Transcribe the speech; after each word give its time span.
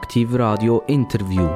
Aktiv 0.00 0.32
Radio 0.34 0.84
Interview. 0.86 1.48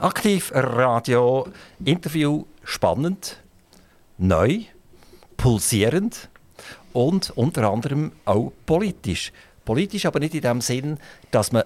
Aktiv 0.00 0.50
Radio 0.54 1.46
Interview 1.84 2.44
spannend, 2.64 3.40
neu, 4.18 4.62
pulsierend 5.36 6.28
und 6.92 7.30
unter 7.36 7.70
anderem 7.70 8.10
auch 8.24 8.52
politisch. 8.66 9.32
Politisch 9.64 10.06
aber 10.06 10.20
nicht 10.20 10.34
in 10.34 10.42
dem 10.42 10.60
Sinn, 10.60 10.98
dass 11.30 11.52
man 11.52 11.64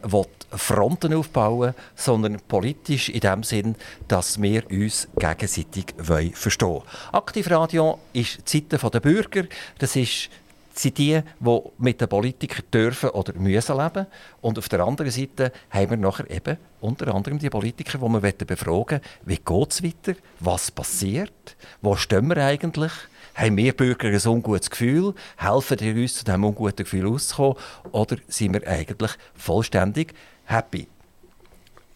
Fronten 0.51 1.15
aufbauen 1.15 1.61
will, 1.61 1.75
sondern 1.97 2.39
politisch 2.47 3.09
in 3.09 3.21
dem 3.21 3.43
Sinn, 3.43 3.75
dass 4.07 4.41
wir 4.41 4.71
uns 4.71 5.09
gegenseitig 5.19 5.95
verstehen 6.35 6.69
wollen. 6.69 6.83
Aktivradio 7.13 7.99
ist 8.13 8.53
die 8.53 8.59
Seite 8.71 8.91
der 8.91 9.01
Bürger. 9.01 9.45
Das 9.79 9.97
ist 9.97 10.31
sind 10.79 10.99
die, 10.99 11.21
die 11.41 11.61
mit 11.79 12.01
den 12.01 12.09
Politikern 12.09 12.65
dürfen 12.73 13.11
oder 13.11 13.33
müssen 13.35 13.77
leben. 13.77 14.07
Und 14.41 14.59
auf 14.59 14.69
der 14.69 14.81
anderen 14.81 15.11
Seite 15.11 15.53
haben 15.71 15.91
wir 15.91 15.97
nachher 15.97 16.31
eben 16.31 16.57
unter 16.81 17.13
anderem 17.15 17.39
die 17.39 17.51
Politiker, 17.51 17.99
die 17.99 18.23
wir 18.23 18.33
befragen 18.33 19.01
wie 19.25 19.37
geht 19.37 19.71
es 19.73 19.83
weiter, 19.83 20.15
was 20.41 20.71
passiert, 20.71 21.57
wo 21.83 21.97
stehen 21.97 22.29
wir 22.29 22.37
eigentlich, 22.39 22.93
haben 23.35 23.57
wir 23.57 23.73
Bürger 23.73 24.09
ein 24.09 24.27
ungutes 24.27 24.71
Gefühl? 24.71 25.15
Helfen 25.37 25.77
die 25.77 26.03
uns, 26.03 26.15
zu 26.15 26.25
diesem 26.25 26.45
unguten 26.45 26.85
Gefühl 26.85 27.07
auszukommen? 27.07 27.57
Oder 27.93 28.17
sind 28.29 28.55
wir 28.55 28.67
eigentlich 28.67 29.13
vollständig 29.35 30.15
happy? 30.45 30.89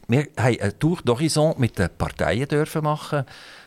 Wir 0.08 0.26
haben 0.36 0.60
eine 0.60 0.78
Tour 0.78 0.98
d'Horizon 0.98 1.58
mit 1.58 1.78
den 1.78 1.88
Parteien 1.96 2.48
dürfen 2.48 2.84
machen. 2.84 3.24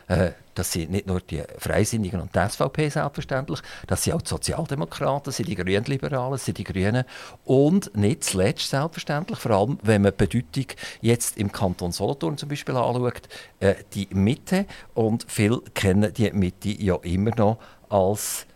Äh, 0.08 0.32
das 0.54 0.72
sind 0.72 0.90
nicht 0.90 1.06
nur 1.06 1.20
die 1.20 1.42
Freisinnigen 1.58 2.20
und 2.20 2.34
die 2.34 2.38
SVP 2.38 2.88
selbstverständlich, 2.88 3.60
das 3.86 4.04
sind 4.04 4.14
auch 4.14 4.22
die 4.22 4.28
Sozialdemokraten, 4.28 5.32
sind 5.32 5.48
die 5.48 5.54
Grünliberalen, 5.54 6.38
sind 6.38 6.58
die 6.58 6.64
Grünen 6.64 7.04
und 7.44 7.94
nicht 7.96 8.24
zuletzt 8.24 8.70
selbstverständlich, 8.70 9.38
vor 9.38 9.50
allem 9.50 9.78
wenn 9.82 10.02
man 10.02 10.12
die 10.12 10.26
Bedeutung 10.26 10.76
jetzt 11.00 11.36
im 11.36 11.52
Kanton 11.52 11.92
Solothurn 11.92 12.38
zum 12.38 12.48
Beispiel 12.48 12.76
anschaut, 12.76 13.28
äh, 13.60 13.74
die 13.94 14.08
Mitte 14.12 14.66
und 14.94 15.26
viele 15.28 15.60
kennen 15.74 16.12
die 16.14 16.30
Mitte 16.30 16.70
ja 16.70 16.96
immer 17.02 17.34
noch 17.36 17.58
als 17.88 18.46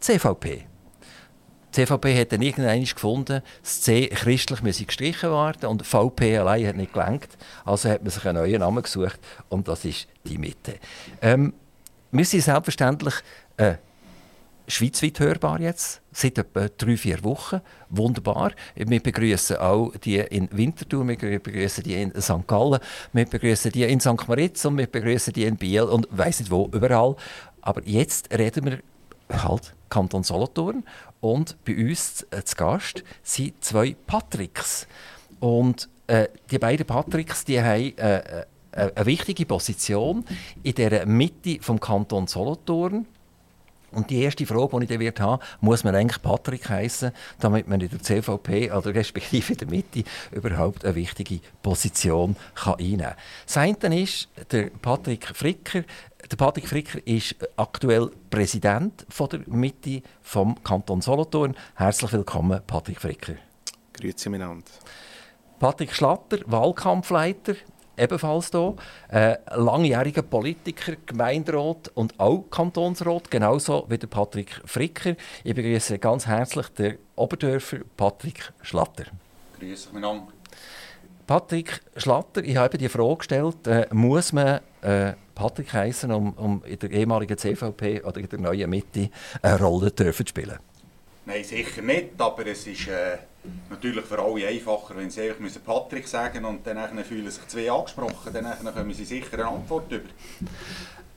CVP. 0.00 0.66
Die 1.74 1.84
CVP 1.84 2.20
hat 2.20 2.32
dann 2.32 2.42
irgendwann 2.42 2.84
gefunden, 2.84 3.42
das 3.62 3.80
C 3.80 4.06
christlich 4.06 4.62
müsse 4.62 4.84
gestrichen 4.84 5.30
werden 5.30 5.66
und 5.68 5.84
VP 5.84 6.38
allein 6.38 6.68
hat 6.68 6.76
nicht 6.76 6.92
gelenkt. 6.92 7.36
Also 7.64 7.88
hat 7.88 8.02
man 8.02 8.10
sich 8.10 8.24
einen 8.24 8.38
neuen 8.38 8.60
Namen 8.60 8.82
gesucht 8.82 9.18
und 9.48 9.66
das 9.66 9.84
ist 9.84 10.06
die 10.24 10.38
Mitte. 10.38 10.76
Ähm, 11.20 11.52
wir 12.12 12.24
sind 12.24 12.42
selbstverständlich 12.42 13.14
äh, 13.56 13.74
schweizweit 14.68 15.18
hörbar 15.18 15.60
jetzt, 15.60 16.00
seit 16.12 16.38
etwa 16.38 16.68
drei, 16.68 16.96
vier 16.96 17.24
Wochen. 17.24 17.60
Wunderbar. 17.90 18.52
Wir 18.76 19.00
begrüßen 19.00 19.56
auch 19.56 19.92
die 19.96 20.18
in 20.18 20.48
Winterthur, 20.52 21.06
wir 21.08 21.40
begrüßen 21.40 21.82
die 21.82 22.00
in 22.00 22.12
St. 22.20 22.46
Gallen, 22.46 22.78
wir 23.12 23.26
begrüßen 23.26 23.72
die 23.72 23.82
in 23.82 23.98
St. 23.98 24.28
Moritz 24.28 24.64
und 24.64 24.78
wir 24.78 24.86
begrüßen 24.86 25.32
die 25.32 25.44
in 25.44 25.56
Biel 25.56 25.82
und 25.82 26.06
weiss 26.10 26.38
nicht 26.38 26.52
wo, 26.52 26.68
überall. 26.72 27.16
Aber 27.62 27.82
jetzt 27.84 28.32
reden 28.32 28.64
wir 28.66 28.78
halt 29.30 29.74
Kanton 29.88 30.22
Solothurn 30.22 30.84
und 31.20 31.56
bei 31.64 31.76
uns 31.76 32.26
äh, 32.30 32.42
zu 32.44 32.56
Gast 32.56 33.04
sind 33.22 33.64
zwei 33.64 33.96
Patricks. 34.06 34.86
Und 35.40 35.88
äh, 36.06 36.28
die 36.50 36.58
beiden 36.58 36.86
Patricks 36.86 37.44
die 37.44 37.60
haben 37.60 37.96
äh, 37.98 38.18
äh 38.18 38.46
eine 38.72 39.06
wichtige 39.06 39.46
Position 39.46 40.24
in 40.64 40.74
der 40.74 41.06
Mitte 41.06 41.58
vom 41.60 41.78
Kanton 41.78 42.26
Solothurn. 42.26 43.06
Und 43.94 44.10
die 44.10 44.22
erste 44.22 44.44
Frage, 44.46 44.86
die 44.86 45.04
ich 45.04 45.14
dann 45.14 45.26
haben, 45.26 45.42
muss 45.60 45.84
man 45.84 45.94
eigentlich 45.94 46.20
Patrick 46.20 46.68
heißen, 46.68 47.12
damit 47.38 47.68
man 47.68 47.80
in 47.80 47.88
der 47.88 48.02
CVP 48.02 48.72
oder 48.72 48.94
respektive 48.94 49.52
in 49.52 49.58
der 49.58 49.68
Mitte 49.68 50.04
überhaupt 50.32 50.84
eine 50.84 50.94
wichtige 50.94 51.40
Position 51.62 52.36
kann 52.54 52.74
einnehmen 52.74 53.00
kann. 53.00 53.16
Das 53.46 53.56
eine 53.56 54.02
ist 54.02 54.28
der 54.50 54.70
Patrick 54.82 55.26
Fricker. 55.34 55.84
Der 56.30 56.36
Patrick 56.36 56.68
Fricker 56.68 57.06
ist 57.06 57.36
aktuell 57.56 58.10
Präsident 58.30 59.06
von 59.08 59.28
der 59.28 59.40
Mitte 59.46 60.02
vom 60.22 60.62
Kanton 60.64 61.00
Solothurn. 61.00 61.54
Herzlich 61.74 62.12
willkommen, 62.12 62.60
Patrick 62.66 63.00
Fricker. 63.00 63.34
Grüezi 63.92 64.28
miteinander. 64.28 64.64
Patrick 65.58 65.94
Schlatter, 65.94 66.38
Wahlkampfleiter 66.46 67.54
ebenfalls 67.96 68.50
hier. 68.50 68.74
Äh, 69.08 69.36
langjähriger 69.54 70.22
Politiker, 70.22 70.94
Gemeinderat 71.06 71.90
und 71.94 72.18
auch 72.18 72.44
Kantonsrat, 72.50 73.30
genauso 73.30 73.86
wie 73.88 73.98
der 73.98 74.06
Patrick 74.06 74.60
Fricker. 74.64 75.16
Ich 75.42 75.54
begrüße 75.54 75.98
ganz 75.98 76.26
herzlich 76.26 76.68
den 76.68 76.98
Oberdörfer 77.16 77.78
Patrick 77.96 78.52
Schlatter. 78.62 79.04
Grüße 79.58 79.88
miteinander. 79.92 80.32
Patrick 81.26 81.80
Schlatter, 81.96 82.44
ich 82.44 82.56
habe 82.56 82.76
die 82.76 82.88
Frage 82.88 83.16
gestellt, 83.16 83.66
äh, 83.66 83.86
muss 83.92 84.32
man 84.32 84.60
äh, 84.82 85.14
Patrick 85.34 85.72
heißen, 85.72 86.10
um, 86.12 86.32
um 86.34 86.62
in 86.64 86.78
der 86.78 86.90
ehemaligen 86.90 87.38
CVP 87.38 88.02
oder 88.02 88.20
in 88.20 88.28
der 88.28 88.38
neuen 88.38 88.68
Mitte 88.68 89.08
eine 89.40 89.58
Rolle 89.58 89.94
zu 89.94 90.12
spielen? 90.12 90.58
Nein, 91.26 91.42
sicher 91.42 91.80
nicht, 91.80 92.20
aber 92.20 92.46
es 92.46 92.66
ist 92.66 92.88
äh, 92.88 93.16
natürlich 93.70 94.04
für 94.04 94.18
alle 94.18 94.46
einfacher, 94.46 94.96
wenn 94.96 95.10
sie 95.10 95.22
einfach 95.22 95.64
Patrick 95.64 96.08
sagen 96.08 96.44
und 96.44 96.66
dann 96.66 97.04
fühlen 97.04 97.30
sich 97.30 97.46
zwei 97.48 97.70
angesprochen, 97.70 98.32
dann 98.32 98.74
können 98.74 98.92
sie 98.94 99.04
sicher 99.04 99.34
eine 99.34 99.46
Antwort 99.46 99.90
über. 99.90 100.08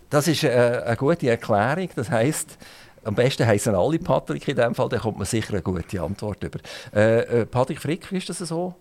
Das 0.10 0.28
ist 0.28 0.44
äh, 0.44 0.82
eine 0.86 0.96
gute 0.96 1.30
Erklärung, 1.30 1.90
das 1.96 2.10
heisst, 2.10 2.58
am 3.04 3.16
besten 3.16 3.46
heißen 3.46 3.76
alle 3.76 4.00
Patrick 4.00 4.48
in 4.48 4.56
dem 4.56 4.76
Fall, 4.76 4.90
dann 4.90 5.00
kommt 5.00 5.18
man 5.18 5.26
sicher 5.26 5.54
eine 5.54 5.62
gute 5.62 6.02
Antwort 6.02 6.44
über. 6.44 6.60
Äh, 6.94 7.42
äh, 7.42 7.46
Patrick 7.46 7.82
Frick, 7.82 8.12
ist 8.12 8.30
das 8.30 8.40
so? 8.40 8.76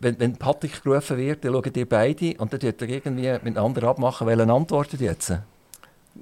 Wenn, 0.00 0.18
wenn 0.18 0.36
Patrick 0.36 0.82
gerufen 0.82 1.16
wird, 1.16 1.44
dann 1.44 1.52
schauen 1.52 1.72
die 1.72 1.84
beide 1.84 2.34
und 2.38 2.52
dann 2.52 2.60
tut 2.60 2.82
er 2.82 2.88
irgendwie 2.88 3.30
miteinander 3.42 3.84
abmachen, 3.84 4.26
welche 4.26 4.50
antwortet 4.50 5.00
jetzt? 5.00 5.32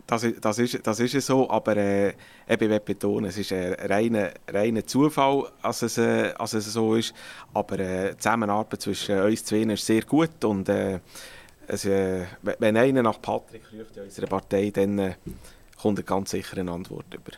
Das, 0.06 0.26
das, 0.40 0.58
ist, 0.58 0.86
das 0.86 1.00
ist 1.00 1.26
so, 1.26 1.50
aber 1.50 1.76
äh, 1.76 2.14
ich 2.48 2.60
will 2.60 2.80
betonen, 2.80 3.26
es 3.26 3.36
ist 3.36 3.52
ein 3.52 3.74
reiner, 3.74 4.30
reiner 4.48 4.86
Zufall, 4.86 5.50
dass 5.62 5.82
es, 5.82 5.98
äh, 5.98 6.32
es 6.38 6.50
so 6.50 6.94
ist. 6.94 7.14
Aber 7.52 7.78
äh, 7.78 8.10
die 8.12 8.16
Zusammenarbeit 8.16 8.80
zwischen 8.80 9.20
uns 9.20 9.44
zwei 9.44 9.58
ist 9.58 9.84
sehr 9.84 10.02
gut. 10.02 10.42
Und 10.44 10.68
äh, 10.70 11.00
es, 11.66 11.84
äh, 11.84 12.24
wenn 12.42 12.76
einer 12.76 13.02
nach 13.02 13.20
Patrick 13.20 13.62
ruft 13.72 13.96
in 13.96 14.04
unserer 14.04 14.26
Partei, 14.26 14.70
dann 14.70 14.98
äh, 14.98 15.14
kommt 15.80 15.98
er 15.98 16.04
ganz 16.04 16.30
sicher 16.30 16.58
eine 16.58 16.72
Antwort 16.72 17.12
über. 17.12 17.32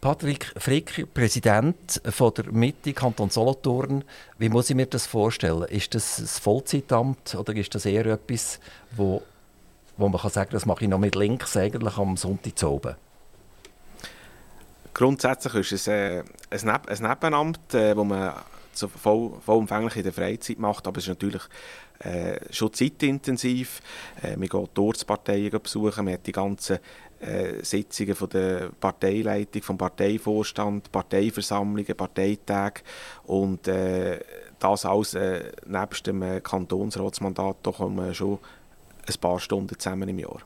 Patrick 0.00 0.52
Frick, 0.56 1.12
Präsident 1.12 2.00
von 2.08 2.32
der 2.34 2.52
Mitte 2.52 2.92
Kanton 2.92 3.30
Solothurn. 3.30 4.04
Wie 4.38 4.48
muss 4.48 4.70
ich 4.70 4.76
mir 4.76 4.86
das 4.86 5.06
vorstellen? 5.06 5.64
Ist 5.64 5.94
das 5.94 6.20
ein 6.20 6.26
Vollzeitamt 6.26 7.34
oder 7.34 7.56
ist 7.56 7.74
das 7.74 7.84
eher 7.84 8.06
etwas, 8.06 8.60
wo 8.92 9.22
wo 9.98 10.08
man 10.08 10.20
kann 10.20 10.30
sagen 10.30 10.50
das 10.52 10.64
mache 10.64 10.84
ich 10.84 10.90
noch 10.90 10.98
mit 10.98 11.14
links 11.14 11.56
eigentlich 11.56 11.98
am 11.98 12.16
Sonntag 12.16 12.58
zu 12.58 12.70
oben? 12.70 12.94
Grundsätzlich 14.94 15.54
ist 15.54 15.72
es 15.72 15.88
äh, 15.88 16.24
ein, 16.50 16.60
Neb 16.64 16.88
ein 16.88 17.02
Nebenamt, 17.02 17.74
äh, 17.74 17.96
wo 17.96 18.04
man 18.04 18.32
so 18.72 18.88
voll, 18.88 19.32
vollumfänglich 19.44 19.96
in 19.96 20.02
der 20.04 20.12
Freizeit 20.12 20.58
macht, 20.58 20.86
aber 20.86 20.98
es 20.98 21.04
ist 21.04 21.08
natürlich 21.08 21.42
äh, 22.00 22.38
schon 22.52 22.72
zeitintensiv. 22.72 23.80
Äh, 24.22 24.36
man 24.36 24.48
geht 24.48 24.70
dort 24.74 25.06
Parteien 25.06 25.50
besuchen, 25.60 26.04
man 26.04 26.14
hat 26.14 26.26
die 26.26 26.32
ganzen 26.32 26.78
äh, 27.20 27.62
Sitzungen 27.62 28.14
von 28.14 28.28
der 28.28 28.70
Parteileitung, 28.80 29.62
vom 29.62 29.78
Parteivorstand, 29.78 30.90
Parteiversammlungen, 30.92 31.96
Parteitage 31.96 32.82
und 33.24 33.66
äh, 33.68 34.20
das 34.58 34.84
alles 34.84 35.14
äh, 35.14 35.52
nebst 35.66 36.06
dem 36.06 36.22
äh, 36.22 36.40
Kantonsratsmandat, 36.40 37.56
da 37.62 37.72
kann 37.72 37.94
man 37.94 38.14
schon 38.14 38.38
ein 39.08 39.20
paar 39.20 39.40
Stunden 39.40 39.78
zusammen 39.78 40.08
im 40.08 40.18
Jahr. 40.18 40.40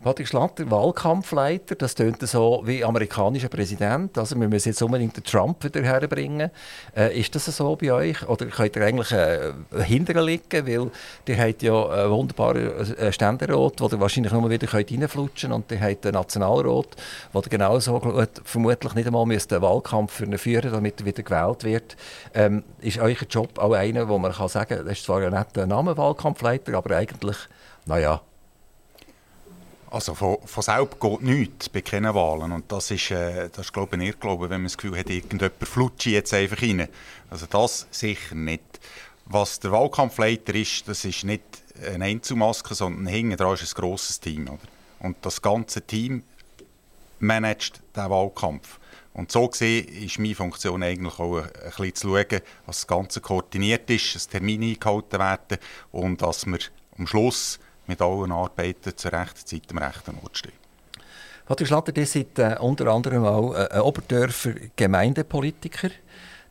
Patrick 0.00 0.28
Schlatter, 0.28 0.70
Wahlkampfleiter, 0.70 1.74
das 1.74 1.96
tönt 1.96 2.20
so 2.20 2.62
wie 2.64 2.84
amerikanischer 2.84 3.48
Präsident. 3.48 4.16
Also 4.16 4.38
wir 4.38 4.46
müssen 4.46 4.68
jetzt 4.68 4.80
unbedingt 4.80 5.16
den 5.16 5.24
Trump 5.24 5.64
wieder 5.64 5.82
herbringen. 5.82 6.52
Äh, 6.96 7.18
ist 7.18 7.34
das 7.34 7.46
so 7.46 7.74
bei 7.74 7.92
euch? 7.92 8.28
Oder 8.28 8.46
könnt 8.46 8.76
ihr 8.76 8.86
eigentlich 8.86 9.10
äh, 9.10 9.52
hinterher 9.82 10.22
liegen? 10.22 10.66
Weil 10.68 10.90
ihr 11.26 11.36
habt 11.36 11.62
ja 11.64 11.88
einen 11.88 12.12
wunderbaren 12.12 12.96
äh, 12.96 13.12
Ständerat, 13.12 13.80
wo 13.80 13.88
ihr 13.88 13.98
wahrscheinlich 13.98 14.32
nur 14.32 14.48
wieder 14.48 14.72
reinflutschen 14.72 15.50
könnt. 15.50 15.64
Und 15.64 15.76
ihr 15.76 15.80
habt 15.84 16.06
einen 16.06 16.14
Nationalrat, 16.14 16.96
wo 17.32 17.40
ihr 17.40 17.48
genauso 17.50 18.00
vermutlich 18.44 18.94
nicht 18.94 19.06
einmal 19.08 19.26
müsst 19.26 19.52
einen 19.52 19.62
Wahlkampf 19.62 20.22
führen 20.36 20.70
damit 20.70 21.00
er 21.00 21.06
wieder 21.06 21.24
gewählt 21.24 21.64
wird. 21.64 21.96
Ähm, 22.34 22.62
ist 22.80 22.98
euer 22.98 23.16
Job 23.28 23.58
auch 23.58 23.72
einer, 23.72 24.08
wo 24.08 24.16
man 24.16 24.30
kann 24.30 24.48
sagen 24.48 24.76
kann, 24.76 24.86
das 24.86 24.98
ist 24.98 25.06
zwar 25.06 25.22
ein 25.22 25.32
netter 25.32 25.66
Name, 25.66 25.96
Wahlkampfleiter, 25.96 26.74
aber 26.74 26.96
eigentlich, 26.96 27.36
naja, 27.88 28.20
also 29.90 30.14
von, 30.14 30.36
von 30.44 30.62
selbst 30.62 31.00
geht 31.00 31.22
nichts 31.22 31.68
bei 31.70 31.80
keinen 31.80 32.14
Wahlen. 32.14 32.52
Und 32.52 32.70
das 32.70 32.90
ist, 32.90 33.10
äh, 33.10 33.48
das 33.48 33.66
ist 33.66 33.72
glaube 33.72 33.96
ich, 33.96 34.02
ein 34.02 34.06
Irrglaube, 34.06 34.50
wenn 34.50 34.60
man 34.60 34.66
das 34.66 34.76
Gefühl 34.76 34.98
hat, 34.98 35.08
irgendjemand 35.08 35.54
flutscht 35.62 36.06
jetzt 36.06 36.34
einfach 36.34 36.60
rein. 36.60 36.86
Also 37.30 37.46
das 37.46 37.86
sicher 37.90 38.34
nicht. 38.34 38.62
Was 39.24 39.60
der 39.60 39.72
Wahlkampfleiter 39.72 40.54
ist, 40.54 40.86
das 40.86 41.06
ist 41.06 41.24
nicht 41.24 41.42
eine 41.82 42.04
Einzelmaske, 42.04 42.74
sondern 42.74 43.06
hinten 43.06 43.38
dran 43.38 43.54
ist 43.54 43.74
ein 43.74 43.80
grosses 43.80 44.20
Team. 44.20 44.48
Oder? 44.48 44.58
Und 45.00 45.16
das 45.22 45.40
ganze 45.40 45.80
Team 45.80 46.22
managt 47.20 47.80
den 47.96 48.10
Wahlkampf. 48.10 48.78
Und 49.14 49.32
so 49.32 49.48
gesehen 49.48 49.88
ist 49.88 50.18
meine 50.18 50.34
Funktion 50.34 50.82
eigentlich 50.82 51.18
auch 51.18 51.38
ein, 51.38 51.50
bisschen 51.64 51.94
zu 51.94 52.08
schauen, 52.08 52.42
dass 52.66 52.76
das 52.76 52.86
Ganze 52.86 53.20
koordiniert 53.22 53.88
ist, 53.88 54.14
dass 54.14 54.28
Termine 54.28 54.66
eingehalten 54.66 55.18
werden 55.18 55.58
und 55.90 56.20
dass 56.20 56.44
wir 56.44 56.58
am 56.98 57.06
Schluss 57.06 57.58
mit 57.88 58.00
allen 58.00 58.32
Arbeiten 58.32 58.96
zur 58.96 59.12
rechten 59.12 59.46
Zeit 59.46 59.62
am 59.70 59.78
rechten 59.78 60.18
Ort 60.22 60.38
stehen. 60.38 60.52
Patrick 61.46 61.68
Schlatter, 61.68 61.96
ihr 61.96 62.06
seid 62.06 62.38
äh, 62.38 62.56
unter 62.60 62.88
anderem 62.88 63.24
auch 63.24 63.54
äh, 63.54 63.68
ein 63.70 63.80
Oberdörfer 63.80 64.52
Gemeindepolitiker. 64.76 65.90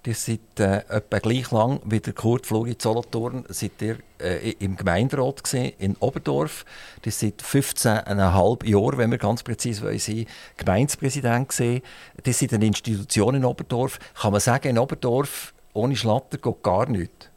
Ihr 0.07 0.15
seid 0.15 0.39
äh, 0.59 0.77
etwa 0.87 1.19
gleich 1.19 1.51
lang 1.51 1.81
wie 1.83 1.99
der 1.99 2.13
Kurt 2.13 2.45
Fluri 2.45 2.77
Solothurn 2.79 3.43
seid 3.49 3.81
ihr 3.81 3.97
äh, 4.19 4.51
im 4.59 4.77
Gemeinderat 4.77 5.43
gewesen, 5.43 5.73
in 5.79 5.97
Oberdorf. 5.99 6.63
Ihr 7.03 7.11
seid 7.11 7.41
15,5 7.41 8.65
Jahre, 8.65 8.97
wenn 8.97 9.11
wir 9.11 9.17
ganz 9.17 9.43
präzise 9.43 9.99
sein 9.99 10.25
Gemeindepräsident 10.55 11.49
gewesen. 11.49 11.81
Ihr 12.25 12.33
seid 12.33 12.53
eine 12.53 12.67
Institution 12.67 13.35
in 13.35 13.43
Oberdorf. 13.43 13.99
Kann 14.15 14.31
man 14.31 14.39
sagen, 14.39 14.69
in 14.69 14.79
Oberdorf 14.79 15.53
ohne 15.73 15.97
Schlatter 15.97 16.37
geht 16.37 16.63
gar 16.63 16.87
nichts? 16.87 17.29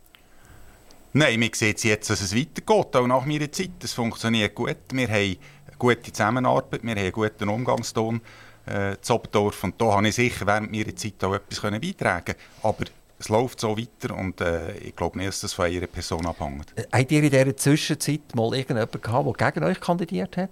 Nein, 1.12 1.40
wir 1.40 1.50
sehen 1.54 1.74
jetzt, 1.76 2.08
dass 2.08 2.20
es 2.20 2.36
weitergeht, 2.36 2.94
auch 2.94 3.06
nach 3.06 3.26
meiner 3.26 3.50
Zeit. 3.50 3.82
Es 3.82 3.92
funktioniert 3.92 4.54
gut. 4.54 4.76
Wir 4.92 5.08
haben 5.08 5.36
gute 5.76 6.12
Zusammenarbeit, 6.12 6.84
wir 6.84 6.90
haben 6.90 6.98
einen 6.98 7.12
guten 7.12 7.48
Umgangston 7.48 8.20
äh, 8.66 8.96
Zobdorf. 9.00 9.64
Und 9.64 9.80
da 9.80 9.86
habe 9.86 10.08
ich 10.08 10.14
sicher 10.14 10.46
während 10.46 10.70
meiner 10.70 10.94
Zeit 10.94 11.22
auch 11.24 11.34
etwas 11.34 11.60
beitragen 11.60 12.24
können. 12.24 12.38
Aber 12.62 12.84
es 13.18 13.28
läuft 13.28 13.58
so 13.58 13.76
weiter 13.76 14.16
und 14.16 14.40
äh, 14.40 14.76
ich 14.78 14.94
glaube 14.94 15.18
nicht, 15.18 15.28
dass 15.28 15.40
das 15.40 15.52
von 15.52 15.66
einer 15.66 15.88
Person 15.88 16.24
abhängt. 16.26 16.72
Äh, 16.76 16.84
habt 16.92 17.10
ihr 17.10 17.22
in 17.24 17.30
dieser 17.30 17.56
Zwischenzeit 17.56 18.34
mal 18.34 18.54
irgendjemanden 18.54 19.02
gehabt, 19.02 19.40
der 19.40 19.50
gegen 19.52 19.66
euch 19.66 19.80
kandidiert 19.80 20.36
hat? 20.36 20.50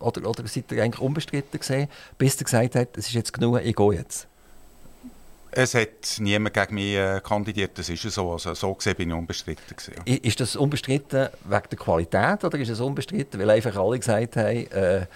Oder, 0.00 0.28
oder 0.28 0.46
seid 0.48 0.72
ihr 0.72 0.82
eigentlich 0.82 1.00
unbestritten 1.00 1.60
gesehen, 1.60 1.88
bis 2.18 2.40
ihr 2.40 2.44
gesagt 2.44 2.74
habt, 2.74 2.98
es 2.98 3.06
ist 3.06 3.14
jetzt 3.14 3.32
genug, 3.32 3.60
ich 3.62 3.76
gehe 3.76 3.92
jetzt? 3.92 4.26
Es 5.52 5.74
hat 5.74 6.18
niemand 6.18 6.54
gegen 6.54 6.74
mich 6.74 6.94
äh, 6.94 7.20
kandidiert, 7.22 7.76
das 7.76 7.88
ist 7.88 8.02
so. 8.02 8.32
Also, 8.32 8.54
so 8.54 8.74
gesehen 8.74 8.96
bin 8.96 9.10
ich 9.10 9.16
unbestritten. 9.16 9.76
Gewesen, 9.76 9.94
ja. 10.06 10.16
Ist 10.22 10.40
das 10.40 10.56
unbestritten 10.56 11.28
wegen 11.44 11.62
der 11.70 11.78
Qualität 11.78 12.44
oder 12.44 12.58
ist 12.58 12.68
es 12.68 12.80
unbestritten, 12.80 13.40
weil 13.40 13.50
einfach 13.50 13.76
alle 13.76 13.98
gesagt 13.98 14.36
haben, 14.36 14.70
äh, 14.70 15.06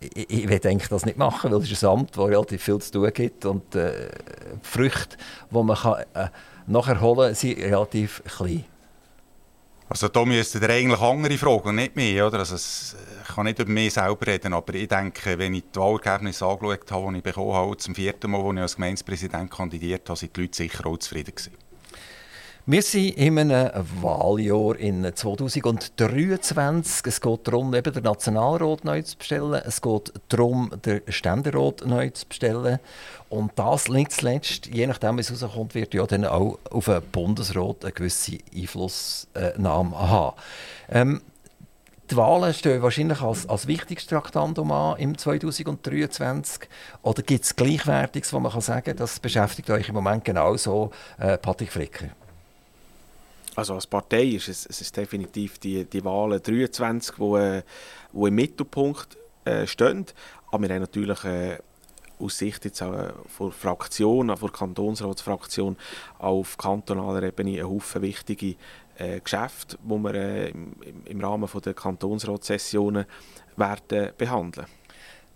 ich, 0.00 0.30
ich 0.30 0.48
will 0.48 0.60
eigentlich 0.64 0.88
das 0.88 1.04
nicht 1.04 1.18
machen, 1.18 1.52
weil 1.52 1.60
es 1.60 1.70
ist 1.70 1.84
ein 1.84 1.90
Amt, 1.90 2.16
das 2.16 2.24
relativ 2.24 2.62
viel 2.62 2.78
zu 2.78 2.92
tun 2.92 3.10
gibt 3.12 3.44
und 3.44 3.74
äh, 3.74 4.08
die 4.54 4.68
Früchte, 4.68 5.16
die 5.50 5.62
man 5.62 5.76
kann, 5.76 6.02
äh, 6.14 6.28
nachher 6.66 7.00
holen 7.00 7.34
sind 7.34 7.58
relativ 7.58 8.22
klein. 8.24 8.64
Also 9.92 10.08
da 10.08 10.24
müssten 10.24 10.62
ihr 10.62 10.70
eigentlich 10.70 11.02
andere 11.02 11.36
fragen 11.36 11.74
nicht 11.74 11.96
mehr. 11.96 12.26
Oder? 12.26 12.38
Also, 12.38 12.56
ich 12.56 13.34
kann 13.34 13.44
nicht 13.44 13.58
über 13.58 13.70
mich 13.70 13.92
selber 13.92 14.26
reden, 14.26 14.54
aber 14.54 14.72
ich 14.72 14.88
denke, 14.88 15.38
wenn 15.38 15.52
ich 15.52 15.64
die 15.70 15.78
Wahlergebnisse 15.78 16.46
angeschaut 16.46 16.90
habe, 16.90 17.12
die 17.12 17.18
ich 17.18 17.22
bekommen 17.22 17.52
habe, 17.52 17.76
zum 17.76 17.94
vierten 17.94 18.30
Mal, 18.30 18.40
als 18.40 18.54
ich 18.54 18.62
als 18.62 18.74
Gemeindepräsident 18.76 19.50
kandidiert 19.50 20.08
habe, 20.08 20.18
sind 20.18 20.34
die 20.34 20.40
Leute 20.40 20.56
sicher 20.56 20.86
auch 20.86 20.96
zufrieden 20.96 21.34
gewesen. 21.34 21.61
Wir 22.64 22.82
sind 22.82 23.16
in 23.16 23.40
einem 23.40 23.72
Wahljahr 24.00 24.76
in 24.76 25.04
2023. 25.12 27.06
Es 27.06 27.20
geht 27.20 27.48
darum, 27.48 27.74
eben 27.74 27.92
den 27.92 28.04
Nationalrat 28.04 28.84
neu 28.84 29.02
zu 29.02 29.18
bestellen. 29.18 29.60
Es 29.66 29.82
geht 29.82 30.12
darum, 30.28 30.70
den 30.84 31.00
Ständerat 31.08 31.84
neu 31.84 32.10
zu 32.10 32.24
bestellen. 32.24 32.78
Und 33.28 33.50
das 33.56 33.88
nicht 33.88 34.12
zuletzt, 34.12 34.66
je 34.66 34.86
nachdem, 34.86 35.16
wie 35.16 35.22
es 35.22 35.42
rauskommt, 35.42 35.74
wird 35.74 35.92
ja 35.92 36.06
dann 36.06 36.24
auch 36.24 36.60
auf 36.70 36.84
den 36.84 37.02
Bundesrat 37.10 37.82
eine 37.82 37.90
gewisse 37.90 38.38
Einflussnahme 38.54 39.98
haben. 39.98 40.36
Ähm, 40.88 41.20
die 42.12 42.16
Wahlen 42.16 42.54
stehen 42.54 42.80
wahrscheinlich 42.80 43.22
als, 43.22 43.48
als 43.48 43.66
wichtigstes 43.66 44.08
Traktandum 44.08 44.70
an 44.70 45.00
im 45.00 45.18
2023. 45.18 46.68
Oder 47.02 47.22
gibt 47.22 47.44
es 47.44 47.56
Gleichwertiges, 47.56 48.32
wo 48.32 48.38
man 48.38 48.52
kann 48.52 48.60
sagen 48.60 48.84
kann, 48.84 48.96
das 48.98 49.18
beschäftigt 49.18 49.68
euch 49.70 49.88
im 49.88 49.96
Moment 49.96 50.24
genauso, 50.24 50.92
äh, 51.18 51.36
Patrick 51.38 51.72
Fricker? 51.72 52.10
Also 53.54 53.74
als 53.74 53.86
Partei 53.86 54.24
ist 54.24 54.48
es, 54.48 54.66
es 54.66 54.80
ist 54.80 54.96
definitiv 54.96 55.58
die, 55.58 55.84
die 55.84 56.04
Wahlen 56.04 56.42
23, 56.42 57.16
die, 57.16 57.22
äh, 57.22 57.62
wo 58.12 58.26
im 58.26 58.34
Mittelpunkt 58.34 59.18
äh, 59.44 59.66
stehen. 59.66 60.06
Aber 60.50 60.62
wir 60.62 60.74
haben 60.74 60.80
natürlich 60.80 61.24
äh, 61.24 61.58
aus 62.18 62.38
Sicht 62.38 62.64
jetzt 62.64 62.82
auch 62.82 62.94
äh, 62.94 63.12
von 63.26 63.52
Fraktion, 63.52 64.34
von 64.36 64.52
Kantonsratsfraktion 64.52 65.76
auf 66.18 66.56
kantonaler 66.56 67.24
Ebene 67.24 67.60
einen 67.60 67.68
Haufen 67.68 68.02
wichtige 68.02 68.56
äh, 68.96 69.20
Geschäfte, 69.20 69.76
die 69.82 69.90
wir 69.90 70.14
äh, 70.14 70.48
im, 70.50 70.74
im, 71.04 71.20
Rahmen 71.20 71.48
von 71.48 71.60
der 71.60 71.74
Kantonsratssessionen 71.74 73.04
werden 73.56 74.10
behandeln. 74.16 74.66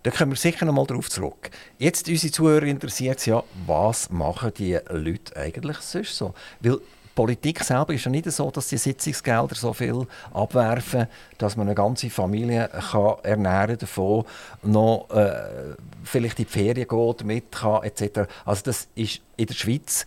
Da 0.03 0.11
kommen 0.13 0.33
wir 0.33 0.37
sicher 0.37 0.65
noch 0.65 0.73
mal 0.73 0.87
darauf 0.87 1.11
zurück. 1.11 1.51
Jetzt, 1.79 2.09
unsere 2.09 2.33
Zuhörer 2.33 2.67
interessiert 2.67 3.27
ja, 3.27 3.43
was 3.67 4.09
machen 4.09 4.53
die 4.57 4.79
Leute 4.91 5.35
eigentlich 5.37 5.79
sonst 5.79 6.17
so? 6.17 6.33
Weil 6.61 6.79
Politik 7.17 7.65
selber 7.65 7.95
ist 7.95 8.05
ja 8.05 8.11
nicht 8.11 8.31
so, 8.31 8.51
dass 8.51 8.69
die 8.69 8.77
Sitzungsgelder 8.77 9.55
so 9.55 9.73
viel 9.73 10.07
abwerfen, 10.35 11.09
dass 11.39 11.57
man 11.57 11.67
eine 11.67 11.75
ganze 11.75 12.11
Familie 12.11 12.69
kann 12.69 13.17
ernähren 13.23 13.79
davon, 13.79 14.25
noch 14.63 15.09
äh, 15.11 15.75
vielleicht 16.05 16.39
in 16.39 16.45
die 16.45 16.51
Ferien 16.51 16.87
geht, 16.87 17.25
mit 17.25 17.53
kann, 17.53 17.83
etc. 17.85 18.31
Also 18.45 18.63
das 18.65 18.89
ist 18.95 19.23
in 19.37 19.47
der 19.47 19.55
Schweiz, 19.55 20.05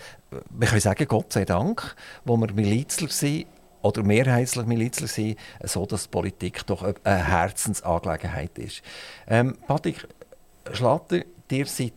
wir 0.52 0.68
können 0.68 0.82
sagen, 0.82 1.08
Gott 1.08 1.34
sei 1.34 1.46
Dank, 1.46 1.96
wo 2.26 2.38
wir 2.38 2.54
Milizler 2.54 3.10
sind, 3.10 3.48
oder 3.82 4.04
mehrheitlich 4.04 4.66
Milizler 4.66 5.08
sind, 5.08 5.40
so 5.64 5.86
dass 5.86 6.08
Politik 6.08 6.68
doch 6.68 6.84
eine 6.84 7.28
Herzensangelegenheit 7.28 8.58
ist. 8.60 8.82
Ähm, 9.28 9.58
Patrick 9.68 10.08
Schlatter, 10.74 11.22
ihr 11.50 11.66
seid 11.66 11.94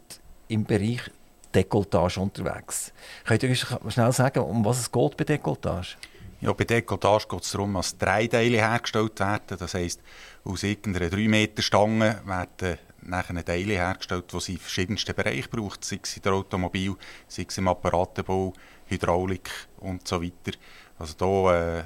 im 0.49 0.65
Bereich 0.65 1.11
Dekolletage 1.55 2.21
unterwegs. 2.21 2.93
Könnt 3.25 3.43
ihr 3.43 3.55
schnell 3.55 4.13
sagen, 4.13 4.41
um 4.41 4.65
was 4.65 4.81
es 4.81 4.91
geht 4.91 5.17
bei 5.17 5.25
Dekolletage? 5.25 5.97
Ja, 6.41 6.53
bei 6.53 6.65
Dekolletage 6.65 7.29
geht 7.29 7.43
es 7.43 7.53
darum, 7.53 7.75
dass 7.75 7.97
drei 7.97 8.27
Teile 8.27 8.59
hergestellt 8.59 9.21
werden. 9.21 9.59
Das 9.59 9.75
heisst, 9.75 10.01
aus 10.45 10.63
irgendeiner 10.63 11.09
3 11.09 11.29
Meter 11.29 11.63
Stange 11.63 12.21
werden 12.25 12.79
nachher 13.03 13.45
Teile 13.45 13.75
hergestellt, 13.75 14.33
die 14.33 14.41
sie 14.41 14.53
in 14.55 14.59
verschiedensten 14.59 15.15
Bereichen 15.15 15.51
braucht, 15.51 15.85
sei 15.85 16.01
es 16.03 16.17
in 16.17 16.23
der 16.23 16.33
Automobil, 16.33 16.97
sei 17.29 17.47
es 17.49 17.59
im 17.59 17.69
Apparatenbau, 17.69 18.53
Hydraulik 18.87 19.51
und 19.79 20.07
so 20.07 20.23
weiter. 20.23 20.59
Also 20.99 21.15
da 21.17 21.79
äh, 21.79 21.85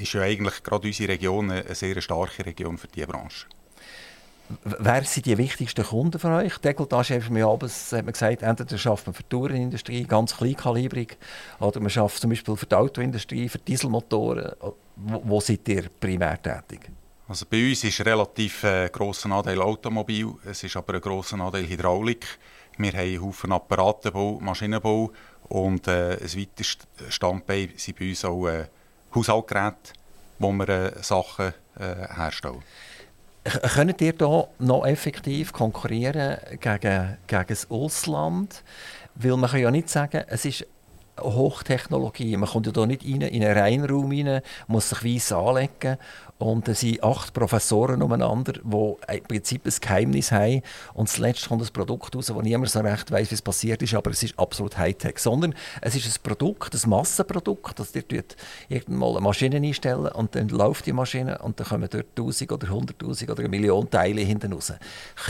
ist 0.00 0.12
ja 0.12 0.22
eigentlich 0.22 0.62
gerade 0.62 0.86
unsere 0.86 1.12
Region 1.12 1.50
eine 1.50 1.74
sehr 1.74 2.00
starke 2.00 2.44
Region 2.44 2.78
für 2.78 2.88
diese 2.88 3.06
Branche. 3.06 3.46
Wer 4.64 5.04
sind 5.04 5.26
die 5.26 5.36
wichtigsten 5.36 5.84
Kunden 5.84 6.18
von 6.18 6.32
euch? 6.32 6.56
Dekolletage 6.58 7.22
haben 7.22 7.36
wir 7.36 7.46
abends, 7.46 7.92
hat 7.92 8.04
man 8.04 8.12
gesagt, 8.12 8.42
entweder 8.42 8.78
schafft 8.78 9.06
man 9.06 9.14
für 9.14 9.22
die 9.22 9.28
Tourenindustrie, 9.28 10.04
ganz 10.04 10.36
kleinkalibrig, 10.36 11.18
oder 11.60 11.80
man 11.80 11.90
schafft 11.90 12.20
zum 12.20 12.30
Beispiel 12.30 12.56
für 12.56 12.66
die 12.66 12.74
Autoindustrie, 12.74 13.48
für 13.48 13.58
Dieselmotoren. 13.58 14.52
Wo, 14.96 15.22
wo 15.24 15.40
seid 15.40 15.68
ihr 15.68 15.84
primär 16.00 16.40
tätig? 16.40 16.90
Also 17.28 17.44
bei 17.44 17.68
uns 17.68 17.84
ist 17.84 18.04
relativ 18.06 18.64
äh, 18.64 18.88
grosser 18.88 19.30
Anteil 19.30 19.60
Automobil, 19.60 20.32
es 20.46 20.62
ist 20.62 20.76
aber 20.76 20.94
ein 20.94 21.00
grosser 21.02 21.38
Anteil 21.38 21.68
Hydraulik. 21.68 22.26
Wir 22.78 22.92
haben 22.92 23.00
einen 23.00 23.22
Haufen 23.22 23.52
Apparatenbau, 23.52 24.38
Maschinenbau 24.40 25.10
und 25.48 25.86
äh, 25.88 26.12
ein 26.12 26.20
weiteres 26.20 26.78
Standbein 27.10 27.70
sind 27.76 27.98
bei 27.98 28.08
uns 28.08 28.24
auch 28.24 28.46
äh, 28.46 28.64
Haushaltgeräte, 29.14 29.92
wo 30.38 30.52
wir 30.52 30.68
äh, 30.68 31.02
Sachen 31.02 31.52
äh, 31.78 32.14
herstellen. 32.16 32.62
Könnt 33.44 34.00
ihr 34.00 34.14
hier 34.18 34.48
noch 34.58 34.86
effektiv 34.86 35.52
konkurrieren 35.52 36.38
gegen, 36.60 37.16
gegen 37.26 37.44
das 37.48 37.70
Ausland? 37.70 38.62
Weil 39.14 39.36
man 39.36 39.50
kann 39.50 39.60
ja 39.60 39.70
nicht 39.70 39.88
sagen, 39.88 40.24
es 40.28 40.44
ist 40.44 40.66
Hochtechnologie. 41.20 42.36
Man 42.36 42.48
kommt 42.48 42.66
ja 42.66 42.72
hier 42.74 42.86
nicht 42.86 43.04
rein, 43.04 43.22
in 43.22 43.44
einen 43.44 43.58
Reinraum 43.58 44.10
rein, 44.10 44.40
muss 44.66 44.90
sich 44.90 45.04
weiss 45.04 45.32
anlegen 45.32 45.98
und 46.38 46.68
es 46.68 46.80
sind 46.80 47.02
acht 47.02 47.32
Professoren 47.34 48.00
umeinander, 48.00 48.52
die 48.52 49.16
im 49.16 49.24
Prinzip 49.24 49.66
ein 49.66 49.72
Geheimnis 49.80 50.30
haben. 50.30 50.62
Und 50.94 51.08
zuletzt 51.08 51.48
kommt 51.48 51.62
ein 51.62 51.72
Produkt 51.72 52.14
raus, 52.14 52.32
wo 52.32 52.40
niemand 52.40 52.70
so 52.70 52.78
recht 52.78 53.10
weiß, 53.10 53.30
wie 53.30 53.34
es 53.34 53.42
passiert 53.42 53.82
ist, 53.82 53.94
aber 53.94 54.12
es 54.12 54.22
ist 54.22 54.38
absolut 54.38 54.78
Hightech. 54.78 55.18
Sondern 55.18 55.54
es 55.80 55.96
ist 55.96 56.06
ein 56.06 56.22
Produkt, 56.22 56.74
ein 56.74 56.90
Massenprodukt, 56.90 57.80
das 57.80 57.94
ihr 57.94 58.04
irgendwann 58.68 59.10
eine 59.10 59.20
Maschine 59.20 59.56
einstellen 59.56 60.12
und 60.12 60.36
dann 60.36 60.48
läuft 60.48 60.86
die 60.86 60.92
Maschine 60.92 61.38
und 61.38 61.58
dann 61.58 61.66
kommen 61.66 61.88
dort 61.90 62.06
1000 62.16 62.52
oder 62.52 62.68
100.000 62.68 63.30
oder 63.32 63.40
eine 63.40 63.48
Million 63.48 63.90
Teile 63.90 64.20
hinten 64.20 64.52
raus. 64.52 64.72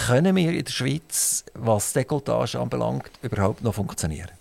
Können 0.07 0.37
wir 0.37 0.53
in 0.53 0.65
der 0.65 0.73
Schweiz, 0.73 1.45
was 1.55 1.95
Dekolletage 1.95 2.61
anbelangt, 2.61 3.11
überhaupt 3.23 3.63
noch 3.63 3.75
funktionieren? 3.75 4.38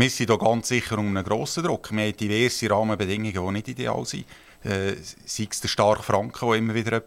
Wir 0.00 0.08
sind 0.08 0.30
hier 0.30 0.38
ganz 0.38 0.68
sicher 0.68 0.96
um 0.96 1.14
einen 1.14 1.22
grossen 1.22 1.62
Druck. 1.62 1.92
Wir 1.92 2.06
haben 2.06 2.16
diverse 2.16 2.70
Rahmenbedingungen, 2.70 3.34
die 3.34 3.52
nicht 3.52 3.68
ideal 3.68 4.02
sind 4.06 4.24
äh, 4.64 4.94
sei 5.26 5.46
es 5.50 5.60
der 5.60 5.68
starke 5.68 6.02
Franken, 6.02 6.48
der 6.48 6.56
immer 6.56 6.74
wieder 6.74 7.02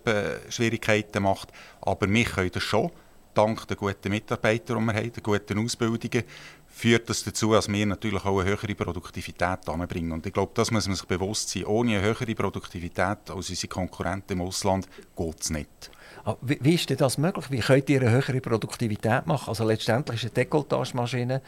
Schwierigkeiten 0.50 1.24
macht. 1.24 1.50
Aber 1.82 2.08
wir 2.08 2.24
können 2.24 2.52
das 2.54 2.62
schon, 2.62 2.92
dank 3.34 3.68
der 3.68 3.78
guten 3.78 4.10
Mitarbeiter, 4.12 4.76
die 4.76 4.82
wir 4.82 4.94
haben, 4.94 5.12
der 5.12 5.24
guten 5.24 5.66
Ausbildungen, 5.66 6.24
führt 6.68 7.10
das 7.10 7.24
dazu, 7.24 7.54
dass 7.54 7.68
wir 7.68 7.84
natürlich 7.84 8.26
auch 8.26 8.40
eine 8.40 8.52
höhere 8.52 8.76
Produktivität 8.76 9.68
anbringen. 9.68 10.12
Und 10.12 10.28
ich 10.28 10.34
glaube, 10.34 10.52
das 10.54 10.70
muss 10.70 10.86
man 10.86 10.96
sich 10.96 11.08
bewusst 11.08 11.50
sein. 11.50 11.66
Ohne 11.66 11.98
eine 11.98 12.06
höhere 12.06 12.36
Produktivität 12.36 13.28
als 13.28 13.50
unsere 13.50 13.70
Konkurrenten 13.70 14.34
im 14.34 14.42
Ausland 14.42 14.88
geht 15.18 15.42
es 15.42 15.50
nicht. 15.50 15.90
Aber 16.26 16.38
wie, 16.42 16.60
wie 16.62 16.76
ist 16.76 16.92
denn 16.92 16.98
das 16.98 17.18
möglich? 17.18 17.50
Wie 17.50 17.60
könnt 17.60 17.90
ihr 17.90 18.02
eine 18.02 18.12
höhere 18.12 18.40
Produktivität 18.40 19.26
machen? 19.26 19.50
Also 19.50 19.66
letztendlich 19.66 20.24
ist 20.24 20.26
eine 20.26 20.34
Dekolletagemaschine 20.34 21.42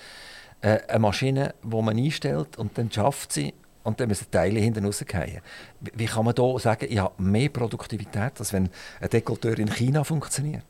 äh, 0.66 0.82
eine 0.88 1.00
Maschine, 1.00 1.54
die 1.64 1.82
man 1.82 1.96
einstellt 1.98 2.58
und 2.58 2.76
dann 2.78 2.92
schafft 2.92 3.32
sie 3.32 3.54
und 3.84 4.00
dann 4.00 4.08
müssen 4.08 4.32
Teile 4.32 4.60
hinten 4.60 4.84
rausgehen. 4.84 5.42
Wie, 5.80 6.06
kann 6.06 6.26
man 6.26 6.34
da 6.34 6.58
sagen, 6.58 6.88
ich 6.90 6.98
habe 6.98 7.22
mehr 7.22 7.50
Produktivität, 7.50 8.40
als 8.40 8.52
wenn 8.52 8.70
ein 9.00 9.10
Dekolleteur 9.10 9.60
in 9.60 9.72
China 9.72 10.04
funktioniert? 10.04 10.64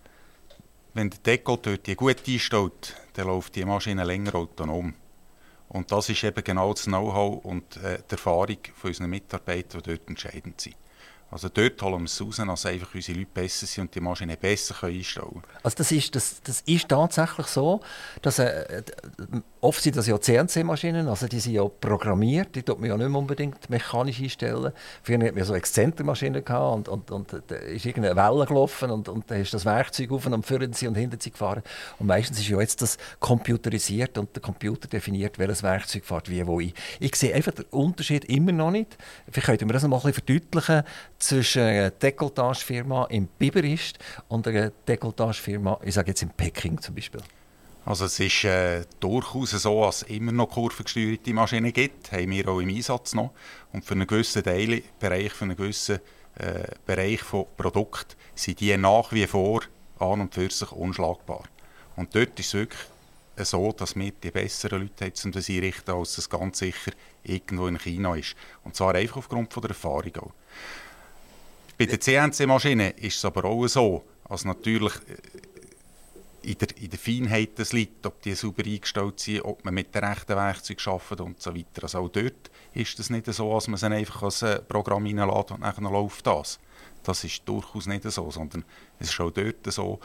Wenn 0.94 1.10
der 1.10 1.20
Dekolleteur 1.20 1.78
die 1.78 1.96
gut 1.96 2.28
einstellt, 2.28 2.96
dann 3.14 3.28
läuft 3.28 3.56
die 3.56 3.64
Maschine 3.64 4.04
länger 4.04 4.36
autonom. 4.36 4.94
Und 5.70 5.92
das 5.92 6.10
ist 6.10 6.24
eben 6.26 6.44
genau 6.44 6.74
das 6.74 6.84
Know-how 6.84 7.46
und 7.46 7.78
äh, 7.78 8.00
die 8.10 8.12
Erfahrung 8.12 8.58
von 8.74 8.90
unseren 8.90 9.10
Mitarbeitern, 9.10 9.82
die 9.82 9.92
dort 9.92 10.10
entscheidend 10.10 10.60
sind. 10.60 10.76
Also 11.32 11.50
dort 11.50 11.82
holen 11.82 12.02
wir 12.02 12.06
es 12.06 12.22
raus, 12.22 12.38
dass 12.38 12.66
einfach 12.66 12.94
unsere 12.94 13.18
Leute 13.18 13.32
besser 13.34 13.66
sind 13.66 13.86
und 13.86 13.96
die 13.96 14.00
Maschine 14.00 14.38
besser 14.38 14.76
einstellen 14.84 15.28
können. 15.28 15.44
Also 15.64 15.76
das 15.78 15.92
ist, 15.92 16.16
das, 16.16 16.42
das 16.44 16.62
ist 16.62 16.88
tatsächlich 16.88 17.48
so, 17.48 17.82
dass 18.22 18.40
äh, 18.40 18.84
oft 19.60 19.82
sind 19.82 19.98
das 19.98 20.08
ja 20.08 20.20
CNC-Maschinen, 20.20 21.08
also 21.08 21.28
die 21.28 21.40
sind 21.40 21.54
ja 21.54 21.68
programmiert, 21.68 22.56
die 22.56 22.64
tut 22.64 22.80
man 22.80 22.90
ja 22.90 22.98
nicht 22.98 23.10
mehr 23.10 23.20
unbedingt 23.20 23.70
mechanisch 23.70 24.22
einstellen. 24.22 24.72
Früher 25.04 25.20
hatten 25.20 25.36
wir 25.36 25.46
so 25.46 25.56
Exzentermaschinen 25.56 26.44
und, 26.44 26.88
und, 26.88 27.12
und 27.12 27.42
da 27.48 27.56
ist 27.56 27.86
irgendeine 27.86 28.16
Welle 28.16 28.46
gelaufen 28.46 28.92
und, 28.92 29.10
und 29.10 29.30
da 29.30 29.36
ist 29.36 29.54
das 29.54 29.66
Werkzeug 29.66 30.12
auf 30.12 30.26
und 30.28 30.46
führen 30.46 30.74
sie 30.74 30.88
und 30.88 30.96
hinter 30.96 31.18
sie 31.20 31.32
gefahren. 31.32 31.64
Und 32.00 32.08
meistens 32.08 32.40
ist 32.40 32.48
ja 32.48 32.60
jetzt 32.62 32.82
das 32.82 32.98
computerisiert 33.20 34.18
und 34.18 34.34
der 34.36 34.42
Computer 34.42 34.88
definiert, 34.88 35.40
welches 35.40 35.64
Werkzeug 35.64 36.06
fährt 36.06 36.30
wie 36.30 36.46
wo 36.46 36.60
ein. 36.60 36.72
Ich 37.00 37.16
sehe 37.16 37.34
einfach 37.34 37.54
den 37.54 37.66
Unterschied 37.72 38.26
immer 38.26 38.52
noch 38.52 38.72
nicht. 38.72 38.98
Vielleicht 39.30 39.48
könnten 39.48 39.68
wir 39.68 39.74
das 39.74 39.84
noch 39.84 39.90
mal 39.90 39.98
ein 39.98 40.14
bisschen 40.14 40.26
verdeutlichen 40.26 40.84
zwischen 41.20 41.62
einer 41.62 41.92
Dekolletagefirma 41.92 43.06
in 43.06 43.28
Biberist 43.28 44.00
und 44.28 44.48
einer 44.48 44.72
Dekolletagefirma, 44.88 45.80
ich 45.84 45.94
sage 45.94 46.10
jetzt 46.10 46.22
in 46.22 46.30
Peking 46.30 46.82
zum 46.82 46.96
Beispiel. 46.96 47.22
Also 47.86 48.06
es 48.06 48.20
ist 48.20 48.44
äh, 48.46 48.84
durchaus 49.00 49.52
so, 49.52 49.84
dass 49.84 50.02
es 50.02 50.10
immer 50.10 50.32
noch 50.32 50.50
kurvengesteuerte 50.50 51.34
Maschinen 51.34 51.72
gibt, 51.72 52.12
haben 52.12 52.32
wir 52.32 52.48
auch 52.48 52.60
im 52.60 52.70
Einsatz 52.70 53.14
noch. 53.14 53.32
Und 53.72 53.86
für 53.86 53.94
einen 53.94 54.08
gewissen 54.08 54.44
Teilbereich, 54.44 55.32
für 55.32 55.46
einen 55.46 55.56
gewissen 55.56 56.00
äh, 56.40 56.64
Bereich 56.86 57.22
von 57.22 57.46
Produkt 57.56 58.18
sind 58.34 58.60
die 58.60 58.76
nach 58.76 59.12
wie 59.12 59.28
vor 59.28 59.62
an 60.00 60.22
und 60.22 60.34
für 60.34 60.50
sich 60.50 60.72
unschlagbar. 60.72 61.44
Und 61.96 62.16
dort 62.16 62.40
ist 62.40 62.48
es 62.48 62.54
wirklich 62.56 62.82
so, 63.38 63.72
dass 63.72 63.96
wir 63.96 64.12
die 64.12 64.32
besseren 64.32 64.82
Leute 64.82 65.06
haben, 65.06 65.14
um 65.26 65.32
das 65.32 65.50
einrichten, 65.50 65.94
als 65.94 66.16
das 66.16 66.30
ganz 66.30 66.60
sicher 66.60 66.92
irgendwo 67.24 67.68
in 67.68 67.78
China 67.78 68.16
ist. 68.16 68.36
Und 68.64 68.76
zwar 68.76 68.96
einfach 68.96 69.18
aufgrund 69.18 69.54
von 69.54 69.62
der 69.62 69.72
Erfahrung 69.72 70.16
auch. 70.18 70.32
Bei 71.78 71.86
der 71.86 72.00
CNC-Maschine 72.00 72.92
ist 72.92 73.18
es 73.18 73.26
aber 73.26 73.46
auch 73.46 73.68
so, 73.68 74.04
dass 74.30 74.46
natürlich 74.46 74.94
äh, 74.94 76.52
in 76.52 76.58
der, 76.58 76.78
in 76.78 76.90
der 76.90 77.00
Feinheit 77.00 77.52
das 77.56 77.74
liegt, 77.74 78.06
ob 78.06 78.22
die 78.22 78.34
sauber 78.34 78.64
eingestellt 78.66 79.20
sind, 79.20 79.42
ob 79.42 79.66
man 79.66 79.74
mit 79.74 79.94
den 79.94 80.04
rechten 80.04 80.36
Werkzeugen 80.36 80.94
arbeitet 80.94 81.22
und 81.22 81.42
so 81.42 81.56
weiter. 81.56 81.84
Also 81.84 82.00
auch 82.00 82.10
dort 82.10 82.52
ist 82.74 83.00
es 83.00 83.10
nicht 83.10 83.26
so, 83.26 83.54
dass 83.54 83.68
man 83.68 83.76
es 83.76 83.84
einfach 83.84 84.24
als 84.24 84.42
äh, 84.42 84.62
Programm 84.62 85.06
reinlässt 85.06 85.52
und 85.52 85.62
dann 85.62 85.84
läuft 85.84 86.28
das. 86.28 86.60
Das 87.04 87.24
ist 87.24 87.42
durchaus 87.46 87.88
nicht 87.88 88.04
so, 88.04 88.32
sondern 88.32 88.64
es 89.00 89.10
ist 89.10 89.20
auch 89.20 89.32
dort 89.32 89.72
so, 89.72 90.00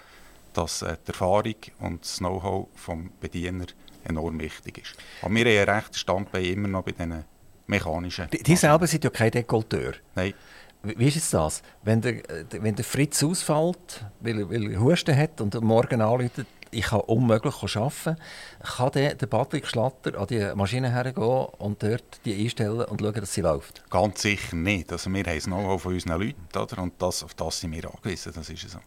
dass 0.52 0.82
äh, 0.82 0.96
die 1.06 1.08
Erfahrung 1.08 1.54
und 1.78 2.02
das 2.02 2.18
Know-how 2.18 2.68
des 2.74 2.96
Bediener 3.20 3.66
enorm 4.04 4.40
wichtig 4.40 4.78
ist. 4.78 4.94
Aber 5.22 5.34
wir 5.34 5.44
haben 5.44 5.68
einen 5.68 5.78
rechten 5.78 5.94
Standbein 5.94 6.44
immer 6.44 6.68
noch 6.68 6.82
bei 6.82 6.92
diesen 6.92 7.24
mechanischen... 7.66 8.28
Die, 8.30 8.42
die 8.42 8.56
selber 8.56 8.86
sind 8.86 9.04
ja 9.04 9.10
kein 9.10 9.30
Dekolteur. 9.30 9.94
Nein. 10.14 10.34
Wie 10.82 11.08
ist 11.08 11.16
es 11.16 11.30
das? 11.30 11.62
Wenn 11.82 12.00
der, 12.00 12.22
wenn 12.50 12.74
der 12.74 12.84
Fritz 12.84 13.22
ausfällt, 13.22 14.04
weil, 14.20 14.48
weil 14.48 14.72
er 14.72 14.80
Husten 14.80 15.16
hat 15.16 15.40
und 15.40 15.60
morgen 15.60 16.00
anruft, 16.00 16.44
ich 16.70 16.84
kann 16.84 17.00
unmöglich 17.00 17.54
arbeiten, 17.76 18.16
kann 18.62 18.92
der, 18.92 19.14
der 19.14 19.26
Patrick 19.26 19.66
Schlatter 19.66 20.18
an 20.18 20.26
die 20.26 20.52
Maschine 20.54 20.90
hergehen 20.90 21.46
und 21.58 21.82
dort 21.82 22.24
die 22.24 22.42
einstellen 22.42 22.82
und 22.82 23.00
schauen, 23.00 23.14
dass 23.14 23.34
sie 23.34 23.40
läuft? 23.40 23.82
Ganz 23.90 24.22
sicher 24.22 24.56
nicht. 24.56 24.92
Also 24.92 25.10
wir 25.10 25.24
haben 25.24 25.36
es 25.36 25.46
noch 25.46 25.78
von 25.78 25.92
unseren 25.92 26.20
Leuten 26.20 26.58
oder? 26.58 26.82
und 26.82 26.94
das, 26.98 27.24
auf 27.24 27.34
das 27.34 27.60
sind 27.60 27.72
wir 27.72 27.84
angewiesen. 27.84 28.32
Das 28.34 28.48
ist 28.48 28.70
so. 28.70 28.78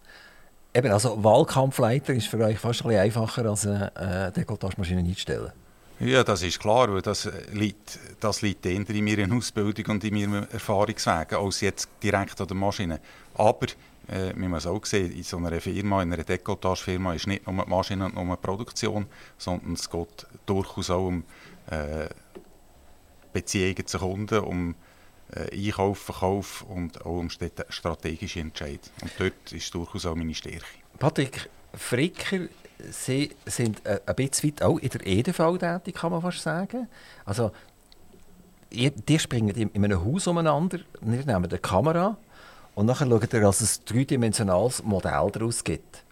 Eben, 0.74 0.92
also 0.92 1.24
Wahlkampfleiter 1.24 2.14
ist 2.14 2.28
für 2.28 2.40
euch 2.40 2.58
fast 2.58 2.82
ein 2.82 2.88
bisschen 2.88 3.02
einfacher, 3.02 3.46
als 3.46 3.68
eine 3.68 3.96
äh, 3.96 4.32
Dekolletagemaschine 4.32 5.02
einzustellen. 5.02 5.52
Ja, 6.00 6.24
das 6.24 6.42
ist 6.42 6.60
klar, 6.60 6.92
weil 6.92 7.02
das 7.02 7.30
liegt, 7.52 8.00
das 8.20 8.42
liegt 8.42 8.66
in 8.66 8.86
meiner 9.04 9.36
Ausbildung 9.36 9.86
und 9.96 10.04
in 10.04 10.14
meinem 10.14 10.48
Erfahrungswegen, 10.52 11.38
als 11.38 11.62
jetzt 11.62 11.88
direkt 12.02 12.42
an 12.42 12.48
der 12.48 12.58
Maschine. 12.58 13.00
Aber 13.36 13.68
äh, 14.10 14.34
man 14.34 14.52
muss 14.52 14.66
auch 14.66 14.86
sehen, 14.86 15.12
in 15.12 15.24
so 15.24 15.38
einer 15.38 15.62
Firma, 15.62 16.02
in 16.02 16.12
einer 16.12 16.24
Dekolletagefirma 16.24 17.14
ist 17.14 17.28
nicht 17.28 17.48
nur 17.48 17.64
die 17.64 17.70
Maschine 17.70 18.06
und 18.06 18.16
nur 18.16 18.36
die 18.36 18.42
Produktion, 18.42 19.06
sondern 19.38 19.74
es 19.74 19.90
geht 19.90 20.28
durchaus 20.46 20.90
auch 20.90 21.08
um 21.08 21.24
äh, 21.70 22.08
Beziehungen 23.32 23.86
zu 23.88 24.00
Kunden, 24.00 24.40
um 24.40 24.76
äh, 25.32 25.68
Einkauf, 25.68 26.00
Verkauf 26.00 26.64
und 26.64 27.06
auch 27.06 27.20
um 27.20 27.30
strategische 27.30 28.40
Entscheidungen. 28.40 28.92
Und 29.02 29.12
dort 29.18 29.52
ist 29.52 29.74
durchaus 29.74 30.06
auch 30.06 30.16
meine 30.16 30.36
Stärke. 30.36 30.66
Patrick 31.00 31.50
Fricker 31.74 32.48
Sie 32.92 33.32
sind 33.46 33.86
äh, 33.86 34.00
ein 34.06 34.16
bisschen 34.16 34.52
weit 34.52 34.64
auch 34.64 34.78
in 34.78 34.90
der 34.90 35.06
EDV 35.06 35.58
tätig, 35.58 35.96
kann 35.96 36.12
man 36.12 36.22
fast 36.22 36.42
sagen. 36.42 36.88
Also, 37.26 37.52
die 38.72 39.20
springen 39.20 39.56
in 39.56 39.84
einem 39.84 40.04
Haus 40.04 40.28
umeinander, 40.28 40.80
wir 41.02 41.18
nehmen 41.26 41.46
eine 41.46 41.60
Kamera 41.60 42.18
und 42.76 42.88
dann 42.88 42.96
schaut 42.96 43.34
ihr, 43.34 43.42
dass 43.42 43.62
es 43.62 43.80
ein 43.80 43.86
dreidimensionales 43.86 44.84
Modell 44.84 45.30
daraus 45.32 45.64
gibt. 45.64 46.04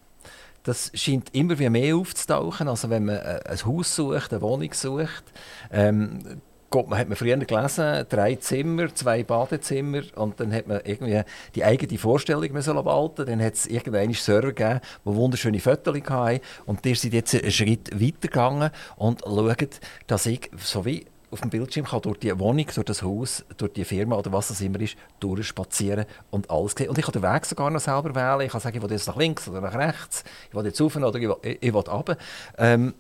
Das 0.64 0.92
scheint 0.94 1.34
immer 1.34 1.56
mehr 1.72 1.96
aufzutauchen. 1.96 2.68
Also 2.68 2.90
wenn 2.92 3.06
man 3.06 3.16
äh, 3.16 3.42
ein 3.46 3.66
Haus 3.66 3.96
sucht, 3.96 4.32
eine 4.32 4.42
Wohnung 4.44 4.72
sucht, 4.74 5.24
ähm, 5.72 6.42
Gott, 6.72 6.90
man 6.90 6.98
hat 6.98 7.10
man 7.10 7.18
früher 7.18 7.36
gelesen, 7.36 8.06
drei 8.08 8.36
Zimmer, 8.36 8.96
zwei 8.96 9.24
Badezimmer 9.24 10.04
und 10.16 10.40
dann 10.40 10.54
hat 10.54 10.68
man 10.68 10.80
irgendwie 10.86 11.22
die 11.54 11.66
eigene 11.66 11.98
Vorstellung 11.98 12.50
müssen 12.54 12.74
walten. 12.86 13.26
Dann 13.26 13.44
hat 13.44 13.56
es 13.56 13.68
irgendeinen 13.68 14.14
Server 14.14 14.54
gegeben, 14.54 14.80
der 15.06 15.16
wunderschöne 15.16 15.60
Fotos 15.60 15.96
hatte 16.10 16.40
und 16.66 16.86
die 16.86 16.96
sind 16.96 17.14
jetzt 17.14 17.36
einen 17.36 17.52
Schritt 17.52 17.92
weiter 18.00 18.14
gegangen 18.22 18.70
und 18.96 19.20
schauen, 19.20 19.68
dass 20.08 20.26
ich 20.26 20.50
so 20.60 20.86
wie 20.86 21.06
auf 21.30 21.42
dem 21.42 21.50
Bildschirm 21.50 21.86
kann 21.86 22.04
durch 22.04 22.20
die 22.20 22.40
Wohnung, 22.40 22.66
durch 22.74 22.86
das 22.86 23.04
Haus, 23.04 23.44
durch 23.58 23.74
die 23.74 23.84
Firma 23.84 24.16
oder 24.16 24.32
was 24.32 24.50
es 24.50 24.62
immer 24.62 24.80
ist, 24.80 24.96
durchspazieren 25.20 26.06
und 26.30 26.50
alles 26.50 26.72
sehen. 26.78 26.88
Und 26.88 26.98
ich 26.98 27.04
kann 27.04 27.12
den 27.12 27.24
Weg 27.24 27.46
sogar 27.48 27.70
noch 27.70 27.82
selber 27.82 28.16
wählen. 28.16 28.46
Ich 28.46 28.52
kann 28.54 28.62
sagen, 28.62 28.78
ich 28.78 28.82
will 28.84 28.92
jetzt 28.92 29.08
nach 29.08 29.18
links 29.18 29.46
oder 29.50 29.60
nach 29.60 29.76
rechts, 29.76 30.24
ich 30.50 30.56
will 30.56 30.66
jetzt 30.66 30.80
rauf 30.80 30.96
oder 30.96 31.16
ich 31.16 31.28
will, 31.28 31.58
ich 31.60 31.74
will 31.74 31.82
runter. 31.82 32.18
Ähm, 32.58 32.94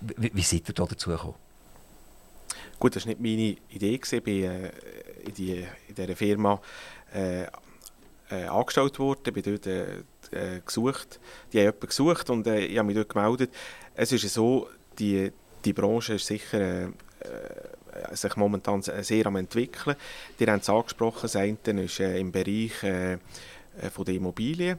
wie, 0.00 0.34
wie 0.34 0.42
seid 0.42 0.66
ihr 0.70 0.74
da 0.74 0.86
dazu 0.86 1.10
gekommen? 1.10 1.43
Gut, 2.78 2.96
das 2.96 3.06
war 3.06 3.14
nicht 3.14 3.20
meine 3.20 3.56
Idee. 3.74 4.00
Ich 4.02 4.22
bin 4.22 4.44
äh, 4.44 4.70
in, 5.24 5.34
die, 5.34 5.66
in 5.88 5.94
dieser 5.94 6.16
Firma 6.16 6.60
äh, 7.14 7.44
äh, 8.30 8.44
angestellt 8.46 8.98
worden, 8.98 9.32
bin 9.32 9.42
dort 9.42 9.66
äh, 9.66 9.98
äh, 10.32 10.60
gesucht. 10.64 11.20
Die 11.52 11.58
haben 11.58 11.64
jemanden 11.66 11.86
gesucht 11.86 12.30
und 12.30 12.46
äh, 12.46 12.66
ich 12.66 12.78
habe 12.78 12.86
mich 12.86 12.96
dort 12.96 13.08
gemeldet. 13.10 13.50
Es 13.94 14.12
ist 14.12 14.28
so, 14.32 14.68
die, 14.98 15.30
die 15.64 15.72
Branche 15.72 16.14
ist 16.14 16.26
sicher 16.26 16.90
sich 18.12 18.36
momentan 18.36 18.82
sehr 18.82 19.26
am 19.26 19.36
entwickeln. 19.36 19.96
Die 20.38 20.46
haben 20.46 20.60
es 20.60 20.68
angesprochen, 20.68 21.20
das 21.22 21.36
eine 21.36 21.82
ist 21.82 22.00
im 22.00 22.32
Bereich 22.32 22.82
äh, 22.82 23.18
von 23.90 24.04
der 24.04 24.14
Immobilien, 24.14 24.78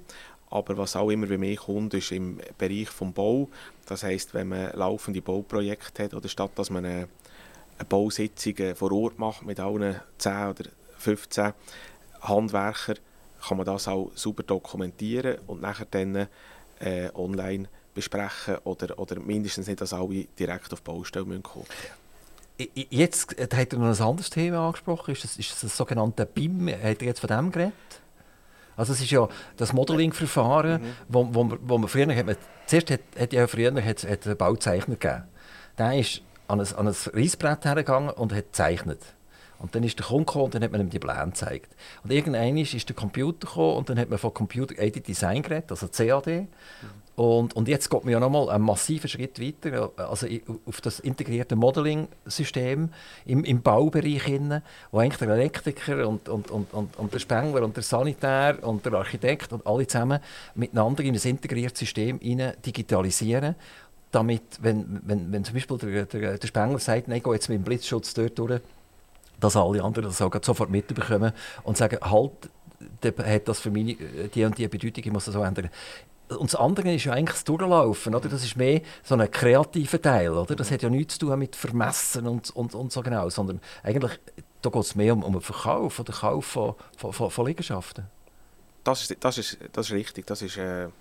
aber 0.49 0.77
was 0.77 0.95
auch 0.95 1.09
immer 1.09 1.27
mir 1.37 1.55
kommt, 1.55 1.93
ist 1.93 2.11
im 2.11 2.39
Bereich 2.57 2.89
des 2.89 3.13
Bau. 3.13 3.49
Das 3.85 4.03
heißt, 4.03 4.33
wenn 4.33 4.49
man 4.49 4.71
laufende 4.73 5.21
Bauprojekte 5.21 6.03
hat, 6.03 6.13
oder 6.13 6.29
statt 6.29 6.51
dass 6.55 6.69
man 6.69 6.85
eine 6.85 7.07
eine 7.77 7.86
Bausitzung 7.88 8.75
vor 8.75 8.91
Ort 8.91 9.20
macht 9.20 9.46
mit 9.46 9.60
allen 9.60 10.00
10 10.17 10.48
oder 10.50 10.63
15 10.98 11.53
Handwerkern, 12.22 12.98
kann 13.48 13.58
man 13.58 13.65
das 13.65 13.88
auch 13.88 14.12
super 14.15 14.44
dokumentieren 14.44 15.38
und 15.48 15.62
nachher 15.62 15.86
dann 15.89 16.27
äh, 16.79 17.10
online 17.13 17.67
besprechen 17.94 18.58
oder, 18.63 18.98
oder 19.00 19.20
mindestens 19.20 19.67
nicht, 19.67 19.82
dass 19.82 19.94
alle 19.94 20.25
direkt 20.38 20.74
auf 20.74 20.82
die 20.82 20.91
Baustelle 20.91 21.39
kommen 21.39 21.65
Jetzt 22.58 23.38
äh, 23.38 23.48
hat 23.53 23.74
er 23.74 23.79
noch 23.79 23.88
ein 23.88 24.01
anderes 24.01 24.29
Thema 24.29 24.65
angesprochen. 24.65 25.12
Ist 25.12 25.24
das, 25.25 25.38
ist 25.38 25.51
das, 25.51 25.62
das 25.62 25.77
sogenannte 25.77 26.25
BIM? 26.25 26.70
Hat 26.70 27.01
er 27.01 27.08
jetzt 27.08 27.20
von 27.20 27.27
dem 27.27 27.51
geredet? 27.51 27.74
Also 28.77 28.94
es 28.94 29.01
ist 29.01 29.12
ja 29.12 29.27
das 29.58 29.74
Modeling-Verfahren, 29.74 30.82
mhm. 30.82 30.94
wo, 31.08 31.27
wo, 31.34 31.58
wo 31.62 31.77
man 31.77 31.89
früher 31.89 32.13
hat 32.13 32.25
man, 32.25 32.36
zuerst 32.65 32.91
hat, 32.91 33.01
hat 33.17 33.34
ja 33.34 33.48
früher 33.48 33.74
hat, 33.84 34.03
hat 34.03 34.25
einen 34.25 34.38
Bauzeichner 34.38 34.96
gegeben. 34.96 35.24
Der 35.77 36.00
ist 36.00 36.22
an 36.47 36.59
ein, 36.59 36.73
an 36.75 36.87
ein 36.87 36.95
Reissbrett 37.13 37.65
hergegangen 37.65 38.09
und 38.09 38.33
hat 38.33 38.45
gezeichnet. 38.45 38.99
Und 39.59 39.73
dann 39.73 39.83
ist 39.83 39.97
der 39.97 40.05
Kunde 40.05 40.25
gekommen 40.25 40.45
und 40.45 40.55
dann 40.55 40.63
hat 40.63 40.71
man 40.71 40.81
ihm 40.81 40.89
die 40.89 40.99
Pläne 40.99 41.25
gezeigt. 41.25 41.75
Und 42.03 42.11
irgendwann 42.11 42.57
ist 42.57 42.89
der 42.89 42.95
Computer 42.95 43.47
gekommen 43.47 43.77
und 43.77 43.89
dann 43.89 43.97
hat 43.97 44.09
man 44.09 44.19
von 44.19 44.33
Computer 44.33 44.77
Aided 44.77 45.07
Design 45.07 45.41
geredet, 45.41 45.71
also 45.71 45.87
CAD. 45.87 46.27
Mhm. 46.27 46.47
Und, 47.15 47.55
und 47.55 47.69
jetzt 47.69 47.89
geht 47.89 48.03
man 48.03 48.11
ja 48.11 48.19
nochmal 48.19 48.49
einen 48.49 48.65
massiven 48.65 49.09
Schritt 49.09 49.39
weiter, 49.39 49.89
also 49.95 50.27
auf 50.65 50.81
das 50.81 50.99
integrierte 50.99 51.55
Modeling-System 51.55 52.89
im, 53.25 53.43
im 53.45 53.61
Baubereich, 53.61 54.23
hin, 54.23 54.61
wo 54.91 54.99
eigentlich 54.99 55.19
der 55.19 55.29
Elektriker 55.29 56.09
und, 56.09 56.27
und, 56.27 56.51
und, 56.51 56.73
und, 56.73 56.97
und 56.97 57.13
der 57.13 57.19
Spengler 57.19 57.63
und 57.63 57.77
der 57.77 57.83
Sanitär 57.83 58.57
und 58.61 58.85
der 58.85 58.93
Architekt 58.95 59.53
und 59.53 59.65
alle 59.65 59.87
zusammen 59.87 60.19
miteinander 60.55 61.03
in 61.03 61.15
ein 61.15 61.21
integriertes 61.21 61.79
System 61.79 62.19
digitalisieren 62.65 63.55
damit, 64.15 64.43
wenn, 64.62 65.01
wenn, 65.03 65.31
wenn 65.31 65.43
zum 65.43 65.53
Beispiel 65.53 65.77
der, 65.77 66.05
der, 66.05 66.38
der 66.38 66.48
Spengler 66.48 66.79
sagt, 66.79 67.07
nein, 67.07 67.22
geh 67.24 67.31
jetzt 67.31 67.50
mit 67.50 67.57
dem 67.57 67.63
Blitzschutz 67.63 68.13
dort 68.13 68.39
durch, 68.39 68.62
dass 69.39 69.55
alle 69.57 69.84
anderen 69.84 70.10
das 70.10 70.22
auch 70.22 70.31
sofort 70.41 70.69
mitbekommen 70.69 71.34
und 71.63 71.77
sagen, 71.77 72.00
halt, 72.01 72.50
hat 73.03 73.48
das 73.48 73.60
für 73.60 73.72
mich 73.72 73.98
die 74.34 74.45
und 74.45 74.57
die 74.57 74.67
Bedeutung, 74.67 75.03
ich 75.03 75.12
muss 75.12 75.25
das 75.25 75.34
so 75.34 75.41
ändern. 75.41 75.69
Und 76.29 76.51
das 76.51 76.60
andere 76.60 76.93
ist 76.93 77.03
ja 77.03 77.13
eigentlich 77.13 77.36
das 77.36 77.43
Durchlaufen. 77.43 78.15
Oder? 78.15 78.29
Das 78.29 78.43
ist 78.43 78.55
mehr 78.55 78.81
so 79.03 79.15
ein 79.15 79.29
kreativer 79.29 80.01
Teil. 80.01 80.31
Oder? 80.31 80.55
Das 80.55 80.72
hat 80.72 80.81
ja 80.81 80.89
nichts 80.89 81.17
zu 81.17 81.27
tun 81.27 81.38
mit 81.38 81.55
Vermessen 81.55 82.25
und, 82.25 82.50
und, 82.55 82.74
und 82.74 82.91
so 82.91 83.01
genau, 83.01 83.29
sondern 83.29 83.60
eigentlich 83.84 84.19
da 84.62 84.72
geht 84.72 84.81
es 84.81 84.95
mehr 84.95 85.13
um, 85.13 85.24
um 85.24 85.34
den 85.34 85.41
Verkauf 85.41 86.00
oder 86.00 86.13
Kauf 86.13 86.45
von, 86.45 86.75
von, 86.98 87.29
von 87.29 87.45
Liegenschaften. 87.45 88.05
Das 88.84 89.01
ist, 89.01 89.17
das, 89.19 89.38
ist, 89.38 89.57
das 89.74 89.88
ist 89.88 89.93
richtig. 89.93 90.25
Das 90.25 90.41
ist 90.41 90.57
äh, 90.57 90.88
der 90.88 90.91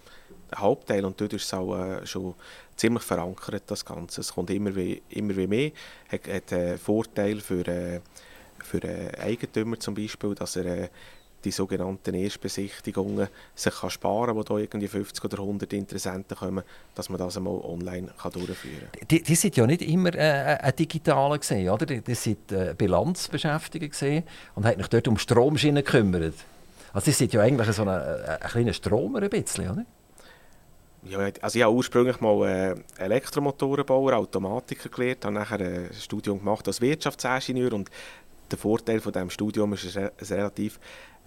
Hauptteil 0.54 1.04
und 1.04 1.20
dort 1.20 1.32
ist 1.32 1.44
es 1.44 1.54
auch 1.54 1.76
äh, 1.76 2.06
schon 2.06 2.34
ziemlich 2.76 3.02
verankert, 3.02 3.64
das 3.66 3.84
Ganze. 3.84 4.20
Es 4.20 4.32
kommt 4.34 4.50
immer 4.50 4.74
wie, 4.74 5.02
immer 5.10 5.36
wie 5.36 5.46
mehr. 5.46 5.70
Hat, 6.08 6.26
hat 6.28 6.52
einen 6.52 6.78
Vorteil 6.78 7.40
für, 7.40 7.66
äh, 7.66 8.00
für 8.62 8.82
einen 8.82 9.14
Eigentümer 9.16 9.78
zum 9.78 9.94
Beispiel, 9.94 10.34
dass 10.34 10.56
er 10.56 10.66
äh, 10.66 10.88
die 11.44 11.50
sogenannten 11.50 12.14
Erstbesichtigungen 12.14 13.28
sich 13.54 13.74
kann 13.74 13.90
sparen 13.90 14.28
kann, 14.28 14.36
wo 14.36 14.42
da 14.42 14.56
irgendwie 14.56 14.88
50 14.88 15.24
oder 15.24 15.40
100 15.40 15.72
Interessenten 15.72 16.36
kommen, 16.36 16.64
dass 16.94 17.08
man 17.08 17.18
das 17.18 17.36
einmal 17.36 17.60
online 17.60 18.08
kann 18.20 18.32
durchführen 18.32 18.88
kann. 18.92 19.08
Die, 19.08 19.22
die 19.22 19.34
sind 19.34 19.56
ja 19.56 19.66
nicht 19.66 19.82
immer 19.82 20.14
äh, 20.14 20.58
ein 20.60 20.76
digitaler 20.76 21.38
gesehen, 21.38 21.68
oder? 21.68 21.86
Die, 21.86 22.00
die 22.00 22.14
sind 22.14 22.50
äh, 22.52 22.74
Bilanzbeschäftigte 22.76 23.88
gesehen 23.88 24.24
und 24.54 24.64
haben 24.64 24.78
sich 24.78 24.88
dort 24.88 25.08
um 25.08 25.18
Stromschienen 25.18 25.84
gekümmert. 25.84 26.34
Also 26.92 27.06
die 27.06 27.12
sind 27.12 27.32
ja 27.32 27.42
eigentlich 27.42 27.68
so 27.72 27.82
ein, 27.82 27.88
ein 27.88 28.40
kleiner 28.40 28.72
Stromer 28.72 29.22
ein 29.22 29.30
bisschen, 29.30 29.70
oder? 29.70 29.84
Ja, 31.06 31.18
also 31.18 31.58
ich 31.58 31.62
habe 31.62 31.74
ursprünglich 31.74 32.20
mal 32.20 32.48
äh, 32.48 33.02
Elektromotorenbauer, 33.02 34.14
Automatiker 34.14 34.88
gelernt, 34.88 35.24
habe 35.24 35.34
nachher 35.34 35.60
ein 35.60 35.90
Studium 35.92 36.38
gemacht 36.38 36.66
als 36.66 36.80
Wirtschaftsingenieur 36.80 37.74
und 37.74 37.90
der 38.50 38.58
Vorteil 38.58 39.00
von 39.00 39.12
diesem 39.12 39.30
Studium 39.30 39.74
ist, 39.74 39.96
ein 39.96 40.10
relativ 40.30 40.80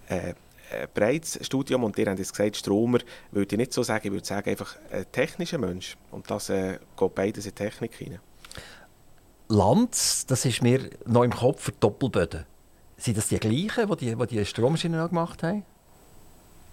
äh, 0.07 0.33
ein 0.71 0.87
breites 0.93 1.39
Studium 1.45 1.83
und 1.83 1.97
ihr 1.97 2.07
habt 2.07 2.19
jetzt 2.19 2.31
gesagt, 2.31 2.57
Stromer 2.57 2.99
würde 3.31 3.55
ich 3.55 3.57
nicht 3.57 3.73
so 3.73 3.83
sagen, 3.83 4.07
ich 4.07 4.11
würde 4.11 4.25
sagen 4.25 4.49
einfach 4.49 4.75
ein 4.91 5.05
technischer 5.11 5.57
Mensch 5.57 5.95
und 6.11 6.29
das 6.29 6.49
äh, 6.49 6.79
geht 6.97 7.15
beides 7.15 7.45
in 7.45 7.55
Technik 7.55 7.93
hinein. 7.95 8.19
Lanz, 9.49 10.25
das 10.25 10.43
ist 10.43 10.61
mir 10.61 10.89
noch 11.05 11.23
im 11.23 11.31
Kopf 11.31 11.63
für 11.63 11.71
Doppelböden. 11.71 12.45
Sind 12.97 13.17
das 13.17 13.29
die 13.29 13.39
gleichen, 13.39 13.89
die 13.97 14.15
die, 14.15 14.27
die 14.27 14.45
Stromschienen 14.45 15.07
gemacht 15.07 15.43
haben? 15.43 15.63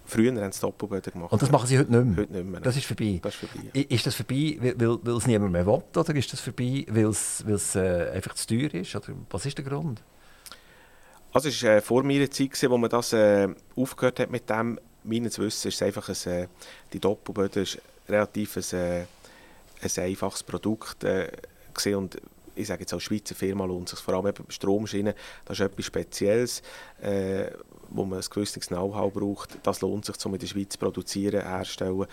Früher 0.05 0.41
haben 0.41 0.51
sie 0.51 0.61
Doppelböden 0.61 1.13
gemacht. 1.13 1.31
Und 1.31 1.41
das 1.41 1.51
machen 1.51 1.67
sie 1.67 1.79
heute 1.79 1.91
nicht 1.91 2.05
mehr? 2.05 2.17
Heute 2.23 2.33
nicht 2.33 2.45
mehr. 2.45 2.61
Das 2.61 2.77
ist 2.77 2.85
vorbei? 2.85 3.19
Das 3.21 3.33
ist 3.33 3.39
vorbei, 3.39 3.69
ja. 3.73 3.81
Ist 3.89 4.05
das 4.05 4.15
vorbei, 4.15 4.57
weil, 4.61 4.99
weil 5.01 5.17
es 5.17 5.27
niemand 5.27 5.51
mehr 5.51 5.65
will, 5.65 5.81
oder 5.95 6.15
ist 6.15 6.31
das 6.31 6.39
vorbei, 6.39 6.85
weil 6.89 7.05
es, 7.05 7.43
weil 7.45 7.55
es 7.55 7.75
äh, 7.75 8.11
einfach 8.13 8.35
zu 8.35 8.47
teuer 8.47 8.73
ist? 8.73 8.95
Oder 8.95 9.07
was 9.29 9.45
ist 9.45 9.57
der 9.57 9.65
Grund? 9.65 10.01
Also 11.33 11.49
es 11.49 11.63
war 11.63 11.71
äh, 11.71 11.81
vor 11.81 12.03
meiner 12.03 12.29
Zeit, 12.29 12.51
gewesen, 12.51 12.69
wo 12.69 12.77
man 12.77 12.89
das 12.89 13.13
äh, 13.13 13.49
aufgehört 13.75 14.19
hat 14.19 14.31
mit 14.31 14.49
dem. 14.49 14.79
Meines 15.03 15.37
Wissens 15.37 15.65
ist 15.65 15.75
es 15.75 15.81
einfach 15.81 16.09
ein, 16.09 16.31
äh, 16.31 16.47
die 16.93 16.99
Doppelböden 16.99 17.63
ist 17.63 17.79
relativ 18.07 18.57
ein, 18.57 18.79
äh, 18.79 19.05
ein 19.81 20.03
einfaches 20.03 20.43
Produkt 20.43 21.03
äh, 21.03 21.29
und 21.93 22.21
ich 22.55 22.67
sage 22.67 22.81
jetzt 22.81 22.93
als 22.93 23.03
Schweizer 23.03 23.35
Firma 23.35 23.65
lohnt 23.65 23.89
es 23.89 23.91
sich 23.91 23.99
vor 23.99 24.13
allem 24.13 24.27
eben 24.27 24.45
Stromschienen, 24.49 25.13
das 25.43 25.59
ist 25.59 25.65
etwas 25.65 25.85
Spezielles, 25.85 26.63
äh, 27.01 27.51
wo 27.95 28.05
man 28.05 28.19
ein 28.19 28.25
gewisses 28.29 28.67
Know-how 28.67 29.13
braucht. 29.13 29.57
Das 29.63 29.81
lohnt 29.81 30.05
sich, 30.05 30.25
um 30.25 30.33
in 30.33 30.39
der 30.39 30.47
Schweiz 30.47 30.73
zu 30.73 30.79
produzieren, 30.79 31.41
herstellen 31.41 32.05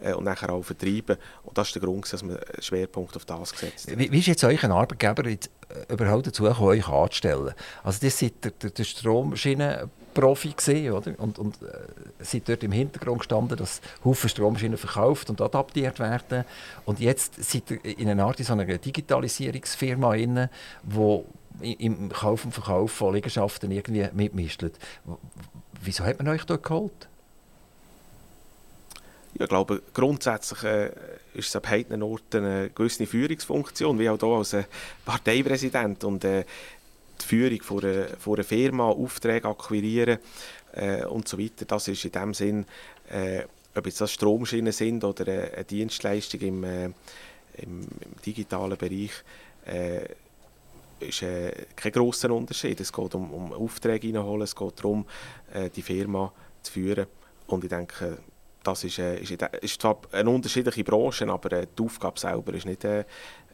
äh, 0.00 0.12
und 0.12 0.24
nachher 0.24 0.50
auch 0.50 0.62
vertreiben. 0.62 1.16
Und 1.44 1.56
das 1.56 1.68
ist 1.68 1.74
der 1.74 1.82
Grund, 1.82 2.12
dass 2.12 2.22
man 2.22 2.36
einen 2.36 2.62
Schwerpunkt 2.62 3.16
auf 3.16 3.24
das 3.24 3.52
gesetzt 3.52 3.90
hat. 3.90 3.98
Wie, 3.98 4.10
wie 4.10 4.18
ist 4.18 4.26
jetzt 4.26 4.44
euch 4.44 4.62
ein 4.64 4.72
Arbeitgeber 4.72 5.28
jetzt 5.28 5.50
äh, 5.68 5.92
überhaupt 5.92 6.26
dazu 6.26 6.44
gekommen, 6.44 6.68
euch 6.68 6.88
anzustellen? 6.88 7.54
Also 7.82 7.98
das 8.02 8.18
seid 8.18 8.44
der, 8.44 8.52
der, 8.52 8.70
der 8.70 8.84
Stromschienenprofi 8.84 10.50
gesehen, 10.50 10.92
oder? 10.92 11.14
Und, 11.18 11.38
und 11.38 11.62
äh, 11.62 11.66
seid 12.20 12.48
dort 12.48 12.62
im 12.62 12.72
Hintergrund 12.72 13.20
gestanden, 13.20 13.56
dass 13.56 13.80
Haufen 14.04 14.28
Stromschienen 14.28 14.78
verkauft 14.78 15.30
und 15.30 15.40
adaptiert 15.40 15.98
werden. 15.98 16.44
Und 16.84 17.00
jetzt 17.00 17.42
seid 17.42 17.70
ihr 17.70 17.98
in 17.98 18.08
einer 18.08 18.24
Art 18.24 18.38
in 18.38 18.46
so 18.46 18.52
einer 18.52 18.64
Digitalisierungsfirma 18.66 20.14
inne, 20.14 20.50
wo 20.82 21.26
im 21.60 22.08
Kauf 22.10 22.44
und 22.44 22.52
Verkauf 22.52 22.92
von 22.92 23.14
Liegenschaften 23.14 23.70
irgendwie 23.70 24.08
mitmischt. 24.12 24.64
Wieso 25.82 26.04
hat 26.04 26.18
man 26.18 26.28
euch 26.28 26.44
dort 26.44 26.62
geholt? 26.62 27.08
Ich 29.34 29.48
glaube, 29.48 29.82
grundsätzlich 29.92 30.64
äh, 30.64 30.86
ist 31.34 31.48
es 31.48 31.56
an 31.56 31.62
beiden 31.62 32.02
Orten 32.02 32.44
eine 32.44 32.70
gewisse 32.70 33.06
Führungsfunktion, 33.06 33.98
wie 33.98 34.08
auch 34.08 34.18
hier 34.18 34.28
als 34.28 34.52
äh, 34.52 34.64
Parteipräsident. 35.04 36.02
Und 36.04 36.24
äh, 36.24 36.44
die 37.20 37.24
Führung 37.24 37.62
von 37.62 37.84
einer, 37.84 38.06
von 38.18 38.34
einer 38.34 38.44
Firma, 38.44 38.88
Aufträge 38.88 39.48
akquirieren 39.48 40.18
äh, 40.72 41.04
und 41.04 41.28
so 41.28 41.38
weiter, 41.38 41.66
das 41.66 41.88
ist 41.88 42.04
in 42.04 42.12
dem 42.12 42.34
Sinn, 42.34 42.66
äh, 43.10 43.44
ob 43.76 43.86
jetzt 43.86 44.00
das 44.00 44.12
Stromschienen 44.12 44.72
sind 44.72 45.04
oder 45.04 45.28
äh, 45.28 45.54
eine 45.54 45.64
Dienstleistung 45.64 46.40
im, 46.40 46.64
äh, 46.64 46.84
im, 46.84 46.94
im 47.82 48.22
digitalen 48.24 48.76
Bereich, 48.76 49.12
äh, 49.66 50.08
ist 51.00 51.22
äh, 51.22 51.66
kein 51.76 51.92
grosser 51.92 52.30
Unterschied. 52.30 52.80
Es 52.80 52.92
geht 52.92 53.14
um, 53.14 53.32
um 53.32 53.52
Aufträge 53.52 54.08
reinholen, 54.08 54.42
es 54.42 54.54
geht 54.54 54.78
darum, 54.78 55.06
äh, 55.52 55.70
die 55.70 55.82
Firma 55.82 56.32
zu 56.62 56.72
führen. 56.72 57.06
Und 57.46 57.64
ich 57.64 57.70
denke, 57.70 58.18
das 58.62 58.84
ist, 58.84 58.98
äh, 58.98 59.18
ist, 59.18 59.30
ist 59.60 59.80
zwar 59.80 59.98
eine 60.12 60.30
unterschiedliche 60.30 60.84
Branche, 60.84 61.28
aber 61.28 61.52
äh, 61.52 61.66
die 61.78 61.82
Aufgabe 61.82 62.18
selber 62.18 62.54
ist 62.54 62.66
nicht 62.66 62.84
äh, 62.84 63.04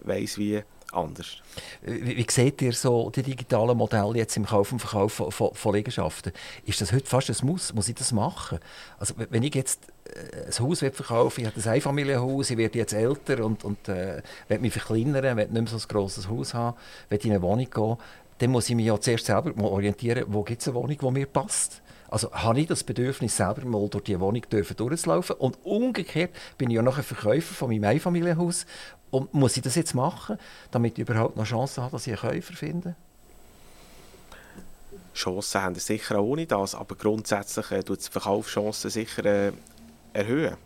weiss 0.03 0.39
wie 0.39 0.63
anders. 0.93 1.37
Wie, 1.83 2.17
wie 2.17 2.27
seht 2.29 2.63
ihr 2.63 2.73
so 2.73 3.11
die 3.11 3.23
digitalen 3.23 3.77
Modelle 3.77 4.17
jetzt 4.17 4.37
im 4.37 4.47
Kauf 4.47 4.73
und 4.73 4.79
Verkauf 4.79 5.13
von, 5.13 5.31
von, 5.31 5.55
von 5.55 5.75
Liegenschaften? 5.75 6.33
Ist 6.65 6.81
das 6.81 6.93
heute 6.93 7.07
fast 7.07 7.31
ein 7.31 7.47
Muss? 7.47 7.73
Muss 7.75 7.89
ich 7.89 7.95
das 7.95 8.13
machen? 8.13 8.59
Also 8.99 9.15
wenn 9.17 9.43
ich 9.43 9.55
jetzt 9.55 9.81
äh, 10.05 10.47
ein 10.47 10.67
Haus 10.67 10.81
verkaufen 10.81 11.41
ich 11.41 11.47
habe 11.47 11.61
ein 11.61 11.69
Einfamilienhaus, 11.69 12.51
ich 12.51 12.57
werde 12.57 12.79
jetzt 12.79 12.93
älter 12.93 13.45
und, 13.45 13.65
und 13.65 13.89
äh, 13.89 14.23
will 14.49 14.59
mich 14.61 14.73
verkleinern, 14.73 15.37
will 15.37 15.47
nicht 15.47 15.53
mehr 15.53 15.67
so 15.67 15.77
ein 15.77 15.89
grosses 15.89 16.29
Haus 16.29 16.55
haben, 16.55 16.77
will 17.09 17.19
in 17.23 17.33
eine 17.33 17.43
Wohnung 17.43 17.69
gehen, 17.69 17.97
dann 18.39 18.51
muss 18.51 18.69
ich 18.69 18.77
mich 18.77 18.87
ja 18.87 19.01
zuerst 19.01 19.27
selber 19.27 19.53
orientieren, 19.63 20.25
wo 20.29 20.43
gibt 20.43 20.61
es 20.61 20.69
eine 20.69 20.75
Wohnung, 20.77 20.99
die 20.99 21.11
mir 21.11 21.27
passt. 21.27 21.83
Also 22.15 22.31
habe 22.31 22.61
ich 22.61 22.69
das 22.69 22.85
Bedürfnis, 22.85 23.37
selber 23.37 23.65
mal 23.65 23.89
durch 23.89 24.05
die 24.05 24.21
Wohnung 24.21 24.43
durchzulaufen. 24.49 25.35
Und 25.35 25.59
umgekehrt 25.65 26.31
bin 26.57 26.71
ich 26.71 26.77
ja 26.77 26.83
noch 26.83 26.97
ein 26.97 27.03
Verkäufer 27.03 27.53
von 27.53 27.69
meinem 27.69 27.83
Einfamilienhaus. 27.83 28.67
Und 29.11 29.35
muss 29.35 29.57
ich 29.57 29.65
das 29.65 29.75
jetzt 29.75 29.97
machen, 29.97 30.39
damit 30.71 30.97
ich 30.97 31.09
überhaupt 31.09 31.37
noch 31.37 31.45
Chancen 31.45 31.83
habe, 31.83 31.91
dass 31.91 32.07
ich 32.07 32.23
einen 32.23 32.35
Käufer 32.35 32.55
finde? 32.55 32.95
Chancen 35.13 35.61
haben 35.61 35.75
sicher 35.75 36.21
auch 36.21 36.23
ohne 36.23 36.47
das, 36.47 36.77
aber 36.77 36.95
grundsätzlich 36.95 37.69
äh, 37.73 37.83
tut 37.83 38.07
die 38.07 38.13
Verkaufschancen 38.13 38.91
sicher 38.91 39.25
äh, 39.25 39.53
erhöhen. 40.13 40.57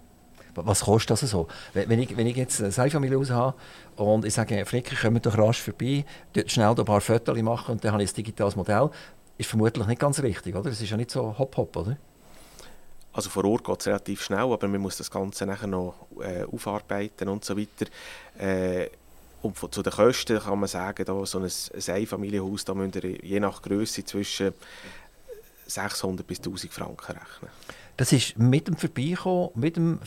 Was 0.55 0.81
kostet 0.81 1.11
das 1.11 1.31
so? 1.31 1.49
Wenn 1.73 1.99
ich, 1.99 2.15
wenn 2.17 2.27
ich 2.27 2.37
jetzt 2.37 2.61
ein 2.61 2.75
Einfamilienhaus 2.77 3.31
habe 3.31 3.55
und 3.97 4.25
ich 4.25 4.35
sage, 4.35 4.67
Fricker, 4.67 4.97
kommt 4.97 5.25
doch 5.25 5.39
rasch 5.39 5.63
vorbei, 5.63 6.05
dort 6.33 6.51
schnell 6.51 6.75
ein 6.77 6.85
paar 6.85 7.01
Fotos 7.01 7.41
machen 7.43 7.73
und 7.73 7.85
dann 7.85 7.93
habe 7.93 8.03
ich 8.03 8.11
ein 8.11 8.17
digitales 8.17 8.57
Modell, 8.57 8.91
ist 9.39 9.49
vermutlich 9.49 9.87
nicht 9.87 10.01
ganz 10.01 10.21
richtig, 10.21 10.55
oder? 10.55 10.71
Es 10.71 10.81
ist 10.81 10.91
ja 10.91 10.97
nicht 10.97 11.11
so 11.11 11.37
hopp-hopp, 11.39 11.77
oder? 11.77 11.97
Also 13.13 13.31
vor 13.31 13.45
Ort 13.45 13.65
geht 13.65 13.81
es 13.81 13.87
relativ 13.87 14.23
schnell, 14.23 14.53
aber 14.53 14.69
man 14.69 14.81
muss 14.81 14.97
das 14.97 15.11
Ganze 15.11 15.47
nachher 15.47 15.67
noch 15.67 15.95
äh, 16.21 16.45
aufarbeiten 16.45 17.29
und 17.29 17.45
so 17.45 17.57
weiter. 17.57 17.87
Äh, 18.39 18.91
und 19.41 19.57
zu 19.73 19.83
den 19.83 19.93
Kosten 19.93 20.39
kann 20.41 20.59
man 20.59 20.69
sagen, 20.69 21.05
da 21.05 21.25
so 21.25 21.39
ein, 21.39 21.45
ein 21.45 21.95
Einfamilienhaus, 21.95 22.65
da 22.65 22.75
müsst 22.75 22.97
ihr 22.97 23.25
je 23.25 23.41
nach 23.41 23.63
Größe 23.63 24.05
zwischen 24.05 24.53
600 25.67 26.27
bis 26.27 26.39
1000 26.39 26.73
Franken 26.73 27.13
rechnen. 27.13 27.51
Das 27.99 28.13
ist 28.13 28.39
mit 28.39 28.69
dem 28.69 28.77
Vorbeikommen, 28.77 29.51
mit 29.57 29.77
dem 29.77 29.99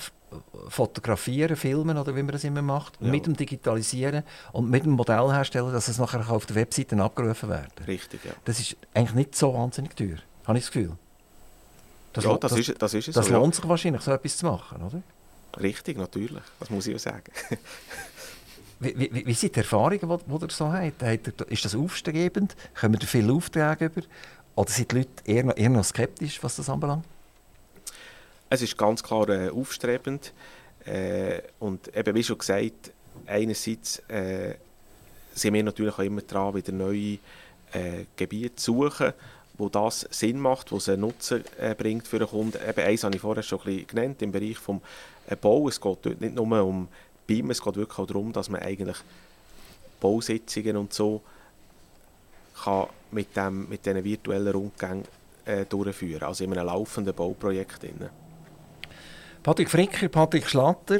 Fotografieren, 0.69 1.58
Filmen 1.58 1.97
oder 1.97 2.15
wie 2.15 2.23
man 2.23 2.32
das 2.32 2.45
immer 2.45 2.62
macht, 2.62 2.97
ja. 3.01 3.08
mit 3.10 3.25
dem 3.25 3.36
Digitalisieren 3.36 4.23
und 4.54 4.69
mit 4.69 4.86
dem 4.86 4.93
Modell 4.93 5.30
herstellen, 5.30 5.73
dass 5.73 5.89
es 5.89 5.97
nachher 5.97 6.27
auf 6.32 6.45
der 6.45 6.56
Webseite 6.56 6.97
abgerufen 6.97 7.49
wird. 7.49 7.88
Richtig, 7.88 8.23
ja. 8.23 8.32
Das 8.45 8.62
ist 8.62 8.77
eigentlich 8.93 9.13
nicht 9.13 9.36
so 9.36 9.54
wahnsinnig 9.54 9.93
teuer, 9.93 10.19
habe 10.45 10.58
ich 10.58 10.63
das 10.63 10.71
Gefühl. 10.71 10.93
Das, 12.13 12.23
ja, 12.23 12.38
das, 12.38 12.51
das, 12.51 12.60
ist, 12.60 12.82
das 12.82 12.93
ist 12.93 13.10
es 13.10 13.13
Das 13.13 13.27
so, 13.27 13.34
lohnt 13.34 13.56
ja. 13.56 13.62
sich 13.62 13.69
wahrscheinlich, 13.69 14.01
so 14.01 14.12
etwas 14.12 14.38
zu 14.38 14.45
machen, 14.45 14.82
oder? 14.82 15.01
Richtig, 15.62 15.97
natürlich. 15.97 16.43
Das 16.62 16.69
muss 16.69 16.88
ich 16.88 16.95
auch 16.95 16.99
sagen. 16.99 17.32
Wie, 18.80 18.97
wie, 18.97 19.25
wie 19.27 19.34
sind 19.36 19.56
die 19.56 19.60
Erfahrungen, 19.60 19.99
die, 19.99 20.38
die 20.38 20.43
ihr 20.43 20.49
so 20.49 20.73
habt? 20.73 21.51
Ist 21.51 21.65
das 21.65 21.75
aufstrebend? 21.75 22.56
Kommen 22.80 22.97
ihr 22.99 23.08
viele 23.08 23.32
Aufträge 23.32 23.86
über? 23.86 24.01
Oder 24.56 24.71
sind 24.71 24.91
die 24.91 24.95
Leute 24.95 25.10
eher 25.23 25.43
noch, 25.43 25.56
eher 25.56 25.69
noch 25.69 25.84
skeptisch, 25.84 26.41
was 26.41 26.56
das 26.56 26.67
anbelangt? 26.67 27.06
Es 28.54 28.62
ist 28.62 28.78
ganz 28.78 29.02
klar 29.02 29.30
äh, 29.30 29.50
aufstrebend. 29.50 30.34
Äh, 30.84 31.40
und 31.60 31.96
eben, 31.96 32.14
wie 32.14 32.24
schon 32.24 32.38
gesagt, 32.38 32.92
einerseits 33.26 34.00
äh, 34.10 34.56
sind 35.34 35.54
wir 35.54 35.64
natürlich 35.64 35.94
auch 35.94 36.00
immer 36.00 36.20
dran, 36.20 36.54
wieder 36.56 36.74
neue 36.74 37.14
äh, 37.72 38.04
Gebiete 38.18 38.58
zu 38.58 38.74
suchen, 38.74 39.14
wo 39.58 39.70
das 39.70 40.06
Sinn 40.12 40.38
macht, 40.38 40.74
wo 40.74 40.78
es 40.78 40.90
einen 40.90 41.00
Nutzen 41.00 41.46
äh, 41.58 41.74
bringt 41.76 42.10
für 42.10 42.20
den 42.20 42.28
Kunden. 42.28 42.60
Eben 42.68 42.82
eins 42.82 43.06
habe 43.06 43.16
ich 43.16 43.22
vorher 43.22 43.42
schon 43.42 43.62
ein 43.66 43.88
genannt, 43.88 44.22
im 44.22 44.34
Bereich 44.34 44.58
des 44.58 44.76
äh, 45.28 45.38
Bau. 45.38 45.70
Es 45.70 45.80
geht 45.80 46.00
dort 46.02 46.20
nicht 46.20 46.36
nur 46.36 46.62
um 46.62 46.90
BIM, 47.26 47.52
es 47.52 47.64
geht 47.64 47.78
wirklich 47.78 48.00
auch 48.00 48.08
darum, 48.08 48.34
dass 48.34 48.50
man 48.50 48.62
eigentlich 48.62 48.98
Bausitzungen 50.02 50.76
und 50.76 50.92
so 50.92 51.22
kann 52.66 52.88
mit, 53.12 53.34
dem, 53.34 53.70
mit 53.70 53.86
diesen 53.86 54.04
virtuellen 54.04 54.52
Rundgängen 54.54 55.06
äh, 55.46 55.64
durchführen 55.64 56.24
also 56.24 56.44
in 56.44 56.52
einem 56.52 56.66
laufenden 56.66 57.14
Bauprojekt. 57.14 57.84
Drin. 57.84 58.10
Patrick 59.43 59.69
Fricker, 59.69 60.08
Patrick 60.08 60.47
Schlatter, 60.47 60.99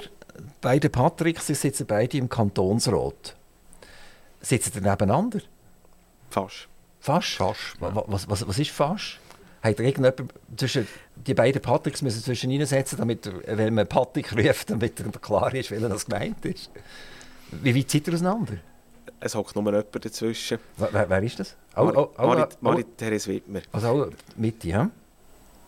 beide 0.62 0.90
Patricks, 0.90 1.48
sie 1.48 1.54
sitzen 1.54 1.86
beide 1.86 2.18
im 2.18 2.28
Kantonsrat. 2.28 3.36
Sitzen 4.42 4.72
sie 4.74 4.82
nebeneinander? 4.82 5.42
Fast. 6.30 6.68
Fast? 7.00 7.36
Fast. 7.36 7.60
Ja. 7.80 8.04
Was, 8.08 8.28
was, 8.28 8.48
was 8.48 8.60
ist 8.60 8.72
fast? 8.72 9.20
Hat 9.62 9.80
irgendjemand 9.80 10.34
zwischen 10.58 10.88
die 11.16 11.36
beiden 11.36 11.62
Patricks 11.62 12.02
müssen 12.02 12.24
zwischen 12.24 12.50
reinsetzen, 12.50 12.98
damit 12.98 13.32
wenn 13.46 13.76
man 13.76 13.88
Patrick 13.88 14.36
ruft, 14.36 14.72
damit 14.72 15.00
er 15.00 15.12
klar 15.12 15.54
ist, 15.54 15.70
welcher 15.70 15.90
das 15.90 16.06
gemeint 16.06 16.44
ist? 16.46 16.72
Wie 17.52 17.76
weit 17.76 17.92
seid 17.92 18.08
ihr 18.08 18.14
auseinander? 18.16 18.54
Es 19.20 19.36
hockt 19.36 19.56
nur 19.56 19.66
jemand 19.66 20.04
dazwischen. 20.04 20.58
Wer, 20.78 21.08
wer 21.08 21.22
ist 21.22 21.40
das? 21.40 21.56
Oh, 21.76 21.84
Marit, 21.84 21.98
oh, 21.98 22.12
oh, 22.18 22.28
Marit, 22.28 22.62
Marit 22.62 22.98
Therese 22.98 23.28
Wittmer. 23.28 23.62
Also 23.72 23.88
auch 23.88 24.08
Mitte, 24.36 24.68
ja? 24.68 24.90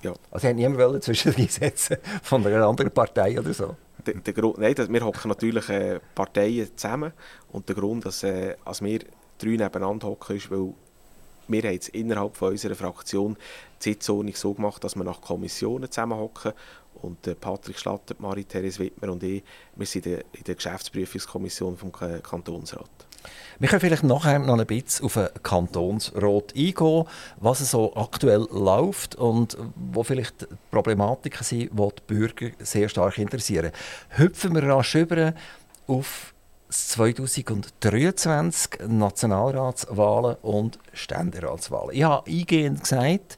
Ja. 0.03 0.13
Also 0.31 0.47
hat 0.49 0.55
niemand 0.55 1.03
zwischen 1.03 1.31
reinsetzen 1.31 1.97
von 2.23 2.45
einer 2.45 2.67
anderen 2.67 2.91
Partei 2.91 3.39
oder 3.39 3.53
so? 3.53 3.75
Der, 4.05 4.15
der 4.15 4.33
Grund, 4.33 4.57
nein, 4.57 4.75
wir 4.77 5.05
hocken 5.05 5.29
natürlich 5.29 5.69
äh, 5.69 5.99
Parteien 6.13 6.69
zusammen 6.75 7.13
und 7.51 7.69
der 7.69 7.75
Grund, 7.75 8.05
dass, 8.05 8.23
äh, 8.23 8.55
als 8.65 8.81
wir 8.81 8.99
drei 9.37 9.51
nebeneinander 9.51 10.07
hocken, 10.07 10.35
ist, 10.35 10.51
weil 10.51 10.73
wir 11.47 11.63
haben 11.63 11.79
innerhalb 11.93 12.35
von 12.35 12.51
unserer 12.51 12.75
Fraktion 12.75 13.37
die 13.81 13.91
Sitzordnung 13.91 14.35
so 14.35 14.53
gemacht, 14.53 14.83
dass 14.83 14.95
wir 14.95 15.03
nach 15.05 15.21
Kommissionen 15.21 15.89
zusammenhocken 15.89 16.51
und 17.01 17.25
äh, 17.27 17.35
Patrick 17.35 17.79
Schlatter, 17.79 18.15
Marie-Therese 18.19 18.79
Wittmer 18.79 19.11
und 19.11 19.23
ich, 19.23 19.43
wir 19.75 19.85
sind 19.85 20.05
in 20.05 20.23
der 20.45 20.55
Geschäftsprüfungskommission 20.55 21.77
vom 21.77 21.91
Kantonsrat. 21.91 22.89
Wir 23.59 23.69
können 23.69 23.81
vielleicht 23.81 24.03
nachher 24.03 24.39
noch 24.39 24.59
ein 24.59 24.65
bisschen 24.65 25.05
auf 25.05 25.13
den 25.13 25.27
Kantonsrat 25.41 26.53
eingehen, 26.55 27.05
was 27.37 27.71
so 27.71 27.95
aktuell 27.95 28.47
läuft 28.51 29.15
und 29.15 29.57
wo 29.75 30.03
vielleicht 30.03 30.47
Problematiken 30.71 31.43
sind, 31.43 31.71
die 31.71 31.71
die 31.71 32.03
Bürger 32.07 32.49
sehr 32.59 32.89
stark 32.89 33.17
interessieren. 33.17 33.71
Hüpfen 34.09 34.55
wir 34.55 34.63
rasch 34.63 34.95
über 34.95 35.33
auf 35.87 36.33
2023 36.73 38.79
Nationalratswahlen 38.87 40.37
und 40.41 40.79
Ständeratswahlen. 40.91 41.95
Ich 41.95 42.03
habe 42.03 42.29
eingehend 42.29 42.81
gesagt, 42.81 43.37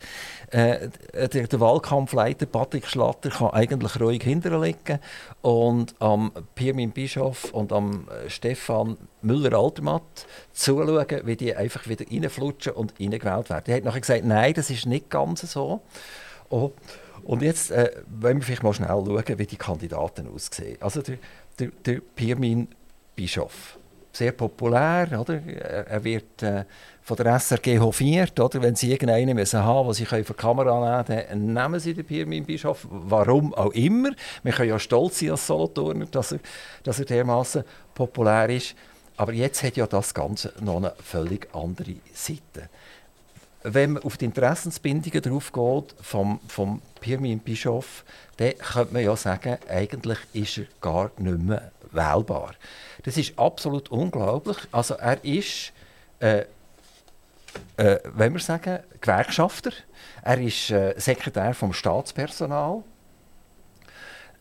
äh, 0.55 0.89
der, 1.27 1.47
der, 1.47 1.59
Wahlkampfleiter 1.59 2.45
Patrick 2.45 2.87
Schlatter 2.87 3.29
kann 3.29 3.49
eigentlich 3.49 3.99
ruhig 3.99 4.23
hinterlegen 4.23 4.99
und 5.41 5.95
am 5.99 6.31
Pirmin 6.55 6.91
Bischof 6.91 7.51
und 7.51 7.73
am 7.73 8.07
äh, 8.07 8.29
Stefan 8.29 8.95
Müller-Altermatt 9.21 10.25
zuschauen, 10.53 11.21
wie 11.25 11.35
die 11.35 11.53
einfach 11.53 11.89
wieder 11.89 12.05
reinflutschen 12.09 12.71
und 12.71 12.93
reingewählt 12.97 13.49
werden. 13.49 13.63
Er 13.65 13.75
hat 13.75 13.83
nachher 13.83 13.99
gesagt, 13.99 14.23
nein, 14.23 14.53
das 14.53 14.69
ist 14.69 14.85
nicht 14.85 15.09
ganz 15.09 15.41
so. 15.41 15.81
Oh. 16.49 16.71
Und 17.25 17.41
jetzt 17.41 17.71
äh, 17.71 17.91
wollen 18.07 18.37
wir 18.37 18.43
vielleicht 18.43 18.63
mal 18.63 18.73
schnell 18.73 18.87
schauen, 18.87 19.37
wie 19.37 19.47
die 19.47 19.57
Kandidaten 19.57 20.33
aussehen. 20.33 20.77
Also 20.79 21.01
der, 21.01 21.17
der, 21.59 21.71
der 21.85 21.99
Pirmin 22.15 22.69
Bischof. 23.15 23.77
Sehr 24.15 24.31
populär, 24.31 25.19
oder? 25.19 25.45
Er 25.45 26.01
wird 26.01 26.41
äh, 26.41 26.63
von 27.01 27.17
der 27.17 27.37
SRG 27.37 27.79
hofiert, 27.79 28.39
oder? 28.39 28.61
Wenn 28.61 28.73
sie 28.73 28.89
irgendeinen 28.89 29.35
müssen 29.35 29.61
haben, 29.61 29.87
den 29.87 29.93
sie 29.93 30.05
für 30.05 30.23
die 30.23 30.33
Kamera 30.33 31.03
nehmen 31.03 31.25
dann 31.27 31.53
nehmen 31.53 31.79
sie 31.81 31.93
den 31.93 32.05
Pirmin 32.05 32.45
Bischof. 32.45 32.87
Warum 32.89 33.53
auch 33.53 33.73
immer. 33.73 34.11
Wir 34.41 34.53
können 34.53 34.69
ja 34.69 34.79
stolz 34.79 35.19
sein 35.19 35.31
als 35.31 35.45
Solothurner, 35.45 36.05
dass 36.05 36.31
er, 36.31 36.39
dass 36.83 36.99
er 36.99 37.03
dermaßen 37.03 37.65
populär 37.93 38.49
ist. 38.51 38.73
Aber 39.17 39.33
jetzt 39.33 39.61
hat 39.63 39.75
ja 39.75 39.85
das 39.85 40.13
Ganze 40.13 40.53
noch 40.61 40.77
eine 40.77 40.93
völlig 41.03 41.53
andere 41.53 41.95
Seite. 42.13 42.69
Wenn 43.63 43.93
man 43.93 44.03
auf 44.03 44.15
die 44.15 44.25
Interessensbindungen 44.25 45.21
drauf 45.23 45.51
geht 45.51 45.93
vom, 46.01 46.39
vom 46.47 46.81
Pirmin 47.01 47.39
Bischof, 47.39 48.05
dann 48.37 48.53
könnte 48.59 48.93
man 48.93 49.03
ja 49.03 49.17
sagen, 49.17 49.57
eigentlich 49.67 50.19
ist 50.31 50.59
er 50.59 50.65
gar 50.79 51.11
nicht 51.17 51.37
mehr 51.39 51.73
wählbar. 51.91 52.53
Das 53.05 53.17
ist 53.17 53.37
absolut 53.37 53.89
unglaublich. 53.89 54.57
Also 54.71 54.95
er 54.95 55.23
ist, 55.23 55.71
äh, 56.19 56.45
äh, 57.77 57.99
wenn 58.03 58.33
wir 58.33 58.39
sagen, 58.39 58.79
Gewerkschafter. 58.99 59.71
Er 60.23 60.41
ist 60.41 60.71
äh, 60.71 60.95
Sekretär 60.97 61.53
vom 61.53 61.71
Staatspersonal. 61.71 62.83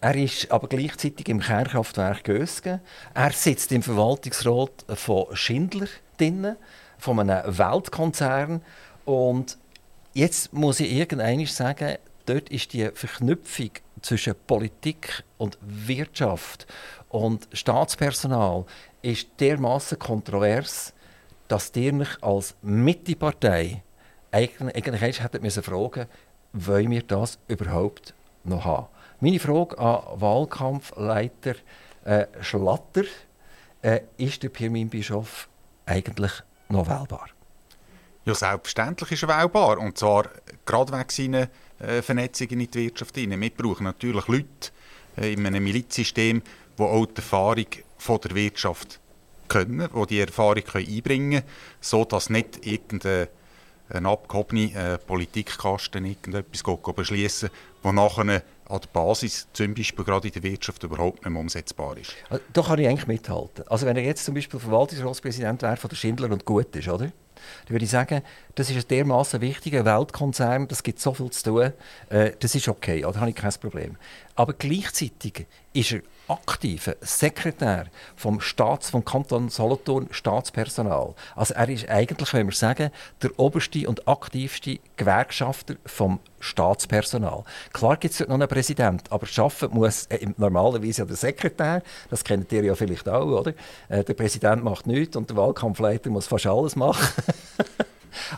Er 0.00 0.14
ist 0.14 0.50
aber 0.50 0.68
gleichzeitig 0.68 1.28
im 1.28 1.40
Kernkraftwerk 1.40 2.24
Gösgen. 2.24 2.80
Er 3.12 3.32
sitzt 3.32 3.70
im 3.70 3.82
Verwaltungsrat 3.82 4.86
von 4.94 5.26
Schindler 5.36 5.88
drin, 6.16 6.56
von 6.98 7.20
einem 7.20 7.58
Weltkonzern. 7.58 8.62
Und 9.04 9.58
jetzt 10.14 10.54
muss 10.54 10.80
ich 10.80 10.90
irgendwann 10.90 11.44
sagen, 11.44 11.98
dort 12.26 12.48
ist 12.48 12.72
die 12.72 12.90
Verknüpfung 12.94 13.70
zwischen 14.02 14.34
Politik 14.46 15.24
und 15.38 15.58
Wirtschaft 15.60 16.66
und 17.08 17.48
Staatspersonal 17.52 18.64
ist 19.02 19.28
dermaßen 19.38 19.98
kontrovers, 19.98 20.92
dass 21.48 21.72
ihr 21.76 21.92
mich 21.92 22.22
als 22.22 22.54
Mittepartei 22.62 23.82
eigentlich, 24.32 24.74
eigentlich 24.74 25.22
hättet 25.22 25.42
müssen 25.42 25.62
fragen, 25.62 26.06
wollen 26.52 26.90
wir 26.90 27.02
das 27.02 27.38
überhaupt 27.48 28.14
noch 28.44 28.64
haben? 28.64 28.88
Meine 29.20 29.38
Frage 29.38 29.78
an 29.78 30.20
Wahlkampfleiter 30.20 31.54
äh, 32.04 32.26
Schlatter, 32.40 33.04
äh, 33.82 34.00
ist 34.16 34.42
der 34.42 34.48
Pirmin 34.48 34.88
Bischof 34.88 35.48
eigentlich 35.86 36.32
noch 36.68 36.88
wählbar? 36.88 37.28
Ja, 38.24 38.34
selbstverständlich 38.34 39.12
ist 39.12 39.22
er 39.22 39.28
wählbar. 39.28 39.78
Und 39.78 39.98
zwar 39.98 40.30
gerade 40.64 40.92
wegen 40.92 41.08
seiner 41.10 41.48
äh, 41.88 42.02
Vernetzung 42.02 42.48
in 42.48 42.58
die 42.60 42.74
Wirtschaft. 42.74 43.16
Wir 43.16 43.50
brauchen 43.50 43.84
natürlich 43.84 44.26
Leute 44.28 44.70
äh, 45.16 45.32
in 45.32 45.46
einem 45.46 45.64
Milizsystem, 45.64 46.42
die 46.78 46.82
auch 46.82 47.06
die 47.06 47.16
Erfahrung 47.16 47.66
von 47.98 48.20
der 48.20 48.34
Wirtschaft 48.34 49.00
können, 49.48 49.88
die 49.92 50.06
die 50.06 50.20
Erfahrung 50.20 50.64
einbringen 50.74 51.40
können, 51.40 51.50
sodass 51.80 52.30
nicht 52.30 52.66
irgendein 52.66 53.28
äh, 53.90 54.98
Politikkasten 54.98 56.04
irgendetwas 56.04 56.62
beschließen 56.94 57.50
wo 57.84 57.92
nachher 57.92 58.42
an 58.68 58.80
der 58.80 58.88
Basis, 58.88 59.48
zum 59.52 59.74
Beispiel 59.74 60.04
gerade 60.04 60.28
in 60.28 60.34
der 60.34 60.42
Wirtschaft, 60.42 60.82
überhaupt 60.82 61.24
nicht 61.24 61.30
mehr 61.30 61.40
umsetzbar 61.40 61.96
ist. 61.96 62.14
Also, 62.30 62.42
da 62.52 62.62
kann 62.62 62.78
ich 62.78 62.88
eigentlich 62.88 63.06
mithalten. 63.06 63.64
Also 63.68 63.86
wenn 63.86 63.96
er 63.96 64.04
jetzt 64.04 64.24
zum 64.24 64.34
Beispiel 64.34 64.58
Verwaltungsratspräsident 64.58 65.62
wäre 65.62 65.76
von 65.76 65.88
der 65.88 65.96
Schindler 65.96 66.30
und 66.30 66.44
gut 66.44 66.74
ist, 66.76 66.88
oder? 66.88 67.10
dann 67.66 67.74
würde 67.74 67.84
ich 67.84 67.90
sagen, 67.90 68.22
das 68.54 68.70
ist 68.70 68.76
ein 68.76 68.88
dermaßen 68.88 69.40
wichtiger 69.40 69.84
Weltkonzern, 69.84 70.68
das 70.68 70.82
gibt 70.82 71.00
so 71.00 71.14
viel 71.14 71.30
zu 71.30 71.42
tun, 71.42 71.72
äh, 72.10 72.32
das 72.38 72.54
ist 72.54 72.68
okay, 72.68 73.02
da 73.02 73.14
habe 73.14 73.30
ich 73.30 73.36
kein 73.36 73.52
Problem. 73.52 73.96
Aber 74.34 74.52
gleichzeitig 74.52 75.46
ist 75.72 75.92
er 75.92 76.00
aktiver 76.28 76.96
Sekretär 77.00 77.86
vom 78.16 78.40
Staats, 78.40 78.90
vom 78.90 79.04
Kanton 79.04 79.50
Solothurn 79.50 80.08
Staatspersonal. 80.10 81.14
Also 81.36 81.54
er 81.54 81.68
ist 81.68 81.88
eigentlich, 81.88 82.32
wenn 82.32 82.46
wir 82.46 82.54
sagen, 82.54 82.90
der 83.22 83.38
oberste 83.38 83.86
und 83.88 84.08
aktivste 84.08 84.78
Gewerkschafter 84.96 85.76
vom 85.84 86.20
Staatspersonal. 86.44 87.44
Klar 87.72 87.96
gibt 87.96 88.14
es 88.14 88.20
noch 88.20 88.34
einen 88.34 88.48
Präsident, 88.48 89.10
aber 89.10 89.26
schaffen 89.26 89.70
muss 89.72 90.06
äh, 90.06 90.26
normalerweise 90.36 91.02
ja 91.02 91.06
der 91.06 91.16
Sekretär. 91.16 91.82
Das 92.10 92.22
kennt 92.22 92.52
ihr 92.52 92.64
ja 92.64 92.74
vielleicht 92.74 93.08
auch, 93.08 93.26
oder? 93.26 93.54
Äh, 93.88 94.04
der 94.04 94.14
Präsident 94.14 94.62
macht 94.62 94.86
nichts 94.86 95.16
und 95.16 95.30
der 95.30 95.36
Wahlkampfleiter 95.36 96.10
muss 96.10 96.26
fast 96.26 96.46
alles 96.46 96.76
machen. 96.76 97.06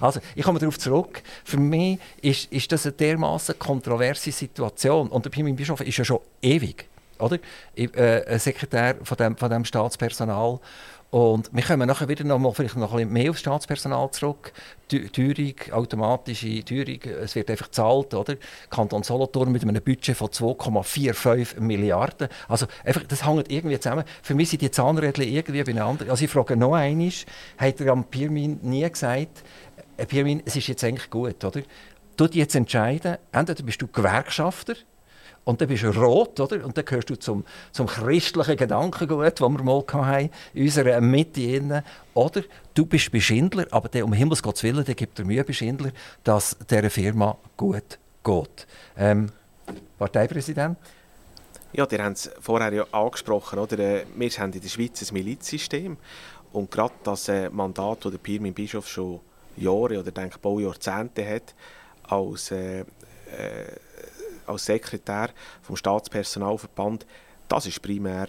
Also, 0.00 0.20
ich 0.34 0.42
komme 0.42 0.58
darauf 0.58 0.78
zurück. 0.78 1.22
Für 1.44 1.58
mich 1.58 1.98
ist, 2.22 2.50
ist 2.50 2.72
das 2.72 2.86
eine 2.86 2.92
dermaßen 2.92 3.58
kontroverse 3.58 4.32
Situation. 4.32 5.08
Und 5.08 5.26
der 5.26 5.30
Pimin 5.30 5.54
Bischof 5.54 5.82
ist 5.82 5.98
ja 5.98 6.04
schon 6.04 6.20
ewig 6.40 6.86
oder? 7.18 7.38
Äh, 7.74 8.24
ein 8.26 8.38
Sekretär 8.38 8.96
von 9.02 9.16
dem, 9.16 9.36
von 9.36 9.50
dem 9.50 9.64
Staatspersonal. 9.64 10.60
Und 11.10 11.50
wir 11.52 11.62
kommen 11.62 11.86
nachher 11.86 12.08
wieder 12.08 12.24
noch 12.24 12.38
mal, 12.38 12.52
vielleicht 12.52 12.76
noch 12.76 12.92
ein 12.92 13.10
mehr 13.12 13.30
aufs 13.30 13.40
Staatspersonal 13.40 14.10
zurück. 14.10 14.52
Teuerung, 14.88 15.54
automatische 15.70 16.64
Teuerung, 16.64 17.00
es 17.22 17.34
wird 17.34 17.50
einfach 17.50 17.66
gezahlt, 17.66 18.12
oder? 18.14 18.36
Kanton 18.70 19.02
Solothurn 19.02 19.52
mit 19.52 19.62
einem 19.62 19.82
Budget 19.82 20.16
von 20.16 20.28
2,45 20.28 21.60
Milliarden. 21.60 22.28
Also 22.48 22.66
einfach, 22.84 23.04
das 23.04 23.24
hängt 23.24 23.50
irgendwie 23.50 23.78
zusammen. 23.78 24.04
Für 24.22 24.34
mich 24.34 24.50
sind 24.50 24.62
die 24.62 24.70
Zahnräder 24.70 25.22
irgendwie 25.22 25.62
beieinander. 25.62 26.10
Also 26.10 26.24
ich 26.24 26.30
frage 26.30 26.56
noch 26.56 26.74
einmal, 26.74 27.12
hat 27.58 27.80
er 27.80 27.92
am 27.92 28.04
Pirmin 28.04 28.58
nie 28.62 28.88
gesagt, 28.88 29.44
äh, 29.96 30.06
Pirmin, 30.06 30.42
es 30.44 30.56
ist 30.56 30.66
jetzt 30.66 30.82
eigentlich 30.84 31.08
gut, 31.08 31.44
oder? 31.44 31.62
Du 32.16 32.24
jetzt 32.26 32.54
entscheiden, 32.54 33.18
entweder 33.32 33.62
bist 33.62 33.80
du 33.80 33.86
Gewerkschafter, 33.86 34.74
und 35.46 35.60
dann 35.60 35.68
bist 35.68 35.84
du 35.84 35.90
rot, 35.90 36.40
oder? 36.40 36.64
Und 36.64 36.76
dann 36.76 36.84
gehörst 36.84 37.08
du 37.08 37.14
zum, 37.14 37.44
zum 37.70 37.86
christlichen 37.86 38.56
Gedankengut, 38.56 39.40
das 39.40 39.48
wir 39.48 39.62
mal 39.62 39.84
hatten, 39.88 40.30
in 40.52 40.64
unserer 40.64 41.00
Mitte. 41.00 41.40
Innen. 41.40 41.84
Oder 42.14 42.42
du 42.74 42.84
bist 42.84 43.12
bei 43.12 43.20
Schindler, 43.20 43.64
aber 43.70 43.88
der, 43.88 44.04
um 44.04 44.12
Himmels 44.12 44.42
Gottes 44.42 44.64
Willen, 44.64 44.84
der 44.84 44.96
gibt 44.96 45.16
dir 45.18 45.24
Mühe 45.24 45.44
bei 45.44 45.52
dass 46.24 46.56
dieser 46.68 46.90
Firma 46.90 47.38
gut 47.56 48.00
geht. 48.24 48.66
Ähm, 48.98 49.30
Parteipräsident? 49.96 50.78
Ja, 51.72 51.86
ihr 51.88 52.04
habt 52.04 52.16
es 52.16 52.28
vorher 52.40 52.72
ja 52.72 52.84
angesprochen. 52.90 53.60
Oder? 53.60 53.78
Äh, 53.78 54.04
wir 54.16 54.30
haben 54.30 54.52
in 54.52 54.60
der 54.60 54.68
Schweiz 54.68 55.00
ein 55.00 55.14
Milizsystem. 55.14 55.96
Und 56.52 56.72
gerade 56.72 56.94
das 57.04 57.30
Mandat, 57.52 58.04
das 58.04 58.10
der 58.10 58.18
Pirmin 58.18 58.52
Bischof 58.52 58.88
schon 58.88 59.20
Jahre 59.56 60.00
oder 60.00 60.10
denke 60.10 60.40
Baujahrzehnte 60.40 61.24
hat, 61.24 61.54
als 62.02 62.50
äh, 62.50 62.80
äh, 62.80 62.84
als 64.46 64.66
Sekretär 64.66 65.30
vom 65.62 65.76
Staatspersonalverband, 65.76 67.06
das 67.48 67.66
ist 67.66 67.82
primär 67.82 68.28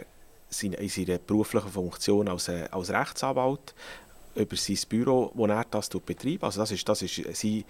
in 0.62 0.90
seiner 0.90 1.18
beruflichen 1.18 1.70
Funktion 1.70 2.28
als, 2.28 2.48
äh, 2.48 2.68
als 2.72 2.90
Rechtsanwalt 2.90 3.76
über 4.36 4.56
sein 4.56 4.78
Büro, 4.88 5.32
wo 5.34 5.46
er 5.46 5.66
das 5.70 5.90
betreibt. 5.90 6.44
Also 6.44 6.62
das 6.62 6.72
ist, 6.72 6.88
das 6.88 7.02
ist 7.02 7.22
sein, 7.34 7.64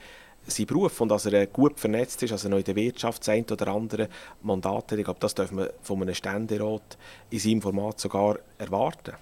sein 0.45 0.65
Beruf 0.65 1.01
und 1.01 1.09
dass 1.09 1.25
er 1.25 1.33
äh, 1.33 1.47
gut 1.47 1.79
vernetzt 1.79 2.21
ist, 2.23 2.31
also 2.31 2.49
noch 2.49 2.57
in 2.57 2.63
der 2.63 2.75
Wirtschaft 2.75 3.23
sein 3.23 3.45
oder 3.49 3.67
andere 3.69 4.09
Mandate 4.41 4.95
hat. 4.95 4.99
Ich 4.99 5.05
glaube, 5.05 5.19
das 5.19 5.33
dürfen 5.33 5.57
wir 5.57 5.73
von 5.81 6.01
einem 6.01 6.13
Ständerat 6.13 6.97
in 7.29 7.39
seinem 7.39 7.61
Format 7.61 7.99
sogar 7.99 8.37
erwarten. 8.57 9.13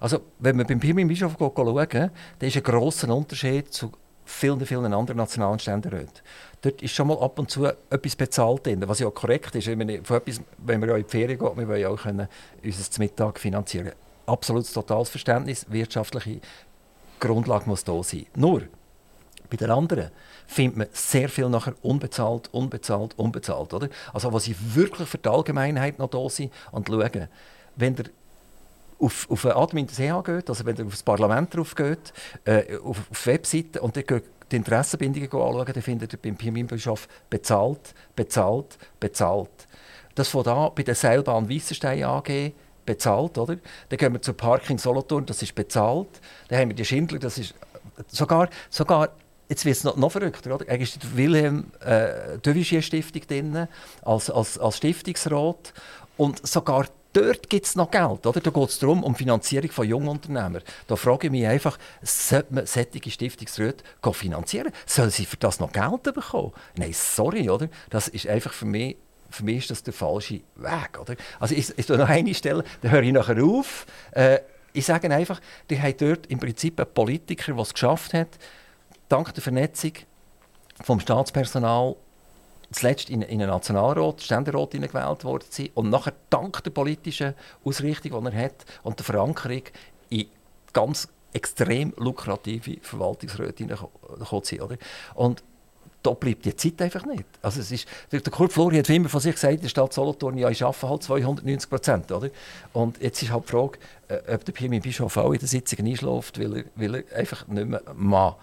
Also, 0.00 0.20
wenn 0.38 0.56
wir 0.56 0.64
beim 0.64 0.80
Pirmin 0.80 1.08
Bischof 1.08 1.36
schauen, 1.38 1.88
dann 1.90 2.10
ist 2.40 2.56
ein 2.56 2.62
grosser 2.62 3.14
Unterschied 3.14 3.72
zu 3.72 3.92
vielen, 4.26 4.66
vielen 4.66 4.92
anderen 4.92 5.16
nationalen 5.16 5.58
Ständeräten. 5.58 6.20
Dort 6.60 6.82
ist 6.82 6.94
schon 6.94 7.06
mal 7.06 7.18
ab 7.18 7.38
und 7.38 7.50
zu 7.50 7.64
etwas 7.64 8.16
bezahlt 8.16 8.66
drin, 8.66 8.82
was 8.86 8.98
ja 8.98 9.06
auch 9.06 9.14
korrekt 9.14 9.54
ist. 9.54 9.66
Wenn, 9.68 9.88
etwas, 9.88 10.40
wenn 10.58 10.82
wir 10.82 10.96
in 10.96 11.04
die 11.04 11.08
Ferien 11.08 11.38
gehen, 11.38 11.56
wir 11.56 11.68
wollen 11.68 11.80
ja 11.80 11.88
auch 11.88 12.02
können 12.02 12.28
unser 12.62 12.98
Mittag 12.98 13.38
finanzieren 13.38 13.92
Absolutes 14.26 14.72
totales 14.72 15.08
Verständnis, 15.08 15.66
wirtschaftliche 15.68 16.40
Grundlage 17.20 17.68
muss 17.68 17.84
da 17.84 18.02
sein. 18.02 18.26
Nur, 18.34 18.62
bei 19.48 19.56
den 19.56 19.70
anderen 19.70 20.10
findet 20.46 20.76
man 20.76 20.86
sehr 20.92 21.28
viel 21.28 21.48
nachher 21.48 21.74
unbezahlt, 21.82 22.52
unbezahlt, 22.52 23.16
unbezahlt. 23.16 23.72
Oder? 23.72 23.88
Also 24.12 24.32
was 24.32 24.44
sie 24.44 24.56
wirklich 24.74 25.08
für 25.08 25.18
die 25.18 25.28
Allgemeinheit 25.28 26.00
noch 26.00 26.10
da 26.10 26.28
sind 26.28 26.52
und 26.72 26.88
schauen, 26.88 27.28
wenn 27.76 27.94
der 27.94 28.06
auf, 28.98 29.30
auf 29.30 29.44
Admin 29.44 29.86
des 29.86 29.98
EH 29.98 30.22
geht, 30.22 30.48
also 30.48 30.64
wenn 30.64 30.76
ihr 30.76 30.86
auf 30.86 30.92
das 30.92 31.02
Parlament 31.02 31.54
drauf 31.54 31.74
geht, 31.74 32.12
äh, 32.44 32.76
auf, 32.78 32.98
auf 33.10 33.26
Webseiten 33.26 33.78
und 33.78 33.96
dann 33.96 34.04
geht 34.04 34.24
die 34.50 34.56
Interessenbindungen 34.56 35.28
anschauen, 35.30 35.72
dann 35.72 35.82
findet 35.82 36.12
ihr 36.12 36.18
beim 36.18 36.36
Pimimbischof 36.36 37.08
bezahlt, 37.28 37.94
bezahlt, 38.14 38.78
bezahlt. 39.00 39.50
Das 40.14 40.28
von 40.28 40.44
da 40.44 40.68
bei 40.68 40.82
der 40.82 40.94
Seilbahn 40.94 41.50
Weissenstein 41.50 42.04
AG 42.04 42.52
bezahlt, 42.86 43.36
oder? 43.36 43.56
Dann 43.88 43.98
gehen 43.98 44.12
wir 44.12 44.22
zur 44.22 44.36
Parking 44.36 44.78
Solothurn, 44.78 45.26
das 45.26 45.42
ist 45.42 45.54
bezahlt. 45.54 46.08
Dann 46.48 46.60
haben 46.60 46.68
wir 46.68 46.76
die 46.76 46.84
Schindler, 46.84 47.18
das 47.18 47.38
ist 47.38 47.54
sogar, 48.08 48.48
sogar 48.70 49.10
jetzt 49.48 49.64
wird 49.64 49.76
es 49.76 49.84
noch, 49.84 49.96
noch 49.96 50.12
verrückter, 50.12 50.54
oder? 50.54 50.68
Eigentlich 50.68 50.94
ist 50.94 51.02
die 51.02 51.16
Wilhelm 51.16 51.72
äh, 51.84 52.38
Devigier 52.38 52.82
Stiftung 52.82 53.22
drin, 53.26 53.68
als, 54.02 54.30
als, 54.30 54.58
als 54.58 54.76
Stiftungsrat 54.76 55.74
und 56.16 56.46
sogar 56.46 56.86
dort 57.16 57.48
gibt 57.48 57.66
es 57.66 57.76
noch 57.76 57.90
Geld. 57.90 58.26
Oder? 58.26 58.40
Da 58.40 58.50
geht 58.50 58.68
es 58.68 58.78
darum, 58.78 59.02
um 59.02 59.14
Finanzierung 59.14 59.70
von 59.70 59.88
Jungunternehmern. 59.88 60.62
Da 60.86 60.96
frage 60.96 61.28
ich 61.28 61.30
mich 61.30 61.46
einfach, 61.46 61.78
sollte 62.02 62.54
man 62.54 62.66
solche 62.66 63.10
Stiftungsräte 63.10 63.84
finanzieren? 64.12 64.72
Sollen 64.84 65.10
sie 65.10 65.24
für 65.24 65.36
das 65.36 65.60
noch 65.60 65.72
Geld 65.72 66.02
bekommen? 66.02 66.52
Nein, 66.76 66.92
sorry, 66.92 67.48
oder? 67.48 67.68
Das 67.90 68.08
ist 68.08 68.26
einfach 68.26 68.52
für 68.52 68.66
mich 68.66 68.96
für 69.28 69.44
mich 69.44 69.58
ist 69.58 69.70
das 69.70 69.82
der 69.82 69.92
falsche 69.92 70.40
Weg. 70.54 70.98
Oder? 71.00 71.16
Also 71.40 71.54
ich, 71.54 71.76
ich 71.76 71.88
noch 71.88 72.08
eine 72.08 72.32
Stelle, 72.32 72.64
dann 72.80 72.92
höre 72.92 73.02
ich 73.02 73.12
nachher 73.12 73.42
auf. 73.42 73.84
Äh, 74.12 74.38
ich 74.72 74.86
sage 74.86 75.10
einfach, 75.10 75.40
die 75.68 75.80
haben 75.82 75.96
dort 75.98 76.26
im 76.26 76.38
Prinzip 76.38 76.78
einen 76.78 76.92
Politiker, 76.94 77.52
der 77.52 77.62
es 77.62 77.72
geschafft 77.72 78.14
hat, 78.14 78.28
dank 79.08 79.34
der 79.34 79.42
Vernetzung 79.42 79.92
vom 80.82 81.00
Staatspersonal 81.00 81.96
zuletzt 82.72 83.10
in, 83.10 83.22
in 83.22 83.40
einen 83.40 83.50
Nationalrat, 83.50 84.22
Ständerat 84.22 84.72
gewählt 84.72 85.24
worden 85.24 85.46
sind 85.48 85.76
und 85.76 85.90
nachher 85.90 86.14
dank 86.30 86.62
der 86.64 86.70
politischen 86.70 87.34
Ausrichtung, 87.64 88.24
die 88.24 88.32
er 88.32 88.44
hat 88.44 88.64
und 88.82 88.98
der 88.98 89.04
Verankerung 89.04 89.62
in 90.08 90.26
ganz 90.72 91.08
extrem 91.32 91.92
lukrative 91.96 92.78
Verwaltungsräte 92.80 93.64
hineingekommen 93.64 94.44
sind. 94.44 94.62
Oder? 94.62 94.76
Und 95.14 95.42
da 96.06 96.12
bleibt 96.12 96.44
die 96.44 96.54
Zeit 96.54 96.80
einfach 96.80 97.04
nicht. 97.04 97.24
Also 97.42 97.60
es 97.60 97.72
ist, 97.72 97.86
der, 98.12 98.20
Kurt 98.20 98.52
Flori 98.52 98.76
hat 98.76 98.88
immer 98.88 99.08
von 99.08 99.20
sich 99.20 99.34
gesagt, 99.34 99.62
der 99.62 99.68
Stadt 99.68 99.92
Solothurn, 99.92 100.38
ja, 100.38 100.48
ich 100.48 100.62
arbeite 100.62 100.88
halt 100.88 101.02
290 101.02 101.68
Prozent. 101.68 102.12
Und 102.72 103.02
jetzt 103.02 103.22
ist 103.22 103.32
halt 103.32 103.44
die 103.44 103.50
Frage, 103.50 103.78
äh, 104.08 104.34
ob 104.34 104.44
der 104.44 104.52
Pirmin 104.52 104.80
Bischof 104.80 105.16
auch 105.16 105.32
in 105.32 105.40
der 105.40 105.48
Sitzung 105.48 105.84
einschläft, 105.84 106.38
weil 106.38 106.58
er, 106.58 106.64
weil 106.76 106.94
er 106.96 107.16
einfach 107.16 107.46
nicht 107.48 107.66
mehr 107.66 107.82
mal 107.94 108.36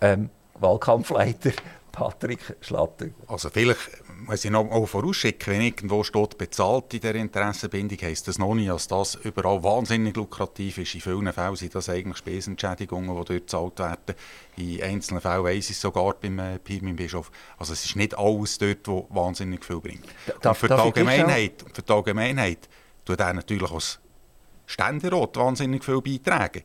ähm, 0.00 0.30
Wahlkampfleiter 0.54 1.52
Patrick 1.96 2.56
Schlatter. 2.60 3.06
Also 3.26 3.48
vielleicht 3.48 4.02
muss 4.26 4.44
ich 4.44 4.50
noch 4.50 4.64
mal 4.64 4.86
vorausschicken, 4.86 5.54
wenn 5.54 5.62
irgendwo 5.62 6.04
steht, 6.04 6.36
bezahlt 6.36 6.92
in 6.92 7.00
der 7.00 7.14
Interessenbindung, 7.14 7.96
heisst 8.02 8.28
das 8.28 8.38
noch 8.38 8.54
nicht, 8.54 8.68
dass 8.68 8.86
das 8.86 9.14
überall 9.14 9.62
wahnsinnig 9.62 10.14
lukrativ 10.14 10.76
ist. 10.76 10.94
In 10.94 11.00
vielen 11.00 11.32
Fällen 11.32 11.56
sind 11.56 11.74
das 11.74 11.88
eigentlich 11.88 12.18
Spesenentschädigungen, 12.18 13.08
die 13.08 13.14
dort 13.14 13.28
gezahlt 13.28 13.78
werden. 13.78 14.14
In 14.58 14.82
einzelnen 14.82 15.22
Fällen 15.22 15.44
weiss 15.44 15.70
ich 15.70 15.78
sogar 15.78 16.12
beim 16.20 16.38
äh, 16.38 16.58
Pirmin 16.58 16.96
Bischof. 16.96 17.30
Also 17.56 17.72
es 17.72 17.86
ist 17.86 17.96
nicht 17.96 18.18
alles 18.18 18.58
dort, 18.58 18.86
was 18.86 19.04
wahnsinnig 19.08 19.64
viel 19.64 19.80
bringt. 19.80 20.04
Darf, 20.42 20.58
für, 20.58 20.68
die 20.68 20.74
Allgemeinheit, 20.74 21.64
für 21.72 21.80
die 21.80 21.92
Allgemeinheit 21.92 22.68
tut 23.06 23.20
er 23.20 23.32
natürlich 23.32 23.72
als 23.72 24.00
Ständerat 24.66 25.34
wahnsinnig 25.36 25.82
viel 25.82 26.02
beitragen 26.02 26.62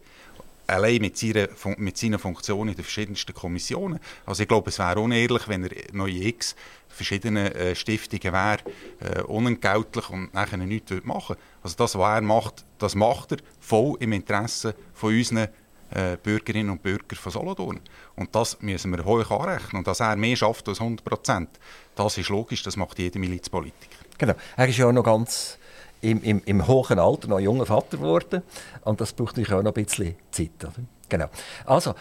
allein 0.71 1.01
mit, 1.01 1.17
seiner, 1.17 1.47
mit 1.77 1.97
seiner 1.97 2.19
Funktion 2.19 2.69
in 2.69 2.75
den 2.75 2.83
verschiedensten 2.83 3.33
Kommissionen. 3.33 3.99
Also 4.25 4.43
ich 4.43 4.47
glaube, 4.47 4.69
es 4.69 4.79
wäre 4.79 4.99
unehrlich, 4.99 5.47
wenn 5.47 5.63
er 5.63 5.71
in 5.71 6.07
x 6.07 6.55
verschiedenen 6.87 7.47
äh, 7.53 7.75
Stiftungen 7.75 8.33
wäre, 8.33 8.59
äh, 8.99 9.21
unentgeltlich 9.23 10.09
und 10.09 10.33
nachher 10.33 10.57
nichts 10.57 10.91
machen. 11.03 11.35
Also 11.63 11.75
das, 11.77 11.97
was 11.97 12.15
er 12.17 12.21
macht, 12.21 12.65
das 12.79 12.95
macht 12.95 13.33
er 13.33 13.37
voll 13.59 13.95
im 13.99 14.11
Interesse 14.13 14.75
von 14.93 15.15
unseren 15.15 15.47
äh, 15.91 16.17
Bürgerinnen 16.21 16.69
und 16.69 16.83
Bürgern 16.83 17.17
von 17.17 17.31
Solothurn. 17.31 17.79
Und 18.15 18.35
das 18.35 18.61
müssen 18.61 18.91
wir 18.91 19.05
hoch 19.05 19.29
anrechnen. 19.31 19.79
Und 19.79 19.87
dass 19.87 19.99
er 19.99 20.15
mehr 20.15 20.35
schafft 20.35 20.67
als 20.67 20.79
100 20.79 21.03
Prozent, 21.03 21.49
das 21.95 22.17
ist 22.17 22.29
logisch, 22.29 22.63
das 22.63 22.77
macht 22.77 22.99
jeder 22.99 23.19
Milizpolitiker. 23.19 24.05
Genau. 24.17 24.33
Er 24.55 24.67
ist 24.67 24.77
ja 24.77 24.91
noch 24.91 25.03
ganz 25.03 25.57
im, 26.01 26.21
im, 26.23 26.41
im 26.45 26.67
hohen 26.67 26.99
Alter 26.99 27.27
noch 27.27 27.39
junger 27.39 27.65
Vater 27.65 27.97
geworden. 27.97 28.41
Und 28.83 28.99
das 28.99 29.13
braucht 29.13 29.37
natürlich 29.37 29.53
auch 29.53 29.63
noch 29.63 29.75
ein 29.75 29.85
bisschen 29.85 30.15
Zeit. 30.31 30.51
Oder? 30.63 30.73
Genau. 31.09 31.27
Also, 31.65 31.93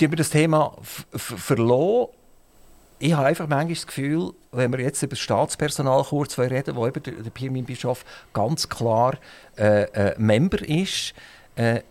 über 0.00 0.16
das 0.16 0.30
Thema 0.30 0.76
verloren. 1.12 2.10
Ich 2.98 3.12
habe 3.12 3.26
einfach 3.26 3.46
manchmal 3.46 3.74
das 3.74 3.86
Gefühl, 3.86 4.32
wenn 4.52 4.72
wir 4.72 4.80
jetzt 4.80 5.02
über 5.02 5.10
das 5.10 5.18
Staatspersonal 5.18 6.02
kurz 6.04 6.38
reden, 6.38 6.76
wo 6.76 6.86
eben 6.86 7.02
der, 7.02 7.12
der 7.12 7.30
Pirmin 7.30 7.66
Bischof 7.66 8.04
ganz 8.32 8.68
klar 8.68 9.18
äh, 9.58 9.82
äh, 9.82 10.14
Member 10.18 10.66
ist. 10.66 11.12
Äh, 11.56 11.82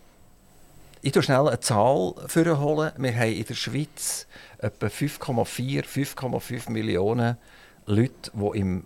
ich 1.03 1.13
hole 1.13 1.21
schnell 1.21 1.47
eine 1.47 1.59
Zahl 1.59 2.15
vorholen. 2.25 2.91
Wir 2.97 3.15
haben 3.15 3.33
in 3.33 3.45
der 3.45 3.53
Schweiz 3.53 4.25
etwa 4.57 4.87
5,4, 4.87 5.83
5,5 5.83 6.71
Millionen 6.71 7.37
Leute, 7.85 8.31
die 8.33 8.59
im 8.59 8.85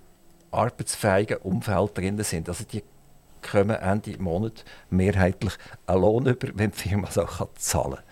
arbeitsfähigen 0.51 1.37
Umfeld 1.37 1.97
drin 1.97 2.21
sind. 2.23 2.49
Also 2.49 2.63
die 2.63 2.83
kommen 3.41 3.75
Ende 3.75 4.17
Monat 4.21 4.65
mehrheitlich 4.89 5.53
einen 5.87 6.01
Lohn 6.01 6.25
über, 6.25 6.49
wenn 6.55 6.71
die 6.71 6.77
Firma 6.77 7.07
das 7.07 7.17
auch 7.17 7.47
zahlen 7.55 7.95
kann. 7.95 8.03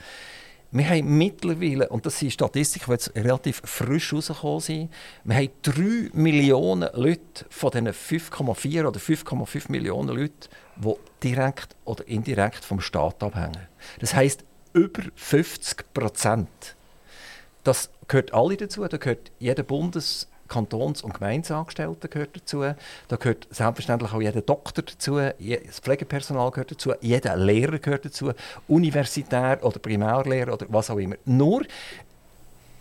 Wir 0.69 0.89
haben 0.89 1.17
mittlerweile, 1.17 1.87
und 1.87 2.05
das 2.05 2.19
sind 2.19 2.33
Statistiken, 2.33 2.85
die 2.87 2.91
jetzt 2.91 3.15
relativ 3.15 3.61
frisch 3.63 4.11
rausgekommen 4.13 4.59
sind, 4.59 4.93
wir 5.23 5.35
haben 5.37 5.49
3 5.61 6.09
Millionen 6.13 6.89
Leute 6.93 7.45
von 7.49 7.71
diesen 7.71 7.87
5,4 7.87 8.85
oder 8.85 8.99
5,5 8.99 9.71
Millionen 9.71 10.09
Leuten, 10.09 10.49
die 10.75 10.93
direkt 11.23 11.75
oder 11.85 12.05
indirekt 12.07 12.65
vom 12.65 12.81
Staat 12.81 13.23
abhängen. 13.23 13.67
Das 13.99 14.13
heisst, 14.13 14.43
über 14.73 15.03
50 15.15 15.93
Prozent. 15.93 16.75
Das 17.63 17.89
gehört 18.07 18.33
alle 18.33 18.57
dazu. 18.57 18.85
Da 18.85 18.97
gehört 18.97 19.31
jeder 19.39 19.63
Bundes- 19.63 20.27
Kantons- 20.47 21.01
und 21.01 21.13
Gemeindeangestellten 21.13 22.09
gehört 22.09 22.35
dazu. 22.35 22.61
Da 23.07 23.15
gehört 23.15 23.47
selbstverständlich 23.49 24.13
auch 24.13 24.21
jeder 24.21 24.41
Doktor 24.41 24.83
dazu, 24.83 25.17
das 25.17 25.79
Pflegepersonal 25.79 26.51
gehört 26.51 26.71
dazu, 26.71 26.93
jeder 27.01 27.35
Lehrer 27.35 27.79
gehört 27.79 28.05
dazu, 28.05 28.31
Universitär 28.67 29.59
oder 29.61 29.79
Primärlehrer 29.79 30.53
oder 30.53 30.65
was 30.69 30.89
auch 30.89 30.97
immer. 30.97 31.15
Nur 31.25 31.63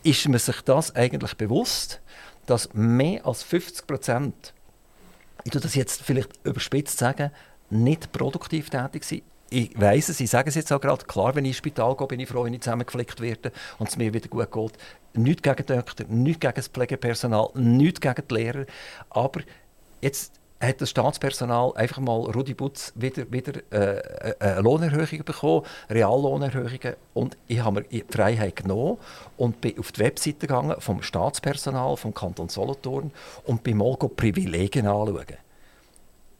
ist 0.02 0.28
man 0.28 0.38
sich 0.38 0.60
das 0.62 0.94
eigentlich 0.94 1.34
bewusst, 1.34 2.00
dass 2.46 2.72
mehr 2.74 3.26
als 3.26 3.42
50 3.42 3.86
Prozent, 3.86 4.52
ich 5.44 5.50
tue 5.50 5.60
das 5.60 5.74
jetzt 5.74 6.02
vielleicht 6.02 6.30
überspitzt 6.44 6.98
sagen, 6.98 7.30
nicht 7.70 8.12
produktiv 8.12 8.70
tätig 8.70 9.04
sind. 9.04 9.22
Ich 9.48 9.80
weiss 9.80 10.08
es, 10.08 10.18
ich 10.20 10.28
sage 10.28 10.48
es 10.48 10.56
jetzt 10.56 10.72
auch 10.72 10.80
gerade, 10.80 11.04
klar, 11.04 11.34
wenn 11.36 11.44
ich 11.44 11.50
ins 11.50 11.58
Spital 11.58 11.94
gehe, 11.94 12.06
bin 12.08 12.20
ich 12.20 12.28
froh, 12.28 12.44
wenn 12.44 12.54
ich 12.54 12.62
zusammengeflickt 12.62 13.20
werde 13.20 13.52
und 13.78 13.88
es 13.88 13.96
mir 13.96 14.12
wieder 14.12 14.28
gut 14.28 14.50
geht. 14.50 14.72
Nichts 15.14 15.42
gegen 15.42 15.66
die 15.66 15.76
Doktor, 15.76 16.06
nichts 16.08 16.40
gegen 16.40 16.54
das 16.54 16.68
Pflegepersonal, 16.68 17.50
nichts 17.54 18.00
gegen 18.00 18.22
die 18.28 18.34
Lehrer, 18.34 18.66
aber 19.10 19.40
jetzt 20.00 20.32
hat 20.60 20.80
das 20.80 20.90
Staatspersonal 20.90 21.72
einfach 21.76 22.00
mal 22.00 22.20
Rudi 22.20 22.54
Butz 22.54 22.92
wieder, 22.94 23.30
wieder 23.30 23.60
äh, 23.70 24.34
eine 24.40 24.60
Lohnerhöhung 24.60 25.24
bekommen, 25.24 25.66
Reallohnerhöhungen. 25.90 26.96
Und 27.14 27.36
ich 27.46 27.60
habe 27.60 27.80
mir 27.80 27.86
die 27.86 28.04
Freiheit 28.08 28.56
genommen 28.56 28.98
und 29.36 29.60
bin 29.60 29.78
auf 29.78 29.92
die 29.92 30.00
Webseite 30.00 30.46
gegangen 30.46 30.76
vom 30.78 31.02
Staatspersonal 31.02 31.96
vom 31.96 32.14
Kanton 32.14 32.48
Solothurn 32.48 33.12
und 33.44 33.62
bin 33.62 33.76
mal 33.76 33.96
Privilegien 33.96 34.86
anschauen. 34.86 35.45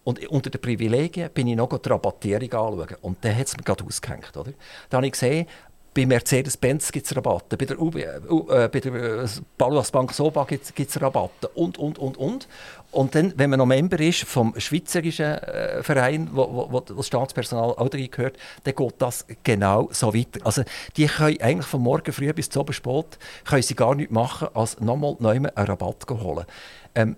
Und 0.07 0.25
unter 0.29 0.51
den 0.51 0.61
Privilegien 0.61 1.31
bin 1.35 1.49
ich 1.49 1.57
noch 1.57 1.77
die 1.77 1.89
Rabattierung 1.89 2.53
anschauen. 2.53 2.97
Und 3.03 3.25
dann 3.25 3.37
hat 3.37 3.49
es 3.49 3.57
mir 3.57 3.65
gerade 3.65 3.83
ausgehängt. 3.85 4.37
Oder? 4.37 4.53
Dann 4.89 4.99
habe 4.99 5.07
ich 5.07 5.13
gesehen, 5.13 5.49
bei 5.93 6.07
Mercedes-Benz 6.07 6.93
gibt 6.93 7.07
es 7.07 7.17
Rabatte, 7.17 7.57
bei 7.57 7.65
der, 7.65 7.81
UB, 7.81 7.97
äh, 7.97 8.69
bei 8.69 8.79
der 8.79 8.95
äh, 8.95 9.27
Baluas 9.59 9.91
Bank 9.91 10.13
Soba 10.13 10.45
gibt 10.45 10.79
es 10.79 11.03
Rabatte 11.03 11.49
und, 11.49 11.77
und, 11.79 11.99
und, 11.99 12.17
und. 12.19 12.47
Und 12.93 13.17
dann, 13.17 13.33
wenn 13.37 13.51
man 13.51 13.59
noch 13.59 13.67
Member 13.67 13.99
ist 13.99 14.23
vom 14.23 14.55
schweizerischen 14.57 15.25
äh, 15.25 15.83
Verein, 15.83 16.29
wo, 16.33 16.43
wo, 16.53 16.71
wo, 16.71 16.81
das 16.81 17.09
Staatspersonal 17.09 17.71
auch 17.71 17.89
darin 17.89 18.09
gehört, 18.09 18.37
dann 18.63 18.77
geht 18.77 18.95
das 18.99 19.27
genau 19.43 19.89
so 19.91 20.15
weiter. 20.15 20.39
Also 20.45 20.63
die 20.97 21.07
können 21.07 21.41
eigentlich 21.41 21.67
von 21.67 21.83
morgen 21.83 22.13
früh 22.13 22.33
bis 22.33 22.49
zum 22.49 22.71
spät 22.73 23.19
können 23.45 23.63
sie 23.63 23.75
gar 23.75 23.97
nichts 23.97 24.13
machen, 24.13 24.49
als 24.55 24.79
nochmal 24.79 25.17
neu 25.19 25.31
einen 25.31 25.51
Rabatt 25.57 26.07
holen. 26.09 26.47
Ähm, 26.95 27.17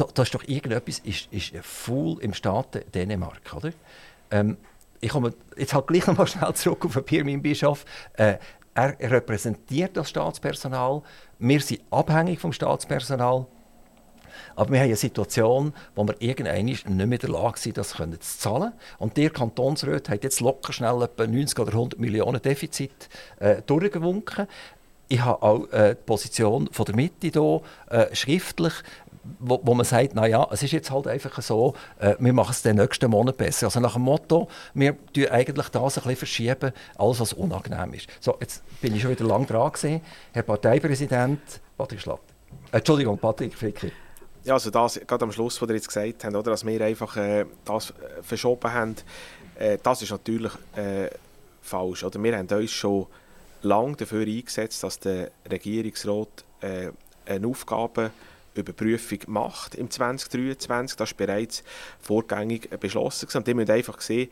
da, 0.00 0.06
da 0.14 0.22
ist 0.22 0.34
doch 0.34 0.44
irgendetwas, 0.44 0.98
ist, 1.00 1.32
ist 1.32 1.52
Fool 1.62 2.20
im 2.22 2.32
Staat 2.32 2.94
Dänemark, 2.94 3.54
oder? 3.54 3.72
Ähm, 4.30 4.56
ich 5.00 5.10
komme 5.10 5.34
jetzt 5.56 5.74
halt 5.74 5.86
gleich 5.86 6.06
noch 6.06 6.16
mal 6.16 6.26
schnell 6.26 6.52
zurück 6.54 6.84
auf 6.84 7.04
Pirmin 7.04 7.42
Bischof. 7.42 7.84
Äh, 8.14 8.36
er 8.74 8.96
repräsentiert 9.00 9.96
das 9.96 10.10
Staatspersonal. 10.10 11.02
Wir 11.38 11.60
sind 11.60 11.82
abhängig 11.90 12.38
vom 12.38 12.52
Staatspersonal. 12.52 13.46
Aber 14.54 14.72
wir 14.72 14.78
haben 14.78 14.86
eine 14.86 14.96
Situation, 14.96 15.74
wo 15.94 16.06
wir 16.06 16.14
irgendwann 16.20 16.64
nicht 16.64 16.88
mehr 16.88 17.04
in 17.04 17.10
der 17.10 17.30
Lage 17.30 17.58
sind, 17.58 17.76
das 17.76 17.90
zu 17.90 18.18
zahlen. 18.18 18.72
Und 18.98 19.16
der 19.16 19.30
Kantonsrat 19.30 20.08
hat 20.08 20.22
jetzt 20.22 20.40
locker 20.40 20.72
schnell 20.72 21.02
etwa 21.02 21.26
90 21.26 21.58
oder 21.58 21.72
100 21.72 21.98
Millionen 21.98 22.40
Defizit 22.40 23.08
äh, 23.38 23.62
durchgewunken. 23.62 24.46
Ich 25.08 25.20
habe 25.20 25.42
auch 25.42 25.68
äh, 25.72 25.96
die 25.96 26.04
Position 26.06 26.68
von 26.70 26.84
der 26.84 26.94
Mitte 26.94 27.28
hier 27.28 27.60
äh, 27.90 28.14
schriftlich 28.14 28.74
wo, 29.38 29.60
wo 29.62 29.74
man 29.74 29.84
sagt, 29.84 30.14
naja, 30.14 30.46
es 30.50 30.62
ist 30.62 30.72
jetzt 30.72 30.90
halt 30.90 31.06
einfach 31.06 31.40
so, 31.42 31.74
äh, 31.98 32.14
wir 32.18 32.32
machen 32.32 32.52
es 32.52 32.62
den 32.62 32.76
nächsten 32.76 33.10
Monat 33.10 33.36
besser. 33.36 33.66
Also 33.66 33.80
nach 33.80 33.94
dem 33.94 34.02
Motto, 34.02 34.48
wir 34.74 34.96
tun 35.12 35.26
eigentlich 35.26 35.68
das 35.68 35.98
ein 35.98 36.02
bisschen 36.02 36.16
verschieben, 36.16 36.72
alles 36.96 37.20
was 37.20 37.32
unangenehm 37.32 37.94
ist. 37.94 38.08
So, 38.20 38.36
jetzt 38.40 38.62
bin 38.80 38.94
ich 38.94 39.02
schon 39.02 39.10
wieder 39.10 39.24
lang 39.24 39.46
dran 39.46 39.72
gewesen. 39.72 40.00
Herr 40.32 40.42
Parteipräsident 40.42 41.40
Patrick 41.76 42.00
Schlatter. 42.00 42.22
Äh, 42.72 42.78
Entschuldigung, 42.78 43.18
Patrick 43.18 43.54
Fricker. 43.54 43.88
Ja, 44.44 44.54
also 44.54 44.70
das, 44.70 44.98
gerade 45.06 45.24
am 45.24 45.32
Schluss, 45.32 45.60
was 45.60 45.68
ihr 45.68 45.74
jetzt 45.74 45.88
gesagt 45.88 46.24
habt, 46.24 46.34
oder, 46.34 46.50
dass 46.50 46.64
wir 46.64 46.80
einfach 46.80 47.16
äh, 47.16 47.44
das 47.64 47.90
äh, 47.90 48.22
verschoben 48.22 48.72
haben, 48.72 48.96
äh, 49.58 49.76
das 49.82 50.00
ist 50.00 50.10
natürlich 50.10 50.52
äh, 50.74 51.10
falsch. 51.60 52.04
Oder 52.04 52.22
wir 52.22 52.36
haben 52.36 52.48
uns 52.48 52.70
schon 52.70 53.06
lange 53.62 53.96
dafür 53.96 54.26
eingesetzt, 54.26 54.82
dass 54.82 54.98
der 54.98 55.30
Regierungsrat 55.50 56.44
eine 56.62 57.46
Aufgabe 57.46 58.10
Überprüfung 58.54 59.18
macht 59.26 59.74
im 59.74 59.90
2023. 59.90 60.96
Das 60.96 61.10
ist 61.10 61.16
bereits 61.16 61.62
vorgängig 62.00 62.68
beschlossen. 62.80 63.28
Und 63.32 63.48
ihr 63.48 63.54
müsst 63.54 63.70
einfach 63.70 64.00
sehen, 64.00 64.30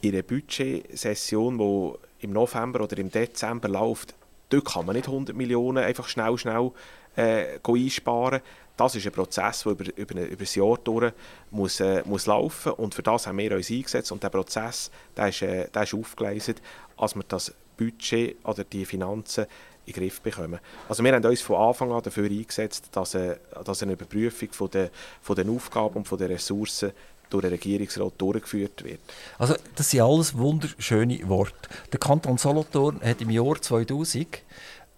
in 0.00 0.14
einer 0.14 0.22
Budgetsession, 0.22 1.58
die 1.58 2.24
im 2.24 2.32
November 2.32 2.82
oder 2.82 2.98
im 2.98 3.10
Dezember 3.10 3.68
läuft, 3.68 4.14
dort 4.50 4.64
kann 4.64 4.86
man 4.86 4.96
nicht 4.96 5.08
100 5.08 5.34
Millionen 5.34 5.84
einfach 5.84 6.08
schnell, 6.08 6.36
schnell 6.38 6.70
äh, 7.16 7.58
einsparen. 7.66 8.40
Das 8.76 8.94
ist 8.94 9.06
ein 9.06 9.12
Prozess, 9.12 9.62
der 9.62 9.72
über, 9.72 9.84
über, 9.96 10.20
über 10.20 10.44
ein 10.44 10.48
Jahr 10.52 10.78
durch 10.84 11.12
muss, 11.50 11.80
äh, 11.80 12.02
muss 12.04 12.26
laufen 12.26 12.72
und 12.72 12.94
für 12.94 13.02
das 13.02 13.26
haben 13.26 13.38
wir 13.38 13.52
uns 13.56 13.70
eingesetzt 13.70 14.12
und 14.12 14.22
der 14.22 14.28
Prozess 14.28 14.90
der 15.16 15.28
ist, 15.28 15.42
äh, 15.42 15.68
der 15.68 15.82
ist 15.84 15.94
aufgeleistet, 15.94 16.60
als 16.98 17.14
wir 17.14 17.24
das 17.26 17.54
Budget 17.78 18.36
oder 18.44 18.64
die 18.64 18.84
Finanzen 18.84 19.46
in 19.86 19.92
den 19.92 20.00
Griff 20.00 20.20
bekommen. 20.20 20.58
Also 20.88 21.02
wir 21.02 21.12
haben 21.12 21.24
uns 21.24 21.40
von 21.40 21.56
Anfang 21.56 21.92
an 21.92 22.02
dafür 22.02 22.28
eingesetzt, 22.28 22.88
dass, 22.92 23.14
äh, 23.14 23.36
dass 23.64 23.82
eine 23.82 23.92
Überprüfung 23.92 24.52
von 24.52 24.70
der, 24.70 24.90
von 25.22 25.36
den 25.36 25.48
Aufgaben 25.48 25.96
und 25.96 26.08
von 26.08 26.18
den 26.18 26.28
Ressourcen 26.28 26.92
durch 27.30 27.42
den 27.42 27.50
Regierungsrat 27.50 28.12
durchgeführt 28.18 28.84
wird. 28.84 29.00
Also 29.38 29.54
das 29.74 29.90
sind 29.90 30.00
alles 30.00 30.36
wunderschöne 30.36 31.28
Worte. 31.28 31.68
Der 31.92 31.98
Kanton 31.98 32.38
Solothurn 32.38 33.00
hat 33.02 33.20
im 33.20 33.30
Jahr 33.30 33.60
2000 33.60 34.42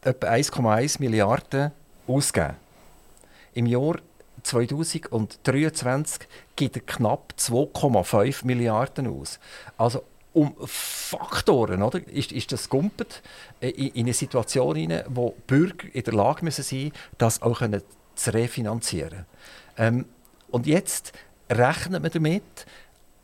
etwa 0.02 0.26
1,1 0.28 1.00
Milliarden 1.00 1.72
ausgegeben. 2.06 2.56
Im 3.54 3.66
Jahr 3.66 3.96
2023 4.42 6.28
gibt 6.56 6.76
er 6.76 6.82
knapp 6.82 7.34
2,5 7.38 8.46
Milliarden 8.46 9.06
aus. 9.08 9.38
Also 9.76 10.04
um 10.38 10.54
Faktoren 10.64 11.82
oder, 11.82 12.06
ist, 12.08 12.30
ist 12.30 12.52
das 12.52 12.68
gumpet 12.68 13.22
in, 13.60 13.70
in 13.70 14.06
eine 14.06 14.12
Situation 14.12 14.76
hinein, 14.76 15.04
wo 15.08 15.34
Bürger 15.46 15.88
in 15.92 16.04
der 16.04 16.14
Lage 16.14 16.44
müssen 16.44 16.62
sein, 16.62 16.92
das 17.18 17.42
auch 17.42 17.58
können 17.58 17.82
zu 18.14 18.32
refinanzieren. 18.32 19.26
Ähm, 19.76 20.04
und 20.50 20.66
jetzt 20.66 21.12
rechnet 21.50 22.02
man 22.02 22.12
damit, 22.12 22.66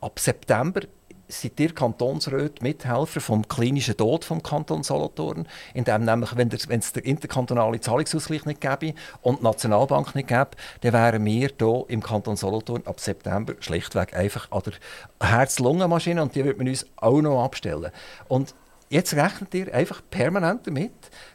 ab 0.01 0.19
September 0.19 0.81
seid 1.27 1.59
ihr 1.59 1.73
Kantonsräte 1.73 2.63
Mithelfer 2.63 3.19
vom 3.19 3.47
klinischen 3.47 3.97
Tod 3.97 4.25
vom 4.25 4.43
Kanton 4.43 4.83
Solothurn, 4.83 5.47
indem 5.73 6.05
nämlich, 6.05 6.35
wenn 6.37 6.49
es 6.51 6.93
der 6.93 7.05
interkantonale 7.05 7.79
Zahlungsausgleich 7.79 8.45
nicht 8.45 8.61
gäbe 8.61 8.93
und 9.21 9.39
die 9.39 9.43
Nationalbank 9.43 10.15
nicht 10.15 10.27
gäbe, 10.27 10.51
dann 10.81 10.93
wären 10.93 11.25
wir 11.25 11.49
hier 11.57 11.85
im 11.87 12.03
Kanton 12.03 12.35
Solothurn 12.35 12.83
ab 12.85 12.99
September 12.99 13.53
schlichtweg 13.59 14.15
einfach 14.15 14.51
an 14.51 14.61
der 14.65 15.29
Herz-Lungen-Maschine 15.29 16.21
und 16.21 16.35
die 16.35 16.45
wird 16.45 16.57
man 16.57 16.67
uns 16.67 16.85
auch 16.97 17.21
noch 17.21 17.43
abstellen. 17.43 17.91
Und 18.27 18.53
jetzt 18.89 19.13
rechnet 19.15 19.53
ihr 19.53 19.73
einfach 19.73 20.01
permanent 20.09 20.67
damit, 20.67 20.93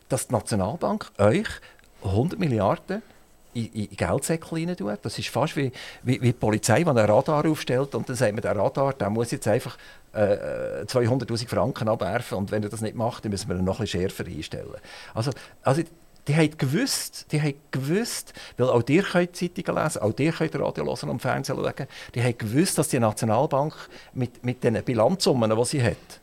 dass 0.08 0.28
die 0.28 0.34
Nationalbank 0.34 1.10
euch 1.18 1.48
100 2.04 2.38
Milliarden 2.38 3.02
in, 3.54 3.66
in 3.66 3.96
Geldsäcke 3.96 4.52
rein. 4.52 4.76
Das 5.02 5.18
ist 5.18 5.28
fast 5.28 5.56
wie, 5.56 5.72
wie, 6.02 6.20
wie 6.20 6.26
die 6.28 6.32
Polizei, 6.32 6.82
die 6.82 6.88
einen 6.88 6.98
Radar 6.98 7.46
aufstellt 7.46 7.94
und 7.94 8.08
dann 8.08 8.16
sagt 8.16 8.32
man, 8.32 8.42
der 8.42 8.56
Radar 8.56 8.92
der 8.94 9.10
muss 9.10 9.30
jetzt 9.30 9.48
einfach 9.48 9.76
äh, 10.12 10.84
200'000 10.84 11.48
Franken 11.48 11.88
abwerfen 11.88 12.38
und 12.38 12.50
wenn 12.50 12.62
er 12.62 12.68
das 12.68 12.80
nicht 12.80 12.96
macht, 12.96 13.24
dann 13.24 13.30
müssen 13.30 13.48
wir 13.48 13.56
ihn 13.56 13.64
noch 13.64 13.80
ein 13.80 13.86
schärfer 13.86 14.26
einstellen. 14.26 14.76
Also, 15.14 15.30
also 15.62 15.82
die 16.28 16.36
haben 16.36 16.56
gewusst, 16.56 17.26
die 17.32 17.40
haben 17.40 17.54
gewusst, 17.70 18.34
weil 18.56 18.68
auch 18.68 18.82
ihr 18.88 19.02
könnt 19.02 19.36
Zeitungen 19.36 19.82
lesen, 19.82 20.02
auch 20.02 20.12
ihr 20.18 20.32
könnt 20.32 20.54
Radio 20.54 20.84
hören 20.84 21.10
und 21.10 21.22
Fernsehen 21.22 21.56
schauen, 21.56 21.86
die 22.14 22.22
haben 22.22 22.38
gewusst, 22.38 22.78
dass 22.78 22.88
die 22.88 23.00
Nationalbank 23.00 23.74
mit, 24.14 24.44
mit 24.44 24.62
den 24.62 24.82
Bilanzsummen, 24.84 25.56
die 25.56 25.64
sie 25.64 25.82
hat, 25.82 26.19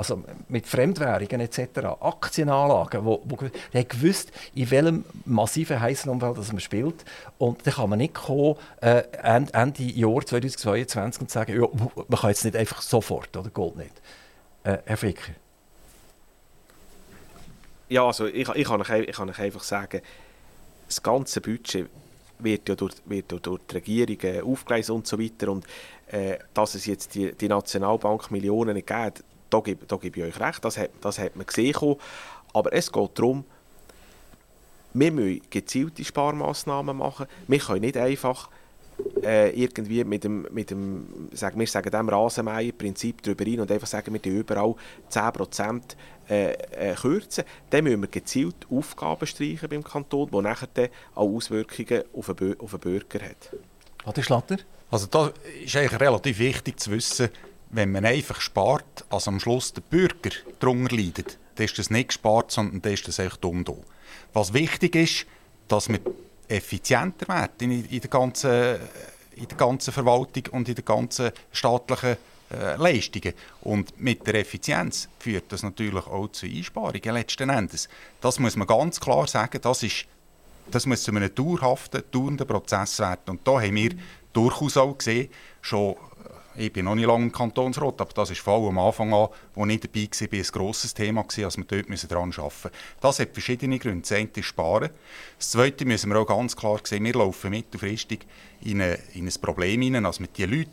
also 0.00 0.24
mit 0.48 0.66
Fremdwährungen 0.66 1.40
etc., 1.40 1.60
Aktienanlagen, 2.00 3.04
wo, 3.04 3.20
wo 3.26 3.36
haben 3.36 3.88
gewusst, 3.88 4.32
in 4.54 4.70
welchem 4.70 5.04
massiven 5.26 5.78
heißen 5.78 6.10
Umfeld 6.10 6.38
das 6.38 6.52
man 6.52 6.60
spielt. 6.60 7.04
Und 7.36 7.66
da 7.66 7.70
kann 7.70 7.90
man 7.90 7.98
nicht 7.98 8.14
kommen, 8.14 8.56
äh, 8.80 9.02
Ende, 9.22 9.52
Ende 9.52 9.82
Jahr 9.82 10.24
2022 10.24 11.20
und 11.20 11.30
sagen, 11.30 11.54
ja, 11.54 11.68
man 12.08 12.18
kann 12.18 12.30
jetzt 12.30 12.46
nicht 12.46 12.56
einfach 12.56 12.80
sofort, 12.80 13.36
oder 13.36 13.50
geht 13.50 13.76
nicht. 13.76 13.92
Äh, 14.64 14.78
Herr 14.86 14.96
Fricker. 14.96 15.32
Ja, 17.90 18.06
also 18.06 18.26
ich, 18.26 18.48
ich, 18.48 18.66
kann 18.66 18.80
euch, 18.80 18.88
ich 18.88 19.16
kann 19.16 19.28
euch 19.28 19.38
einfach 19.38 19.62
sagen, 19.62 20.00
das 20.86 21.02
ganze 21.02 21.42
Budget 21.42 21.90
wird 22.38 22.70
ja 22.70 22.74
durch, 22.74 22.94
wird 23.04 23.32
durch 23.32 23.60
die 23.70 23.74
Regierung 23.74 24.50
aufgeleistet 24.50 24.94
und 24.94 25.06
so 25.06 25.18
weiter. 25.18 25.52
Und 25.52 25.66
äh, 26.06 26.38
dass 26.54 26.74
es 26.74 26.86
jetzt 26.86 27.14
die, 27.14 27.32
die 27.32 27.48
Nationalbank 27.48 28.30
Millionen 28.30 28.72
nicht 28.74 28.86
gibt, 28.86 29.24
da 29.50 29.60
gebe, 29.60 29.86
da 29.86 29.96
gebe 29.96 30.20
ich 30.20 30.26
euch 30.26 30.40
recht, 30.40 30.64
das 30.64 30.78
hat, 30.78 30.90
das 31.00 31.18
hat 31.18 31.36
man 31.36 31.46
gesehen. 31.46 31.74
Aber 32.52 32.72
es 32.72 32.90
geht 32.90 33.10
darum, 33.18 33.44
wir 34.92 35.12
müssen 35.12 35.42
gezielte 35.50 36.04
Sparmaßnahmen 36.04 36.96
machen. 36.96 37.26
Wir 37.46 37.58
können 37.58 37.82
nicht 37.82 37.96
einfach 37.96 38.48
äh, 39.22 39.50
irgendwie 39.50 40.04
mit 40.04 40.24
dem, 40.24 40.46
mit 40.50 40.70
dem 40.70 41.28
sagen, 41.32 41.58
wir 41.58 41.66
sagen 41.66 41.90
dem 41.90 42.08
Rasenmäher-Prinzip 42.08 43.22
drüber 43.22 43.46
rein 43.46 43.60
und 43.60 43.70
einfach 43.70 43.86
sagen, 43.86 44.12
wir 44.12 44.32
überall 44.32 44.74
10% 45.10 45.80
äh, 46.28 46.52
äh, 46.52 46.94
kürzen, 46.94 47.44
dann 47.70 47.84
müssen 47.84 48.02
wir 48.02 48.08
gezielt 48.08 48.66
Aufgaben 48.70 49.26
streichen 49.26 49.68
beim 49.68 49.84
Kanton, 49.84 50.30
die 50.30 50.40
nachher 50.40 50.68
dann 50.74 50.88
auch 51.14 51.28
Auswirkungen 51.28 52.04
auf 52.14 52.34
den, 52.34 52.58
auf 52.60 52.70
den 52.70 52.80
Bürger 52.80 53.20
hat. 53.24 53.56
Adi 54.04 54.22
Schlatter? 54.22 54.58
Also 54.90 55.06
da 55.06 55.30
ist 55.64 55.76
eigentlich 55.76 56.00
relativ 56.00 56.38
wichtig 56.38 56.80
zu 56.80 56.90
wissen, 56.90 57.28
wenn 57.70 57.92
man 57.92 58.04
einfach 58.04 58.40
spart, 58.40 59.04
also 59.10 59.30
am 59.30 59.40
Schluss 59.40 59.72
der 59.72 59.82
Bürger 59.82 60.30
darunter 60.58 60.96
leidet, 60.96 61.38
dann 61.54 61.64
ist 61.64 61.78
das 61.78 61.90
nicht 61.90 62.08
gespart, 62.08 62.50
sondern 62.50 62.82
dann 62.82 62.92
ist 62.92 63.06
das 63.06 63.18
echt 63.18 63.42
dumm 63.42 63.64
da. 63.64 63.74
Was 64.32 64.52
wichtig 64.52 64.96
ist, 64.96 65.26
dass 65.68 65.88
wir 65.88 66.00
effizienter 66.48 67.28
werden 67.28 67.70
in, 67.70 67.84
in, 67.86 68.00
der, 68.00 68.10
ganzen, 68.10 68.76
in 69.36 69.46
der 69.46 69.56
ganzen 69.56 69.92
Verwaltung 69.92 70.44
und 70.52 70.68
in 70.68 70.74
den 70.74 70.84
ganzen 70.84 71.30
staatlichen 71.52 72.16
äh, 72.50 72.76
Leistungen. 72.76 73.34
Und 73.62 74.00
mit 74.00 74.26
der 74.26 74.34
Effizienz 74.34 75.08
führt 75.20 75.52
das 75.52 75.62
natürlich 75.62 76.06
auch 76.06 76.28
zu 76.28 76.46
Einsparungen 76.46 77.14
letzten 77.14 77.50
Endes. 77.50 77.88
Das 78.20 78.40
muss 78.40 78.56
man 78.56 78.66
ganz 78.66 78.98
klar 78.98 79.28
sagen, 79.28 79.60
das, 79.62 79.84
ist, 79.84 80.06
das 80.70 80.86
muss 80.86 81.04
zu 81.04 81.12
einem 81.12 81.32
dauerhaften, 81.32 82.02
dauernden 82.10 82.46
Prozess 82.46 82.98
werden. 82.98 83.20
Und 83.28 83.46
da 83.46 83.60
haben 83.60 83.76
wir 83.76 83.92
durchaus 84.32 84.76
auch 84.76 84.98
gesehen, 84.98 85.28
schon 85.60 85.94
ich 86.56 86.72
bin 86.72 86.84
noch 86.84 86.94
nicht 86.94 87.06
lange 87.06 87.24
im 87.24 87.32
Kantonsrat, 87.32 88.00
aber 88.00 88.12
das 88.12 88.30
ist 88.30 88.40
vor 88.40 88.54
allem 88.54 88.78
am 88.78 88.86
Anfang 88.86 89.12
an, 89.12 89.28
wo 89.54 89.66
ich 89.66 89.80
dabei 89.80 90.08
war, 90.10 90.38
ein 90.38 90.42
grosses 90.42 90.94
Thema, 90.94 91.22
als 91.22 91.36
wir 91.36 91.64
dort 91.64 92.10
daran 92.10 92.32
arbeiten 92.32 92.50
müssen. 92.56 92.70
Das 93.00 93.18
hat 93.18 93.32
verschiedene 93.32 93.78
Gründe. 93.78 94.02
Das 94.02 94.12
eine 94.12 94.28
ist 94.34 94.44
Sparen. 94.44 94.90
Das 95.38 95.50
Zweite 95.50 95.84
müssen 95.84 96.10
wir 96.10 96.18
auch 96.18 96.26
ganz 96.26 96.56
klar 96.56 96.80
sehen, 96.82 97.04
wir 97.04 97.14
laufen 97.14 97.50
mittelfristig 97.50 98.26
in, 98.62 98.82
eine, 98.82 98.98
in 99.14 99.26
ein 99.26 99.34
Problem 99.40 99.80
hinein, 99.80 100.06
also 100.06 100.22
mit 100.22 100.36
den 100.38 100.50
Leuten, 100.50 100.70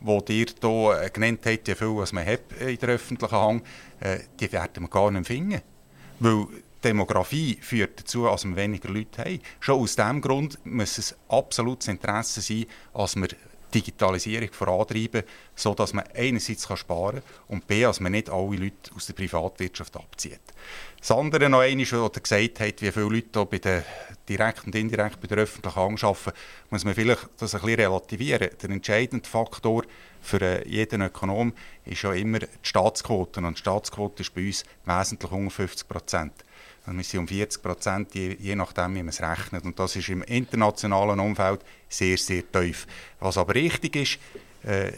die 0.00 0.40
ihr 0.40 0.46
hier 0.60 1.02
äh, 1.02 1.10
genannt 1.10 1.40
habt, 1.44 1.68
wie 1.68 1.74
viel 1.74 1.96
was 1.96 2.12
man 2.12 2.26
hat 2.26 2.52
in 2.60 2.76
der 2.78 2.88
öffentlichen 2.90 3.36
Hand, 3.36 3.66
äh, 4.00 4.20
die 4.38 4.52
werden 4.52 4.84
wir 4.84 4.88
gar 4.88 5.10
nicht 5.10 5.26
finden. 5.26 5.62
Weil 6.20 6.46
Demografie 6.82 7.58
führt 7.60 7.98
dazu, 7.98 8.24
dass 8.24 8.44
wir 8.44 8.54
weniger 8.54 8.88
Leute 8.88 9.24
haben. 9.24 9.40
Schon 9.58 9.80
aus 9.80 9.96
diesem 9.96 10.20
Grund 10.20 10.64
muss 10.64 10.98
es 10.98 11.16
absolutes 11.28 11.88
Interesse 11.88 12.40
sein, 12.40 12.66
dass 12.94 13.16
wir 13.16 13.28
Digitalisierung 13.74 14.52
vorantreiben, 14.52 15.22
sodass 15.54 15.92
man 15.92 16.04
einerseits 16.14 16.64
sparen 16.78 17.20
kann 17.20 17.22
und 17.48 17.66
b, 17.66 17.82
dass 17.82 18.00
man 18.00 18.12
nicht 18.12 18.30
alle 18.30 18.56
Leute 18.56 18.94
aus 18.94 19.06
der 19.06 19.14
Privatwirtschaft 19.14 19.96
abzieht. 19.96 20.40
Das 20.98 21.10
andere 21.12 21.48
noch 21.48 21.60
einmal, 21.60 21.86
was 21.86 21.92
er 21.92 22.20
gesagt 22.20 22.60
hat, 22.60 22.82
wie 22.82 22.92
viele 22.92 23.08
Leute 23.08 23.46
bei 23.46 23.58
der 23.58 23.84
direkt 24.28 24.66
und 24.66 24.74
indirekt 24.74 25.20
bei 25.20 25.28
der 25.28 25.38
öffentlichen 25.38 25.76
Hand 25.76 26.04
arbeiten, 26.04 26.32
muss 26.70 26.84
man 26.84 26.94
vielleicht 26.94 27.28
das 27.38 27.54
ein 27.54 27.60
bisschen 27.60 27.80
relativieren. 27.80 28.50
Der 28.60 28.70
entscheidende 28.70 29.28
Faktor 29.28 29.84
für 30.20 30.40
äh, 30.40 30.68
jeden 30.68 31.02
Ökonom 31.02 31.52
ist 31.84 32.02
ja 32.02 32.12
immer 32.12 32.40
die 32.40 32.48
Staatsquote. 32.62 33.40
Und 33.40 33.56
die 33.56 33.60
Staatsquote 33.60 34.22
ist 34.22 34.34
bei 34.34 34.46
uns 34.46 34.64
wesentlich 34.84 35.30
unter 35.30 35.50
50 35.50 35.88
Prozent. 35.88 36.32
Wir 36.96 37.04
sind 37.04 37.20
um 37.20 37.28
40 37.28 37.62
Prozent, 37.62 38.14
je, 38.14 38.36
je, 38.38 38.54
nachdem, 38.54 38.94
wie 38.94 39.02
man 39.02 39.08
es 39.08 39.20
rechnet. 39.20 39.64
Und 39.64 39.78
das 39.78 39.96
ist 39.96 40.08
im 40.08 40.22
internationalen 40.22 41.20
Umfeld 41.20 41.60
sehr, 41.88 42.16
sehr 42.16 42.50
tief. 42.50 42.86
Was 43.20 43.36
aber 43.36 43.54
richtig 43.54 43.96
ist, 43.96 44.18
äh, 44.64 44.92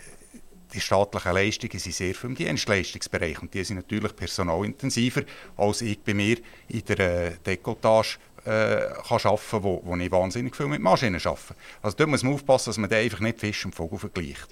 die 0.72 0.80
staatlichen 0.80 1.32
Leistungen 1.32 1.78
sind 1.78 1.95
sehr 1.95 2.14
viel 2.14 2.30
im 2.30 2.36
Dienstleistungsbereich 2.36 3.43
und 3.43 3.53
die 3.53 3.64
sind 3.64 3.76
natürlich 3.76 4.14
personalintensiver, 4.14 5.22
als 5.57 5.82
ich 5.82 6.01
bei 6.01 6.14
mir 6.14 6.38
in 6.68 6.84
der 6.84 6.99
äh, 6.99 7.32
Dekolletage 7.45 8.18
äh, 8.45 8.95
kann 9.07 9.18
arbeiten 9.24 9.62
wo, 9.62 9.82
wo 9.84 9.97
ich 9.97 10.11
wahnsinnig 10.11 10.57
viel 10.57 10.66
mit 10.66 10.80
Maschinen 10.80 11.20
arbeite. 11.22 11.55
Also 11.82 11.97
dort 11.97 12.11
muss 12.11 12.22
man 12.22 12.34
aufpassen, 12.34 12.70
dass 12.70 12.78
man 12.78 12.88
da 12.88 12.97
einfach 12.97 13.20
nicht 13.20 13.41
Fisch 13.41 13.64
und 13.64 13.74
Vogel 13.74 13.99
vergleicht. 13.99 14.49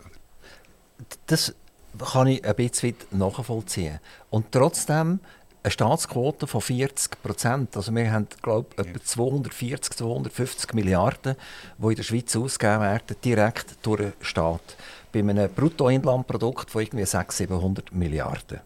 Das 1.27 1.55
kann 2.13 2.27
ich 2.27 2.45
ein 2.45 2.55
bisschen 2.55 2.97
nachvollziehen. 3.13 4.01
Und 4.31 4.53
trotzdem 4.53 5.21
eine 5.63 5.71
Staatsquote 5.71 6.47
von 6.47 6.61
40 6.61 7.23
Prozent. 7.23 7.77
Also 7.77 7.95
wir 7.95 8.11
haben, 8.13 8.27
glaube 8.43 8.69
ich, 8.77 8.87
etwa 8.87 9.03
240, 9.03 9.97
250 9.97 10.75
Milliarden, 10.75 11.37
die 11.79 11.87
in 11.87 11.95
der 11.95 12.03
Schweiz 12.03 12.37
ausgegeben 12.37 12.81
werden, 12.81 13.17
direkt 13.25 13.77
durch 13.83 14.01
den 14.01 14.13
Staat. 14.21 14.77
Bei 15.13 15.21
einem 15.21 15.51
Bruttoinlandprodukt 15.53 16.71
von 16.71 16.83
irgendwie 16.83 17.05
600, 17.05 17.33
700 17.33 17.93
Milliarden. 17.93 18.61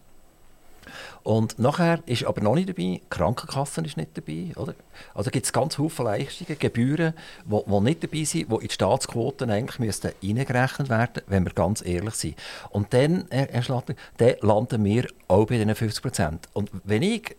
Und 1.23 1.59
nachher 1.59 2.01
ist 2.07 2.25
aber 2.25 2.41
noch 2.41 2.55
nicht 2.55 2.69
dabei, 2.69 2.83
die 2.83 3.03
Krankenkasse 3.11 3.81
ist 3.83 3.97
nicht 3.97 4.17
dabei. 4.17 4.53
Oder? 4.57 4.75
Also 5.15 5.31
gibt 5.31 5.47
es 5.47 5.53
ganz 5.53 5.77
viele 5.77 5.91
Leistungen, 5.99 6.59
Gebühren, 6.59 7.15
die, 7.45 7.81
nicht 7.81 8.03
dabei 8.03 8.25
sind, 8.25 8.51
die 8.51 8.55
in 8.55 8.61
die 8.61 8.71
Staatsquoten 8.71 9.51
eigentlich 9.51 9.79
müssten 9.79 10.13
eingerechnet 10.23 10.89
werden 10.89 11.23
wenn 11.27 11.45
wir 11.45 11.53
ganz 11.53 11.85
ehrlich 11.85 12.15
sind. 12.15 12.37
Und 12.71 12.93
dann, 12.93 13.25
Herr 13.31 13.63
Schlatter, 13.63 13.95
dann 14.19 14.35
landen 14.41 14.85
wir 14.85 15.07
auch 15.29 15.47
bei 15.47 15.57
diesen 15.57 15.75
50 15.75 16.03
Prozent. 16.03 16.49
Und 16.53 16.71
wenn 16.85 17.03
ich 17.03 17.37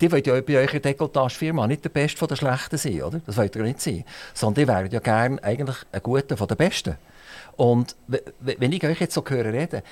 die 0.00 0.10
wollen 0.10 0.24
ja 0.24 0.40
bei 0.40 0.56
eurer 0.56 0.80
Dekolletage-Firma 0.80 1.66
nicht 1.66 1.84
der 1.84 1.88
Beste 1.88 2.18
von 2.18 2.28
der 2.28 2.36
Schlechten 2.36 2.76
sein, 2.76 3.02
oder? 3.02 3.20
Das 3.26 3.36
wollt 3.36 3.54
ihr 3.54 3.62
nicht 3.62 3.80
sein. 3.80 4.04
Sondern 4.34 4.64
die 4.64 4.68
wären 4.68 4.90
ja 4.90 4.98
gerne 4.98 5.42
eigentlich 5.42 5.76
ein 5.92 6.02
Guter 6.02 6.36
von 6.36 6.48
der 6.48 6.56
Besten. 6.56 6.96
Und 7.56 7.94
wenn 8.40 8.72
ich 8.72 8.84
euch 8.84 9.00
jetzt 9.00 9.14
so 9.14 9.24
höre 9.26 9.52
reden, 9.52 9.82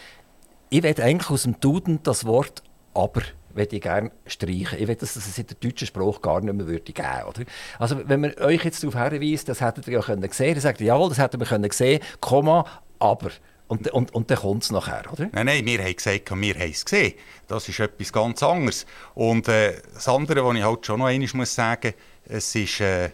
ich 0.70 0.82
will 0.82 1.01
eigentlich 1.01 1.30
aus 1.30 1.45
dem 1.45 1.61
Duden 1.61 2.03
das 2.03 2.24
Wort 2.24 2.62
aber 2.95 3.22
würde 3.55 3.76
ich 3.76 3.82
gerne 3.82 4.11
streichen. 4.26 4.78
Ich 4.78 4.88
will, 4.88 4.95
dass 4.95 5.16
es 5.16 5.38
in 5.38 5.47
der 5.47 5.57
deutschen 5.57 5.86
Sprache 5.86 6.20
gar 6.20 6.40
nicht 6.40 6.55
mehr 6.55 6.66
würde 6.66 6.93
geben 6.93 7.07
würde. 7.24 7.45
Also 7.78 8.01
wenn 8.09 8.20
man 8.20 8.34
euch 8.38 8.64
jetzt 8.64 8.82
darauf 8.82 9.11
hinweist, 9.11 9.49
das 9.49 9.61
hättet 9.61 9.86
ihr 9.88 9.95
ja 9.95 10.01
können 10.01 10.30
sehen, 10.30 10.55
dann 10.55 10.62
sagt 10.62 10.80
ihr, 10.80 10.86
jawohl, 10.86 11.11
das 11.11 11.18
hätten 11.18 11.40
wir 11.40 11.47
können 11.47 11.70
sehen, 11.70 12.01
Komma, 12.20 12.64
aber. 12.99 13.30
Und, 13.68 13.90
und, 13.90 14.14
und 14.14 14.30
dann 14.30 14.38
kommt 14.38 14.64
es 14.64 14.70
nachher, 14.70 15.11
oder? 15.11 15.30
Nein, 15.32 15.47
nein, 15.47 15.64
wir 15.64 15.82
haben 15.82 15.97
gesagt, 15.97 16.30
wir 16.30 16.55
haben 16.55 16.70
es 16.70 16.84
gesehen. 16.84 17.14
Das 17.49 17.68
ist 17.68 17.80
etwas 17.80 18.12
ganz 18.12 18.43
anderes. 18.43 18.86
Und 19.14 19.49
äh, 19.49 19.80
das 19.95 20.09
andere, 20.09 20.45
was 20.45 20.57
ich 20.57 20.62
halt 20.62 20.84
schon 20.84 20.99
noch 20.99 21.07
einmal 21.07 21.28
muss 21.34 21.55
sagen 21.55 21.95
es 22.24 22.55
ist, 22.55 22.80
äh, 22.80 23.11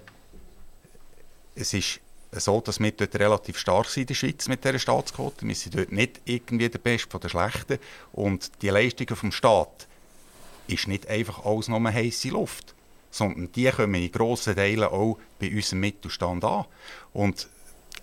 es 1.54 1.74
ist 1.74 2.00
so, 2.32 2.60
dass 2.60 2.80
wir 2.80 2.92
dort 2.92 3.14
relativ 3.16 3.58
stark 3.58 3.88
sind 3.88 4.02
in 4.02 4.06
der 4.08 4.14
Schweiz 4.14 4.48
mit 4.48 4.64
dieser 4.64 4.78
Staatsquote. 4.78 5.46
Wir 5.46 5.54
sind 5.54 5.76
dort 5.76 5.92
nicht 5.92 6.20
irgendwie 6.24 6.68
der 6.68 6.78
Beste 6.78 7.10
von 7.10 7.20
der 7.20 7.28
Schlechten. 7.28 7.78
Und 8.12 8.50
die 8.62 8.68
Leistungen 8.68 9.16
vom 9.16 9.32
Staat 9.32 9.86
ist 10.66 10.88
nicht 10.88 11.08
einfach 11.08 11.44
alles 11.44 11.68
nur 11.68 11.82
heiße 11.82 12.28
Luft, 12.28 12.74
sondern 13.10 13.50
die 13.52 13.70
kommen 13.70 13.94
in 13.94 14.12
grossen 14.12 14.56
Teilen 14.56 14.84
auch 14.84 15.18
bei 15.38 15.50
unserem 15.50 15.80
Mittelstand 15.80 16.44
an. 16.44 16.66
Und 17.12 17.48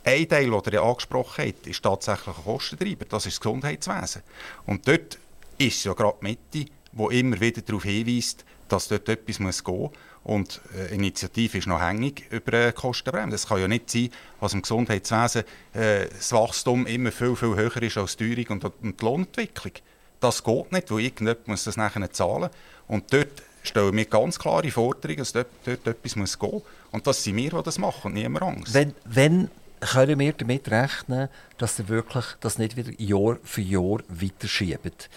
ein 0.03 0.27
Teil, 0.27 0.49
den 0.49 0.73
ihr 0.73 0.83
angesprochen 0.83 1.45
habt, 1.45 1.67
ist 1.67 1.83
tatsächlich 1.83 2.35
ein 2.37 2.43
Kostentreiber. 2.43 3.05
Das 3.05 3.25
ist 3.25 3.35
das 3.35 3.41
Gesundheitswesen. 3.41 4.23
Und 4.65 4.87
dort 4.87 5.19
ist 5.57 5.83
ja 5.83 5.93
gerade 5.93 6.17
die 6.21 6.25
Mitte, 6.25 6.71
die 6.91 7.19
immer 7.19 7.39
wieder 7.39 7.61
darauf 7.61 7.83
hinweist, 7.83 8.45
dass 8.67 8.87
dort 8.87 9.07
etwas 9.09 9.63
gehen 9.63 9.77
muss. 9.77 9.91
Und 10.25 10.59
äh, 10.75 10.93
Initiative 10.93 11.59
ist 11.59 11.67
noch 11.67 11.79
hängig 11.79 12.25
über 12.31 12.53
äh, 12.53 12.71
Kostenbremse. 12.71 13.35
Es 13.35 13.47
kann 13.47 13.61
ja 13.61 13.67
nicht 13.67 13.91
sein, 13.91 14.09
dass 14.41 14.53
im 14.53 14.63
Gesundheitswesen 14.63 15.43
äh, 15.73 16.07
das 16.07 16.31
Wachstum 16.31 16.87
immer 16.87 17.11
viel, 17.11 17.35
viel 17.35 17.55
höher 17.55 17.81
ist 17.83 17.97
als 17.97 18.17
die 18.17 18.35
Teuerung 18.35 18.59
und, 18.63 18.65
und 18.81 18.99
die 18.99 19.05
Lohnentwicklung. 19.05 19.73
Das 20.19 20.43
geht 20.43 20.71
nicht, 20.71 20.89
weil 20.89 21.01
irgendjemand 21.01 21.47
muss 21.47 21.63
das 21.65 21.77
nachher 21.77 22.11
zahlen 22.11 22.49
Und 22.87 23.13
dort 23.13 23.43
stellen 23.61 23.95
wir 23.95 24.05
ganz 24.05 24.39
klare 24.39 24.71
Forderungen, 24.71 25.19
dass 25.19 25.31
dort, 25.31 25.47
dort 25.63 25.85
etwas 25.85 26.15
muss 26.15 26.39
gehen 26.39 26.51
muss. 26.51 26.63
Und 26.91 27.05
das 27.05 27.23
sind 27.23 27.35
wir, 27.35 27.51
die 27.51 27.63
das 27.63 27.77
machen 27.77 28.07
und 28.07 28.13
niemand 28.13 28.43
Angst. 28.43 28.73
Wenn, 28.73 28.95
wenn 29.05 29.51
können 29.79 30.19
wir 30.19 30.33
damit 30.33 30.71
rechnen, 30.71 31.29
dass 31.59 31.77
ihr 31.77 31.87
wirklich 31.87 32.25
das 32.39 32.57
nicht 32.57 32.75
wieder 32.75 32.91
Jahr 32.99 33.37
für 33.43 33.61
Jahr 33.61 33.99
weiterschiebt? 34.07 35.09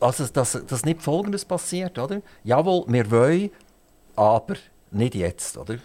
Also, 0.00 0.26
dass, 0.26 0.58
dass 0.66 0.84
nicht 0.84 1.02
Folgendes 1.02 1.44
passiert, 1.44 1.98
oder? 1.98 2.22
Jawohl, 2.42 2.84
wir 2.88 3.10
wollen 3.10 3.50
aber 4.16 4.56
nicht 4.90 5.14
jetzt, 5.14 5.56
oder? 5.56 5.78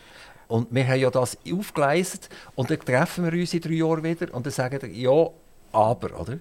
Und 0.47 0.67
wir 0.71 0.87
haben 0.87 0.99
ja 0.99 1.09
das 1.09 1.37
aufgeleistet 1.51 2.29
und 2.55 2.69
dann 2.69 2.79
treffen 2.79 3.25
wir 3.25 3.33
uns 3.33 3.53
in 3.53 3.61
drei 3.61 3.73
Jahren 3.73 4.03
wieder 4.03 4.33
und 4.33 4.45
dann 4.45 4.53
sagen 4.53 4.81
wir, 4.81 4.89
ja, 4.89 5.29
aber, 5.71 6.19
oder? 6.19 6.39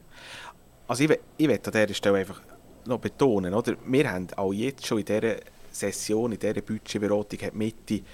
Also 0.86 1.04
ich, 1.04 1.18
ich 1.36 1.46
möchte 1.48 1.72
an 1.72 1.80
dieser 1.80 1.94
Stelle 1.94 2.18
einfach 2.18 2.40
noch 2.86 3.00
betonen, 3.00 3.52
oder? 3.52 3.74
wir 3.84 4.10
haben 4.10 4.28
auch 4.36 4.52
jetzt 4.52 4.86
schon 4.86 4.98
in 4.98 5.04
dieser 5.04 5.36
Session, 5.72 6.32
in 6.32 6.38
dieser 6.38 6.60
Budgetberatung, 6.60 7.40
hat 7.40 7.54
Mitte, 7.54 7.94
ich 7.94 8.04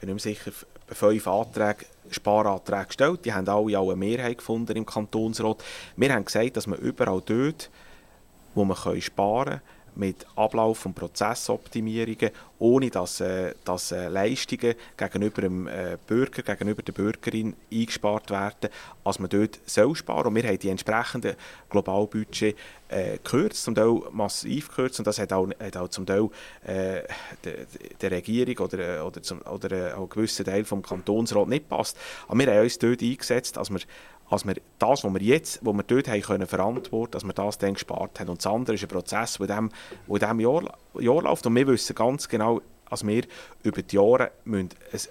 bin 0.00 0.14
nicht 0.14 0.22
sicher, 0.22 0.52
fünf 0.86 1.26
Anträge, 1.26 1.84
Sparanträge 2.10 2.86
gestellt. 2.86 3.24
Die 3.24 3.32
haben 3.32 3.48
alle 3.48 3.78
auch 3.78 3.90
eine 3.90 3.96
Mehrheit 3.96 4.38
gefunden 4.38 4.76
im 4.76 4.86
Kantonsrat. 4.86 5.62
Wir 5.96 6.14
haben 6.14 6.24
gesagt, 6.24 6.56
dass 6.56 6.66
man 6.66 6.78
überall 6.78 7.22
dort, 7.24 7.70
wo 8.54 8.64
man 8.64 8.76
sparen 9.00 9.60
kann, 9.60 9.60
mit 9.98 10.26
Ablauf- 10.36 10.86
und 10.86 10.94
Prozessoptimierungen, 10.94 12.30
ohne 12.58 12.90
dass, 12.90 13.20
äh, 13.20 13.54
dass 13.64 13.92
äh, 13.92 14.08
Leistungen 14.08 14.74
gegenüber 14.96 15.42
dem 15.42 15.68
äh, 15.68 15.96
Bürger, 16.06 16.42
gegenüber 16.42 16.82
der 16.82 16.92
Bürgerin 16.92 17.54
eingespart 17.72 18.30
werden, 18.30 18.70
als 19.04 19.18
man 19.18 19.28
dort 19.28 19.58
soll 19.66 19.94
sparen. 19.94 20.28
Und 20.28 20.34
wir 20.36 20.44
haben 20.44 20.58
die 20.58 20.70
entsprechenden 20.70 21.34
Globalbudget 21.68 22.56
äh, 22.88 23.12
gekürzt, 23.12 23.64
zum 23.64 23.74
Teil 23.74 24.00
massiv 24.12 24.68
gekürzt 24.68 24.98
und 24.98 25.06
das 25.06 25.18
hat 25.18 25.32
auch, 25.32 25.48
hat 25.60 25.76
auch 25.76 25.88
zum 25.88 26.06
Teil 26.06 26.28
äh, 26.64 27.02
der, 27.44 27.66
der 28.00 28.10
Regierung 28.10 28.66
oder, 28.66 29.06
oder, 29.06 29.22
zum, 29.22 29.42
oder 29.42 29.90
äh, 29.90 29.92
auch 29.92 30.08
gewissen 30.08 30.44
Teil 30.44 30.64
vom 30.64 30.82
Kantonsrat 30.82 31.48
nicht 31.48 31.68
passt. 31.68 31.96
Aber 32.26 32.38
wir 32.38 32.46
haben 32.46 32.62
uns 32.62 32.78
dort 32.78 33.02
eingesetzt, 33.02 33.56
dass 33.56 33.70
wir 33.70 33.80
als 34.30 34.46
wir 34.46 34.56
das, 34.78 35.04
was 35.04 35.12
wir 35.12 35.22
jetzt, 35.22 35.64
was 35.64 35.74
wir 35.74 35.82
dort 35.82 36.08
haben 36.08 36.22
können 36.22 36.46
verantworten, 36.46 37.12
dass 37.12 37.24
wir 37.24 37.32
das 37.32 37.58
dann 37.58 37.74
gespart 37.74 38.20
haben. 38.20 38.28
Und 38.28 38.38
das 38.38 38.46
andere 38.52 38.74
ist 38.74 38.82
ein 38.82 38.88
Prozess, 38.88 39.38
der 39.38 39.58
in 39.58 39.70
diesem, 40.08 40.40
Jahr, 40.40 40.62
Jahr 40.98 41.22
läuft. 41.22 41.46
Und 41.46 41.56
wir 41.56 41.66
wissen 41.66 41.94
ganz 41.94 42.28
genau, 42.28 42.60
als 42.90 43.06
wir 43.06 43.24
über 43.62 43.82
die 43.82 43.96
Jahre 43.96 44.30
ein 44.46 44.68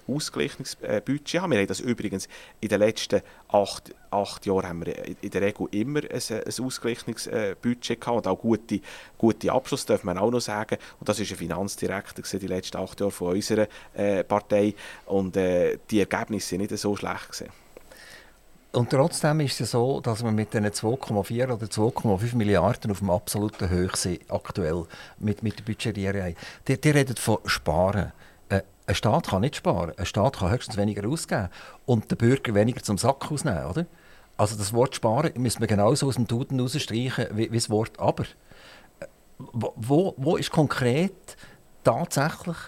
ausgeglichenes 0.08 0.76
äh, 0.82 1.00
Budget 1.04 1.40
haben. 1.40 1.52
Wir 1.52 1.60
haben 1.60 1.66
das 1.66 1.80
übrigens 1.80 2.28
in 2.60 2.68
den 2.68 2.80
letzten 2.80 3.22
acht, 3.48 3.94
acht 4.10 4.46
Jahren 4.46 4.68
haben 4.68 4.86
wir 4.86 5.06
in 5.22 5.30
der 5.30 5.42
Regel 5.42 5.68
immer 5.70 6.00
ein, 6.00 6.10
ein 6.10 6.64
ausgeglichenes 6.64 7.26
äh, 7.28 7.54
gehabt 7.62 8.08
und 8.08 8.26
auch 8.26 8.38
gute, 8.38 8.80
gute 9.16 9.52
Abschluss, 9.52 9.86
darf 9.86 10.04
man 10.04 10.18
auch 10.18 10.30
noch 10.30 10.40
sagen. 10.40 10.78
Und 10.98 11.08
das 11.08 11.20
ist 11.20 11.30
ein 11.30 11.36
Finanzdirektor 11.36 12.24
die 12.38 12.46
letzten 12.46 12.78
acht 12.78 13.00
Jahre 13.00 13.12
von 13.12 13.34
unserer 13.34 13.68
äh, 13.94 14.24
Partei 14.24 14.74
und 15.06 15.36
äh, 15.36 15.78
die 15.90 16.00
Ergebnisse 16.00 16.48
sind 16.48 16.60
nicht 16.60 16.76
so 16.76 16.96
schlecht 16.96 17.30
gewesen. 17.30 17.52
Und 18.78 18.90
trotzdem 18.90 19.40
ist 19.40 19.60
es 19.60 19.72
so, 19.72 20.00
dass 20.00 20.22
wir 20.22 20.30
mit 20.30 20.54
diesen 20.54 20.68
2,4 20.68 21.52
oder 21.52 21.66
2,5 21.66 22.36
Milliarden 22.36 22.92
auf 22.92 23.00
dem 23.00 23.10
absoluten 23.10 23.68
Höch 23.68 23.96
sind, 23.96 24.20
aktuell, 24.30 24.86
mit, 25.18 25.42
mit 25.42 25.58
der 25.58 25.64
Budgetierung. 25.64 26.36
Die, 26.68 26.80
die 26.80 26.90
reden 26.90 27.16
von 27.16 27.38
Sparen. 27.44 28.12
Äh, 28.48 28.60
ein 28.86 28.94
Staat 28.94 29.30
kann 29.30 29.40
nicht 29.40 29.56
sparen. 29.56 29.94
Ein 29.96 30.06
Staat 30.06 30.36
kann 30.36 30.52
höchstens 30.52 30.76
weniger 30.76 31.08
ausgeben 31.08 31.48
und 31.86 32.08
der 32.08 32.14
Bürger 32.14 32.54
weniger 32.54 32.80
zum 32.80 32.98
Sack 32.98 33.32
ausnehmen, 33.32 33.64
oder? 33.64 33.84
Also 34.36 34.56
das 34.56 34.72
Wort 34.72 34.94
Sparen 34.94 35.32
müssen 35.38 35.58
wir 35.58 35.66
genauso 35.66 36.06
aus 36.06 36.14
dem 36.14 36.28
Duden 36.28 36.60
rausstreichen 36.60 37.26
wie, 37.32 37.50
wie 37.50 37.56
das 37.56 37.70
Wort 37.70 37.98
Aber. 37.98 38.26
Äh, 39.00 39.06
wo, 39.38 40.14
wo 40.16 40.36
ist 40.36 40.52
konkret 40.52 41.36
tatsächlich 41.82 42.58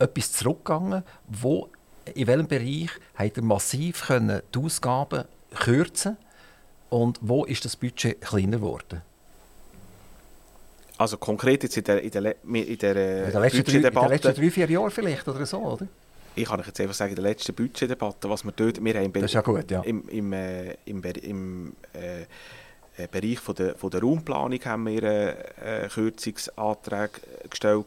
etwas 0.00 0.32
zurückgegangen? 0.32 1.04
Wo, 1.28 1.68
in 2.12 2.26
welchem 2.26 2.48
Bereich 2.48 2.90
hat 3.14 3.36
er 3.36 3.44
massiv 3.44 4.08
können 4.08 4.42
die 4.52 4.58
Ausgaben 4.58 5.26
kürzen 5.50 6.16
und 6.88 7.18
wo 7.20 7.44
ist 7.44 7.64
das 7.64 7.76
Budget 7.76 8.20
kleiner 8.20 8.58
geworden? 8.58 9.02
Also 10.98 11.16
konkret 11.16 11.62
jetzt 11.62 11.76
in 11.78 11.84
der, 11.84 12.02
in 12.02 12.10
der, 12.10 12.36
in 12.44 12.78
der, 12.78 12.96
äh, 12.96 13.24
in 13.24 13.32
der 13.32 13.40
letzten, 13.40 13.64
drei, 13.64 13.88
in 13.88 14.08
letzten 14.10 14.34
drei, 14.34 14.50
vier 14.50 14.70
Jahren 14.70 14.90
vielleicht 14.90 15.26
oder 15.28 15.46
so, 15.46 15.58
oder? 15.58 15.86
Ich 16.34 16.44
kann 16.44 16.62
jetzt 16.64 16.78
einfach 16.78 16.94
sagen, 16.94 17.10
in 17.10 17.16
der 17.16 17.24
letzten 17.24 17.54
Budgetdebatte, 17.54 18.28
was 18.28 18.44
wir 18.44 18.52
dort, 18.52 18.84
wir 18.84 18.94
haben 18.94 19.12
das 19.12 19.24
ist 19.24 19.32
ja 19.32 19.40
gut, 19.40 19.70
ja. 19.70 19.80
im, 19.80 20.06
im, 20.08 20.32
äh, 20.32 20.74
im, 20.84 21.02
im 21.02 21.72
äh, 21.94 22.26
äh, 23.02 23.08
Bereich 23.10 23.38
von 23.38 23.54
der, 23.54 23.74
von 23.76 23.90
der 23.90 24.00
Raumplanung 24.00 24.60
haben 24.64 24.86
wir 24.86 25.02
äh, 25.02 25.88
Kürzungsanträge 25.88 27.20
gestellt. 27.48 27.86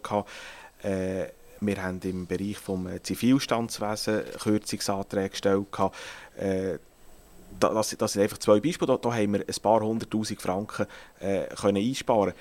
Äh, 0.82 1.26
wir 1.62 1.84
haben 1.84 2.00
im 2.04 2.28
Bereich 2.28 2.58
des 2.58 3.04
Zivilstandswesen 3.04 4.24
Kürzungsanträge 4.42 5.30
gestellt. 5.30 5.68
Äh, 6.38 6.78
das, 7.60 7.96
das 7.98 8.14
sind 8.14 8.22
einfach 8.22 8.38
zwei 8.38 8.60
Beispiele. 8.60 8.88
Da, 8.88 8.98
da 8.98 9.14
haben 9.14 9.34
wir 9.34 9.42
ein 9.42 9.62
paar 9.62 9.82
hunderttausend 9.82 10.42
Franken 10.42 10.86
äh, 11.20 11.46
können 11.56 11.78
einsparen 11.78 12.34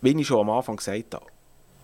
Wie 0.00 0.18
ich 0.20 0.26
schon 0.26 0.40
am 0.40 0.50
Anfang 0.50 0.76
gesagt 0.76 1.14
habe, 1.14 1.26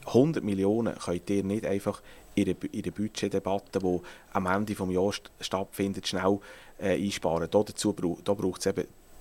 100 0.06 0.44
Millionen 0.44 0.94
könnt 0.98 1.30
ihr 1.30 1.44
nicht 1.44 1.66
einfach 1.66 2.02
in 2.34 2.44
der, 2.46 2.54
der 2.54 2.90
Budgetdebatte, 2.90 3.78
die 3.78 4.00
am 4.32 4.46
Ende 4.46 4.74
des 4.74 4.90
Jahres 4.90 5.22
stattfindet, 5.40 6.06
schnell 6.06 6.38
äh, 6.78 6.94
einsparen. 6.94 7.48
Da, 7.50 7.62
dazu 7.62 7.94
da 8.24 8.34
braucht 8.34 8.66
es 8.66 8.74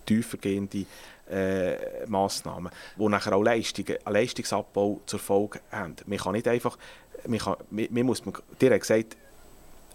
tiefergehende 0.06 0.86
äh, 1.30 2.06
Massnahmen, 2.08 2.72
die 2.98 3.08
nachher 3.08 3.36
auch 3.36 3.44
Leistungen, 3.44 3.98
Leistungsabbau 4.06 5.00
zur 5.06 5.20
Folge 5.20 5.62
haben. 5.72 5.96
Man 6.06 6.18
kann 6.18 6.34
nicht 6.34 6.48
einfach, 6.48 6.78
man 7.26 8.06
muss, 8.06 8.26
man, 8.26 8.36
dir 8.60 8.74
hat 8.74 8.82
gesagt, 8.82 9.18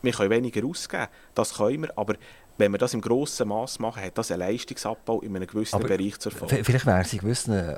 wir 0.00 0.12
können 0.12 0.30
weniger 0.30 0.64
ausgeben, 0.64 1.08
das 1.34 1.54
können 1.54 1.82
wir, 1.82 1.98
aber 1.98 2.14
wenn 2.58 2.72
wir 2.72 2.78
das 2.78 2.92
im 2.92 3.00
grossen 3.00 3.48
Maß 3.48 3.78
machen, 3.78 4.02
hat 4.02 4.18
das 4.18 4.30
einen 4.30 4.40
Leistungsabbau 4.40 5.20
in 5.20 5.34
einem 5.34 5.46
gewissen 5.46 5.76
Aber 5.76 5.88
Bereich 5.88 6.18
zur 6.18 6.32
Folge. 6.32 6.62
Vielleicht 6.64 6.86
wäre 6.86 7.00
es 7.00 7.12
in 7.12 7.20
gewissen 7.20 7.76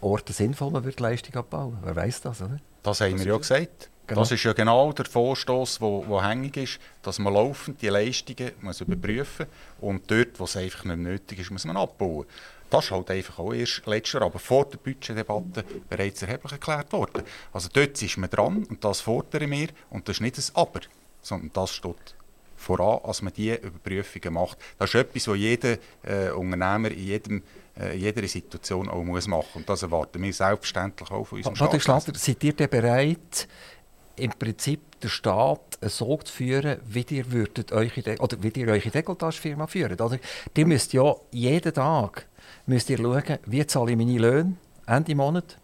Orten 0.00 0.32
sinnvoll, 0.32 0.70
man 0.70 0.84
würde 0.84 1.02
Leistung 1.02 1.34
abbauen. 1.36 1.78
Wer 1.82 1.96
weiß 1.96 2.20
das, 2.22 2.42
oder? 2.42 2.58
Das 2.82 3.00
haben 3.00 3.12
das 3.12 3.24
wir 3.24 3.32
ja 3.32 3.38
gesagt. 3.38 3.90
Genau. 4.08 4.20
Das 4.20 4.30
ist 4.30 4.44
ja 4.44 4.52
genau 4.52 4.92
der 4.92 5.04
Vorstoß, 5.04 5.80
der 5.80 6.28
hängig 6.28 6.56
ist, 6.56 6.78
dass 7.02 7.18
man 7.18 7.34
laufend 7.34 7.82
die 7.82 7.88
Leistungen 7.88 8.52
muss 8.60 8.80
überprüfen 8.80 9.46
muss 9.80 9.90
und 9.90 10.08
dort, 10.08 10.38
wo 10.38 10.44
es 10.44 10.56
einfach 10.56 10.84
nicht 10.84 10.98
nötig 10.98 11.40
ist, 11.40 11.50
muss 11.50 11.64
man 11.64 11.76
abbauen. 11.76 12.24
Das 12.70 12.84
ist 12.84 12.90
halt 12.92 13.10
einfach 13.10 13.38
auch 13.40 13.52
erst 13.52 13.84
letztes 13.86 14.14
Jahr, 14.14 14.22
aber 14.22 14.38
vor 14.38 14.64
der 14.66 14.78
Budgetdebatte 14.78 15.64
bereits 15.88 16.22
erheblich 16.22 16.52
erklärt 16.52 16.92
worden. 16.92 17.22
Also 17.52 17.68
dort 17.72 18.00
ist 18.00 18.16
man 18.16 18.30
dran 18.30 18.64
und 18.64 18.84
das 18.84 19.00
fordern 19.00 19.50
wir 19.50 19.68
und 19.90 20.08
das 20.08 20.16
ist 20.16 20.20
nicht 20.20 20.38
ein 20.38 20.44
Aber, 20.54 20.80
sondern 21.22 21.50
das 21.52 21.72
steht 21.72 22.15
voran, 22.56 23.00
als 23.04 23.22
man 23.22 23.32
diese 23.32 23.56
Überprüfungen 23.56 24.34
macht. 24.34 24.58
Das 24.78 24.90
ist 24.90 24.94
etwas, 24.94 25.28
was 25.28 25.36
jeder 25.36 25.78
äh, 26.02 26.30
Unternehmer 26.30 26.90
in 26.90 27.04
jedem 27.04 27.42
äh, 27.78 27.96
jeder 27.96 28.26
Situation 28.26 28.88
auch 28.88 29.04
muss 29.04 29.26
machen 29.26 29.48
Und 29.54 29.68
das 29.68 29.82
erwarten 29.82 30.22
wir 30.22 30.32
selbstverständlich 30.32 31.10
auch 31.10 31.26
von 31.26 31.38
unserem 31.38 31.56
Patrick 31.56 31.82
Schlatter, 31.82 32.12
seid 32.14 32.42
ihr 32.42 32.54
denn 32.54 32.70
bereit, 32.70 33.48
im 34.16 34.30
Prinzip 34.30 34.98
den 35.00 35.10
Staat 35.10 35.78
so 35.82 36.16
zu 36.16 36.32
führen, 36.32 36.80
wie 36.86 37.04
ihr, 37.10 37.30
würdet 37.30 37.72
euch 37.72 37.92
oder 38.18 38.42
wie 38.42 38.48
ihr 38.48 38.68
eure 38.68 38.90
Dekolletage-Firma 38.90 39.66
führt? 39.66 40.00
Oder 40.00 40.18
ihr 40.56 40.66
müsst 40.66 40.94
ja 40.94 41.14
jeden 41.30 41.74
Tag 41.74 42.26
müsst 42.66 42.88
ihr 42.90 42.98
schauen, 42.98 43.38
wie 43.44 43.66
zahle 43.66 43.92
ich 43.92 43.98
meine 43.98 44.18
Löhne 44.18 44.56
Ende 44.86 45.14
Monat, 45.14 45.58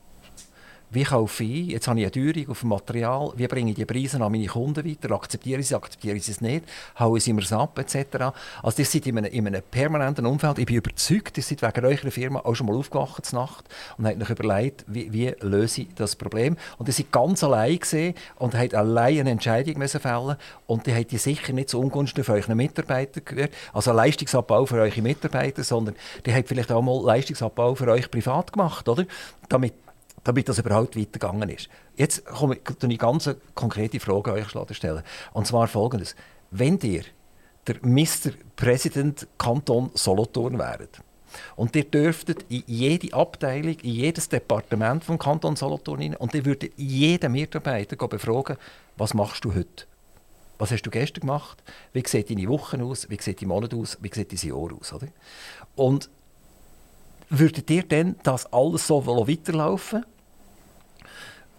wie 0.92 1.04
kaufe 1.04 1.42
ich 1.42 1.68
Jetzt 1.68 1.88
habe 1.88 2.00
ich 2.00 2.04
eine 2.04 2.12
Teuerung 2.12 2.50
auf 2.50 2.60
dem 2.60 2.68
Material. 2.68 3.32
Wie 3.36 3.46
bringe 3.46 3.70
ich 3.70 3.76
die 3.76 3.86
Preise 3.86 4.22
an 4.22 4.30
meine 4.30 4.46
Kunden 4.46 4.84
weiter? 4.84 5.14
Akzeptiere 5.14 5.60
ich 5.60 5.68
sie, 5.68 5.74
akzeptiere 5.74 6.16
ich 6.16 6.24
sie 6.24 6.34
nicht? 6.44 6.66
Haue 6.98 7.18
sie 7.18 7.32
mir 7.32 7.50
ab, 7.52 7.78
etc. 7.78 8.34
Also 8.62 8.82
ihr 8.82 8.84
seid 8.84 9.06
in 9.06 9.18
einem, 9.18 9.32
in 9.32 9.46
einem 9.46 9.62
permanenten 9.70 10.26
Umfeld. 10.26 10.58
Ich 10.58 10.66
bin 10.66 10.76
überzeugt, 10.76 11.36
ihr 11.38 11.42
seid 11.42 11.62
wegen 11.62 11.86
eurer 11.86 12.10
Firma 12.10 12.40
auch 12.40 12.54
schon 12.54 12.66
mal 12.66 12.76
aufgewacht 12.76 13.32
Nacht 13.32 13.64
und 13.96 14.06
habt 14.06 14.20
euch 14.20 14.30
überlegt, 14.30 14.84
wie, 14.86 15.12
wie 15.12 15.34
löse 15.40 15.82
ich 15.82 15.94
das 15.94 16.14
Problem. 16.14 16.56
Und 16.76 16.88
ihr 16.88 16.92
seid 16.92 17.10
ganz 17.10 17.42
allein 17.42 17.78
gesehen 17.78 18.14
und 18.36 18.54
habt 18.54 18.74
allein 18.74 19.20
eine 19.20 19.30
Entscheidung 19.30 19.78
müssen 19.78 20.00
fällen 20.00 20.36
und 20.66 20.86
ihr 20.86 20.94
habt 20.94 21.10
die 21.10 21.18
sicher 21.18 21.52
nicht 21.52 21.70
zu 21.70 21.80
Ungunsten 21.80 22.22
für 22.22 22.32
eure 22.32 22.54
Mitarbeiter 22.54 23.22
gehört. 23.22 23.52
Also 23.72 23.92
Leistungsabbau 23.92 24.66
für 24.66 24.76
eure 24.76 25.02
Mitarbeiter, 25.02 25.64
sondern 25.64 25.94
ihr 26.26 26.34
habt 26.34 26.48
vielleicht 26.48 26.70
auch 26.70 26.82
mal 26.82 27.02
Leistungsabbau 27.02 27.74
für 27.74 27.88
euch 27.88 28.10
privat 28.10 28.52
gemacht, 28.52 28.88
oder? 28.88 29.04
Damit 29.48 29.74
damit 30.24 30.48
das 30.48 30.58
überhaupt 30.58 30.96
weitergegangen 30.96 31.48
ist. 31.48 31.68
Jetzt 31.96 32.24
komme 32.24 32.56
ich 32.56 32.98
ganz 32.98 33.30
konkrete 33.54 34.00
Frage 34.00 34.32
an 34.32 34.38
euch 34.38 34.76
stellen. 34.76 35.02
Und 35.32 35.46
zwar 35.46 35.66
folgendes. 35.68 36.14
Wenn 36.50 36.78
ihr 36.80 37.02
der 37.66 37.76
Mr. 37.82 38.32
President 38.56 39.26
Kanton 39.38 39.90
Solothurn 39.94 40.58
wäret 40.58 41.00
und 41.56 41.74
ihr 41.76 41.84
dürftet 41.84 42.44
in 42.48 42.64
jede 42.66 43.14
Abteilung, 43.14 43.76
in 43.82 43.90
jedes 43.90 44.28
Departement 44.28 45.04
vom 45.04 45.18
Kanton 45.18 45.56
Solothurn 45.56 46.00
rein 46.00 46.16
und 46.16 46.34
ihr 46.34 46.44
würdet 46.44 46.72
jeden 46.76 47.32
Mitarbeiter 47.32 47.96
befragen, 47.96 48.56
was 48.96 49.14
machst 49.14 49.44
du 49.44 49.54
heute? 49.54 49.86
Was 50.58 50.70
hast 50.70 50.82
du 50.82 50.90
gestern 50.90 51.22
gemacht? 51.22 51.62
Wie 51.92 52.02
sieht 52.06 52.30
deine 52.30 52.48
Woche 52.48 52.80
aus? 52.82 53.08
Wie 53.08 53.20
sieht 53.20 53.40
dein 53.40 53.48
Monat 53.48 53.74
aus? 53.74 53.98
Wie 54.00 54.10
sieht 54.12 54.32
dein 54.32 54.48
Jahr 54.48 54.72
aus? 54.78 54.92
Oder? 54.92 55.08
Und 55.74 56.08
würdet 57.32 57.70
ihr 57.70 57.82
dann 57.82 58.16
das 58.22 58.52
alles 58.52 58.86
so 58.86 59.06
weiterlaufen 59.06 60.04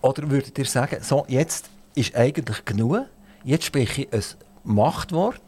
oder 0.01 0.29
würdet 0.29 0.57
ihr 0.57 0.65
sagen, 0.65 0.97
so, 1.01 1.25
jetzt 1.27 1.69
ist 1.95 2.15
eigentlich 2.15 2.63
genug, 2.63 3.05
jetzt 3.43 3.65
spreche 3.65 4.03
ich 4.03 4.13
ein 4.13 4.23
Machtwort 4.63 5.41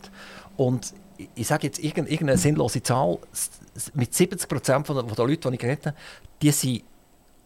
und 0.58 0.94
ich 1.36 1.48
sage 1.48 1.68
jetzt 1.68 1.80
irgendeine 1.80 2.38
sinnlose 2.38 2.82
Zahl, 2.82 3.20
mit 3.94 4.14
70 4.14 4.50
Prozent 4.50 4.90
der 4.90 4.96
Leute, 4.96 5.50
die 5.50 5.54
ich 5.54 5.60
geredet 5.60 5.86
habe, 5.88 5.98
die 6.42 6.52
sind 6.52 6.84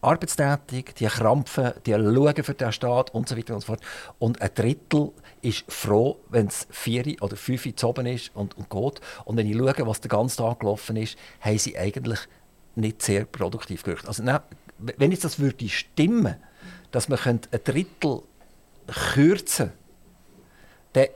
arbeitstätig, 0.00 0.94
die 0.94 1.06
krampfen, 1.06 1.72
die 1.84 1.92
schauen 1.92 2.42
für 2.42 2.54
den 2.54 2.72
Staat 2.72 3.14
und 3.14 3.28
so 3.28 3.36
weiter 3.36 3.54
und 3.54 3.60
so 3.60 3.66
fort. 3.66 3.80
Und 4.18 4.40
ein 4.40 4.50
Drittel 4.54 5.12
ist 5.42 5.64
froh, 5.68 6.18
wenn 6.30 6.46
es 6.46 6.66
vier 6.70 7.04
oder 7.20 7.36
fünf 7.36 7.74
zu 7.76 7.88
oben 7.88 8.06
ist 8.06 8.34
und, 8.34 8.56
und 8.56 8.70
geht. 8.70 9.00
Und 9.24 9.36
wenn 9.36 9.46
ich 9.46 9.56
schaue, 9.56 9.86
was 9.86 10.00
den 10.00 10.08
ganzen 10.08 10.38
Tag 10.38 10.60
gelaufen 10.60 10.96
ist, 10.96 11.18
haben 11.40 11.58
sie 11.58 11.76
eigentlich 11.76 12.20
nicht 12.76 13.02
sehr 13.02 13.24
produktiv 13.24 13.82
gewirkt. 13.82 14.06
Also, 14.06 14.22
nein, 14.22 14.40
wenn 14.78 15.10
jetzt 15.12 15.24
das 15.24 15.38
würde 15.38 15.68
stimmen, 15.68 16.36
dass 16.90 17.08
man 17.08 17.18
ein 17.24 17.40
Drittel 17.64 18.22
kürzen 19.14 19.70
könnte, 19.70 19.72
dann 20.92 21.06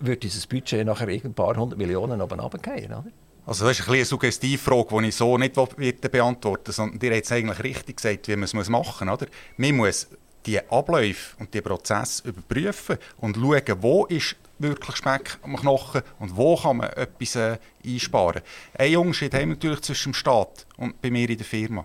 würde 0.00 0.16
dieses 0.16 0.46
Budget 0.46 0.84
nachher 0.86 1.08
ein 1.08 1.34
paar 1.34 1.56
hundert 1.56 1.78
Millionen 1.78 2.20
oben 2.20 2.40
runtergehen. 2.40 2.92
Oder? 2.92 3.06
Also 3.46 3.66
das 3.66 3.78
ist 3.78 3.88
ein 3.88 3.94
eine 3.94 4.04
Suggestivfrage, 4.04 5.00
die 5.00 5.08
ich 5.08 5.16
so 5.16 5.38
nicht 5.38 5.54
beantworten 5.54 6.66
will, 6.66 6.74
sondern 6.74 7.00
ihr 7.00 7.14
habt 7.14 7.24
es 7.24 7.32
eigentlich 7.32 7.62
richtig 7.62 7.96
gesagt, 7.96 8.28
wie 8.28 8.36
man 8.36 8.44
es 8.44 8.68
machen 8.68 9.08
muss. 9.08 9.22
Oder? 9.22 9.30
Man 9.56 9.76
muss 9.76 10.08
die 10.44 10.58
Abläufe 10.70 11.36
und 11.38 11.54
die 11.54 11.60
Prozesse 11.60 12.28
überprüfen 12.28 12.98
und 13.18 13.36
schauen, 13.36 13.82
wo 13.82 14.06
ist 14.06 14.36
wirklich 14.58 14.96
Speck 14.96 15.38
am 15.42 15.56
Knochen 15.56 16.02
und 16.18 16.36
wo 16.36 16.56
kann 16.56 16.78
man 16.78 16.90
etwas 16.90 17.36
äh, 17.36 17.58
einsparen. 17.84 18.42
Ein 18.74 18.96
Unterschied 18.96 19.34
haben 19.34 19.40
wir 19.40 19.54
natürlich 19.54 19.80
zwischen 19.82 20.12
dem 20.12 20.14
Staat 20.14 20.66
und 20.76 21.00
bei 21.00 21.10
mir 21.10 21.28
in 21.28 21.38
der 21.38 21.46
Firma. 21.46 21.84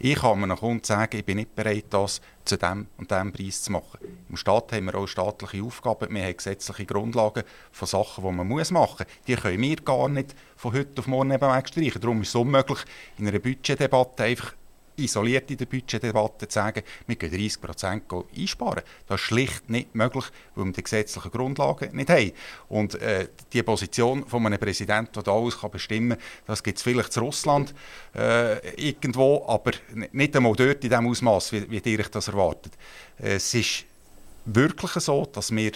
Ich 0.00 0.20
kann 0.20 0.42
einem 0.44 0.56
Kunden 0.56 0.84
sagen, 0.84 1.16
ich 1.16 1.24
bin 1.24 1.38
nicht 1.38 1.56
bereit, 1.56 1.86
das 1.90 2.20
zu 2.44 2.56
dem 2.56 2.86
und 2.98 3.10
dem 3.10 3.32
Preis 3.32 3.62
zu 3.62 3.72
machen. 3.72 3.98
Im 4.28 4.36
Staat 4.36 4.72
haben 4.72 4.84
wir 4.86 4.94
auch 4.94 5.08
staatliche 5.08 5.64
Aufgaben, 5.64 6.14
wir 6.14 6.22
haben 6.22 6.36
gesetzliche 6.36 6.86
Grundlagen 6.86 7.42
von 7.72 7.88
Sachen, 7.88 8.22
die 8.22 8.30
man 8.30 8.46
muss 8.46 8.70
machen 8.70 9.06
muss. 9.08 9.26
Die 9.26 9.34
können 9.34 9.60
wir 9.60 9.76
gar 9.76 10.08
nicht 10.08 10.36
von 10.56 10.72
heute 10.72 11.00
auf 11.00 11.08
morgen 11.08 11.32
eben 11.32 11.52
wegstreichen. 11.52 12.00
Darum 12.00 12.22
ist 12.22 12.28
es 12.28 12.34
unmöglich, 12.36 12.78
in 13.18 13.26
einer 13.26 13.40
Budgetdebatte 13.40 14.22
einfach 14.22 14.54
isoliert 14.98 15.50
in 15.50 15.56
der 15.56 15.66
Budgetdebatte 15.66 16.48
zu 16.48 16.54
sagen, 16.54 16.82
wir 17.06 17.16
können 17.16 17.32
30 17.32 17.60
Prozent 17.60 18.04
einsparen. 18.36 18.82
Das 19.06 19.20
ist 19.20 19.26
schlicht 19.26 19.68
nicht 19.70 19.94
möglich, 19.94 20.24
weil 20.54 20.66
wir 20.66 20.72
die 20.72 20.82
gesetzlichen 20.82 21.30
Grundlagen 21.30 21.94
nicht 21.96 22.10
haben. 22.10 22.32
Und 22.68 22.94
äh, 22.96 23.28
die 23.52 23.62
Position 23.62 24.26
von 24.26 24.44
einem 24.46 24.58
Präsidenten, 24.58 25.12
der 25.12 25.22
da 25.22 25.32
alles 25.32 25.58
kann 25.58 25.70
bestimmen 25.70 26.18
kann, 26.18 26.26
das 26.46 26.62
gibt 26.62 26.78
es 26.78 26.82
vielleicht 26.82 27.12
zu 27.12 27.20
Russland 27.20 27.74
äh, 28.14 28.58
irgendwo, 28.76 29.44
aber 29.46 29.72
nicht 30.12 30.36
einmal 30.36 30.54
dort 30.54 30.84
in 30.84 30.90
dem 30.90 31.06
Ausmaß, 31.06 31.52
wie, 31.52 31.70
wie 31.70 31.90
ihr 31.90 32.02
das 32.02 32.28
erwartet. 32.28 32.72
Äh, 33.18 33.34
es 33.34 33.54
ist 33.54 33.84
wirklich 34.44 34.92
so, 34.92 35.26
dass 35.26 35.54
wir 35.54 35.72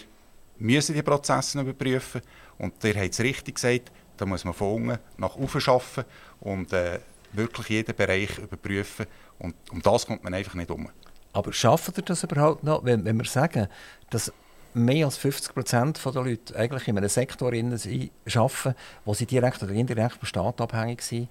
müssen 0.59 0.95
die 0.95 1.03
Prozesse 1.03 1.61
überprüfen 1.61 2.23
und 2.59 2.83
ihr 2.85 2.95
habt 2.95 3.13
es 3.13 3.21
richtig 3.21 3.57
gesagt, 3.57 3.91
da 4.17 4.27
muss 4.27 4.45
man 4.45 4.55
von 4.55 4.75
unten 4.75 4.99
nach 5.17 5.37
oben 5.37 5.63
arbeiten 5.67 6.05
und 6.41 6.73
äh, 6.73 7.01
wirklich 7.33 7.69
jeden 7.69 7.95
Bereich 7.95 8.39
überprüfen. 8.39 9.07
Und 9.39 9.55
um 9.71 9.83
das 9.83 10.07
kommt 10.07 10.25
man 10.25 10.35
einfach 10.35 10.55
nicht 10.55 10.71
um. 10.71 10.89
Aber 11.33 11.53
schaffen 11.53 11.95
ihr 11.97 12.03
das 12.03 12.25
überhaupt 12.25 12.63
noch, 12.63 12.85
wenn, 12.85 13.05
wenn 13.05 13.17
wir 13.17 13.25
sagen, 13.25 13.69
dass 14.11 14.33
mehr 14.75 15.07
als 15.07 15.17
50 15.17 15.55
Prozent 15.55 16.01
der 16.05 16.13
Leute 16.13 16.57
eigentlich 16.57 16.89
in 16.89 16.97
einem 16.97 17.09
Sektor 17.09 17.49
arbeiten, 17.49 18.75
wo 19.05 19.15
sie 19.15 19.27
direkt 19.27 19.63
oder 19.63 19.73
indirekt 19.73 20.17
vom 20.17 20.27
Staat 20.27 20.61
abhängig 20.61 21.03
sind? 21.03 21.29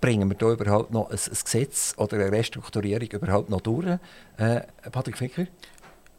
Bringen 0.00 0.28
wir 0.28 0.36
da 0.36 0.52
überhaupt 0.52 0.92
noch 0.92 1.10
ein, 1.10 1.18
ein 1.18 1.38
Gesetz 1.44 1.94
oder 1.96 2.16
eine 2.16 2.30
Restrukturierung 2.30 3.08
überhaupt 3.08 3.50
noch 3.50 3.60
durch? 3.60 3.98
Äh, 4.36 4.60
Patrick 4.92 5.18
Ficker? 5.18 5.46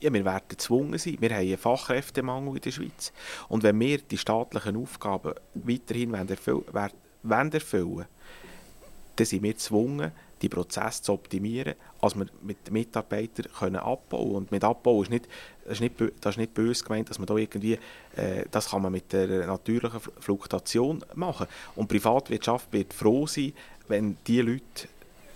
Ja, 0.02 0.14
wir 0.14 0.24
werden 0.24 0.44
gezwungen 0.48 0.98
sein. 0.98 1.18
Wir 1.20 1.30
haben 1.30 1.40
einen 1.40 1.58
Fachkräftemangel 1.58 2.56
in 2.56 2.62
der 2.62 2.72
Schweiz. 2.72 3.12
Und 3.48 3.64
wenn 3.64 3.80
wir 3.80 3.98
die 4.00 4.18
staatlichen 4.18 4.78
Aufgaben 4.78 5.34
weiterhin 5.54 6.14
erfüllen 6.14 6.64
wollen, 6.72 7.52
erfüllen 7.52 8.06
dann 9.20 9.26
sind 9.26 9.44
wir 9.44 9.52
gezwungen, 9.52 10.12
die 10.42 10.48
Prozesse 10.48 11.04
zu 11.04 11.12
optimieren, 11.12 11.76
als 12.00 12.16
wir 12.16 12.28
mit 12.42 12.72
Mitarbeitern 12.72 13.52
können 13.52 13.76
abbauen 13.76 14.36
Und 14.36 14.52
mit 14.52 14.64
Abbau 14.64 15.02
ist 15.02 15.12
nicht, 15.12 15.28
ist 15.66 15.82
nicht, 15.82 15.96
das 16.22 16.36
ist 16.36 16.38
nicht 16.38 16.54
böse 16.54 16.86
gemeint, 16.86 17.10
dass 17.10 17.20
man 17.20 17.26
da 17.26 17.36
irgendwie, 17.36 17.74
äh, 18.16 18.46
das 18.50 18.70
kann 18.70 18.82
man 18.82 18.94
mit 18.94 19.12
der 19.12 19.46
natürlichen 19.48 20.00
Fluktuation 20.00 21.04
machen. 21.16 21.48
Und 21.76 21.92
die 21.92 21.98
Privatwirtschaft 21.98 22.72
wird 22.72 22.94
froh 22.94 23.28
sein, 23.28 23.52
wenn 23.90 24.16
die 24.26 24.40
Leute 24.40 24.88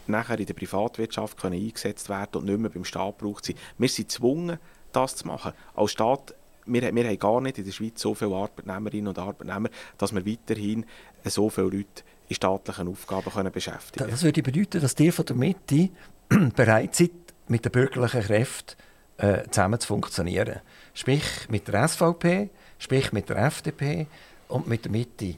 nachher 0.08 0.40
in 0.40 0.46
der 0.46 0.54
Privatwirtschaft 0.54 1.38
können 1.38 1.62
eingesetzt 1.62 2.08
werden 2.08 2.38
und 2.38 2.46
nicht 2.46 2.60
mehr 2.60 2.70
beim 2.70 2.86
Staat 2.86 3.18
braucht 3.18 3.44
sind. 3.44 3.60
Wir 3.78 3.90
sind 3.90 4.08
gezwungen, 4.08 4.60
das 4.94 5.18
zu 5.18 5.28
machen. 5.28 5.52
Als 5.76 5.92
Staat 5.92 6.34
wir, 6.66 6.96
wir 6.96 7.06
haben 7.06 7.20
gar 7.20 7.42
nicht 7.42 7.58
in 7.58 7.66
der 7.66 7.74
Schweiz 7.74 8.00
so 8.00 8.14
viele 8.14 8.36
Arbeitnehmerinnen 8.36 9.10
und 9.10 9.20
Arbeitnehmer, 9.20 9.68
dass 9.98 10.14
wir 10.14 10.26
weiterhin 10.26 10.86
so 11.26 11.50
viele 11.50 11.68
Leute 11.68 12.04
in 12.28 12.36
staatlichen 12.36 12.88
Aufgaben 12.88 13.32
können 13.32 13.52
beschäftigen 13.52 14.00
können. 14.00 14.12
Das 14.12 14.24
würde 14.24 14.42
bedeuten, 14.42 14.82
dass 14.82 15.00
ihr 15.00 15.14
von 15.14 15.26
der 15.26 15.36
Mitte 15.36 15.90
bereit 16.56 16.96
seid, 16.96 17.12
mit 17.48 17.66
den 17.66 17.72
bürgerlichen 17.72 18.22
Kräften 18.22 18.76
äh, 19.18 19.44
zusammen 19.50 19.80
zu 19.80 19.88
funktionieren. 19.88 20.60
Sprich 20.94 21.24
mit 21.50 21.68
der 21.68 21.88
SVP, 21.88 22.50
sprich 22.80 23.12
mit 23.12 23.30
der 23.30 23.38
FDP 23.38 24.08
und 24.48 24.68
mit 24.68 24.86
der 24.86 24.92
Mitte. 24.92 25.36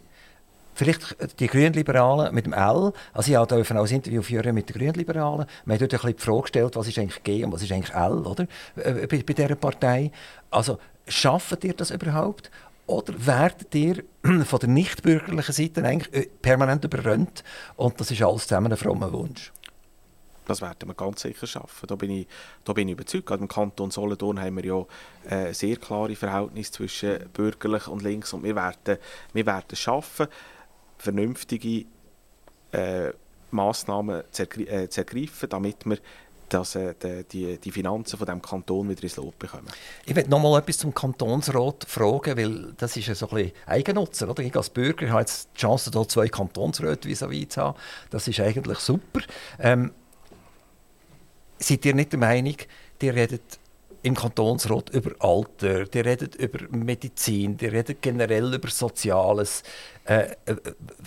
Vielleicht 0.76 1.40
die 1.40 1.48
Grünliberalen 1.48 2.36
mit 2.36 2.46
dem 2.46 2.54
L. 2.54 2.92
Also 3.14 3.32
ich 3.32 3.48
durfte 3.48 3.80
auch 3.80 3.88
ein 3.88 3.96
Interview 3.96 4.22
führen 4.22 4.54
mit 4.54 4.68
den 4.68 4.78
Grünliberalen. 4.78 5.46
Man 5.64 5.76
hat 5.76 5.82
dort 5.82 5.94
ein 5.94 6.00
bisschen 6.00 6.18
die 6.18 6.24
Frage 6.24 6.42
gestellt, 6.42 6.76
was 6.76 6.88
ist 6.88 7.00
eigentlich 7.00 7.24
G 7.24 7.46
und 7.46 7.54
was 7.54 7.64
ist 7.64 7.72
eigentlich 7.72 7.96
L, 7.96 8.26
oder? 8.26 8.46
Äh, 8.76 9.08
bei, 9.08 9.24
bei 9.24 9.34
dieser 9.34 9.56
Partei. 9.56 10.12
Also 10.52 10.78
schafft 11.08 11.64
ihr 11.64 11.74
das 11.74 11.92
überhaupt? 11.92 12.52
Oder 12.88 13.14
werdet 13.26 13.74
ihr 13.74 14.04
von 14.46 14.60
der 14.60 14.70
nichtbürgerlichen 14.70 15.54
Seite 15.54 15.84
eigentlich 15.84 16.14
äh, 16.14 16.30
permanent 16.42 16.84
überrannt 16.86 17.44
und 17.76 18.00
das 18.00 18.12
ist 18.12 18.22
alles 18.22 18.44
zusammen 18.44 18.72
ein 18.72 18.78
frommer 18.78 19.12
Wunsch? 19.12 19.52
Das 20.46 20.62
werden 20.62 20.88
wir 20.88 20.94
ganz 20.94 21.22
sicher 21.22 21.48
schaffen. 21.48 21.88
Da 21.88 21.96
bin 21.96 22.12
ich, 22.12 22.28
da 22.64 22.74
bin 22.74 22.88
ich 22.88 22.94
überzeugt. 22.94 23.26
Gerade 23.26 23.42
im 23.42 23.48
Kanton 23.48 23.90
Solothurn 23.90 24.40
haben 24.40 24.58
wir 24.58 24.66
ja 24.66 24.86
äh, 25.28 25.54
sehr 25.54 25.78
klare 25.78 26.16
Verhältnisse 26.16 26.72
zwischen 26.74 27.30
bürgerlich 27.34 27.88
und 27.88 28.04
links 28.04 28.32
und 28.34 28.44
wir 28.44 28.56
werden, 28.56 29.00
wir 29.34 29.46
werden 29.46 29.76
schaffen, 29.76 30.28
vernünftige 31.00 31.86
äh, 32.72 33.12
Massnahmen 33.52 34.24
zu, 34.32 34.44
äh, 34.44 34.88
zu 34.90 35.02
ergreifen, 35.02 35.50
damit 35.50 35.86
wir 35.86 35.98
dass 36.50 36.76
äh, 36.76 36.94
die, 37.32 37.58
die 37.58 37.72
Finanzen 37.72 38.18
von 38.18 38.26
dem 38.26 38.42
Kanton 38.42 38.90
wieder 38.90 39.04
ins 39.04 39.16
Lot 39.16 39.38
bekommen. 39.40 39.68
Ich 40.06 40.16
möchte 40.16 40.30
noch 40.30 40.40
mal 40.40 40.60
etwas 40.60 40.78
zum 40.78 40.94
Kantonsrat 40.94 41.86
fragen, 41.88 42.38
weil 42.38 42.74
das 42.78 42.96
ist 42.98 43.08
ja 43.08 43.16
so 43.16 43.30
ein 43.30 43.36
bisschen 43.36 43.52
Eigennutzer. 43.66 44.30
Oder? 44.30 44.44
Ich 44.44 44.56
als 44.56 44.70
Bürger 44.70 45.10
habe 45.10 45.22
jetzt 45.22 45.50
die 45.56 45.62
Chance, 45.62 45.92
hier 45.92 46.08
zwei 46.08 46.28
Kantonsräte 46.28 47.08
vis 47.08 47.24
à 47.24 47.50
zu 47.50 47.62
haben. 47.62 47.78
Das 48.10 48.28
ist 48.28 48.40
eigentlich 48.40 48.80
super. 48.80 49.22
Ähm, 49.60 49.92
seid 51.58 51.86
ihr 51.86 51.96
nicht 51.96 52.12
der 52.12 52.20
Meinung, 52.20 52.56
ihr 53.02 53.16
redet 53.16 53.60
im 54.06 54.14
Kantonsrat 54.14 54.92
über 54.92 55.12
Alter, 55.18 55.86
die 55.86 56.00
redet 56.00 56.36
über 56.36 56.60
Medizin, 56.70 57.58
die 57.58 57.66
redet 57.66 58.04
generell 58.04 58.54
über 58.54 58.70
Soziales. 58.70 59.64
Äh, 60.06 60.36
äh, 60.46 60.56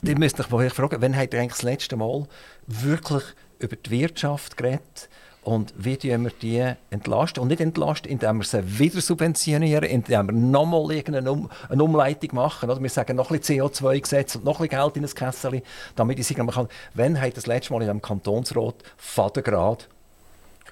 die 0.03 0.17
müsst 0.17 0.41
euch 0.41 0.51
mal 0.51 0.69
fragen, 0.71 1.01
wann 1.01 1.17
habt 1.17 1.33
ihr 1.33 1.41
eigentlich 1.41 1.53
das 1.53 1.63
letzte 1.63 1.97
Mal 1.97 2.27
wirklich 2.67 3.23
über 3.61 3.77
die 3.77 3.91
Wirtschaft 3.91 4.57
geredet? 4.57 5.09
Und 5.49 5.73
wie 5.79 5.97
tun 5.97 6.25
wir 6.25 6.33
die 6.43 6.75
entlasten? 6.91 7.41
Und 7.41 7.49
nicht 7.49 7.63
entlasten, 7.63 8.11
indem 8.11 8.37
wir 8.37 8.45
sie 8.45 8.79
wieder 8.79 9.01
subventionieren, 9.01 9.85
indem 9.85 10.27
wir 10.27 10.35
nochmal 10.35 11.03
eine, 11.07 11.33
um 11.33 11.49
eine 11.71 11.83
Umleitung 11.83 12.35
machen. 12.35 12.69
Oder 12.69 12.83
wir 12.83 12.91
sagen, 12.91 13.17
noch 13.17 13.31
ein 13.31 13.39
bisschen 13.39 13.63
CO2-Gesetz 13.63 14.37
und 14.37 14.45
noch 14.45 14.61
ein 14.61 14.69
bisschen 14.69 14.83
Geld 14.83 14.97
in 14.97 15.03
das 15.05 15.15
Kessel, 15.15 15.63
damit 15.97 16.19
ich 16.19 16.27
sagen 16.27 16.47
kann, 16.49 16.69
wenn 16.93 17.19
hat 17.19 17.35
das 17.39 17.47
letzte 17.47 17.73
Mal 17.73 17.81
in 17.81 17.89
einem 17.89 18.03
Kantonsrat 18.03 18.75
Fadengrad 18.99 19.89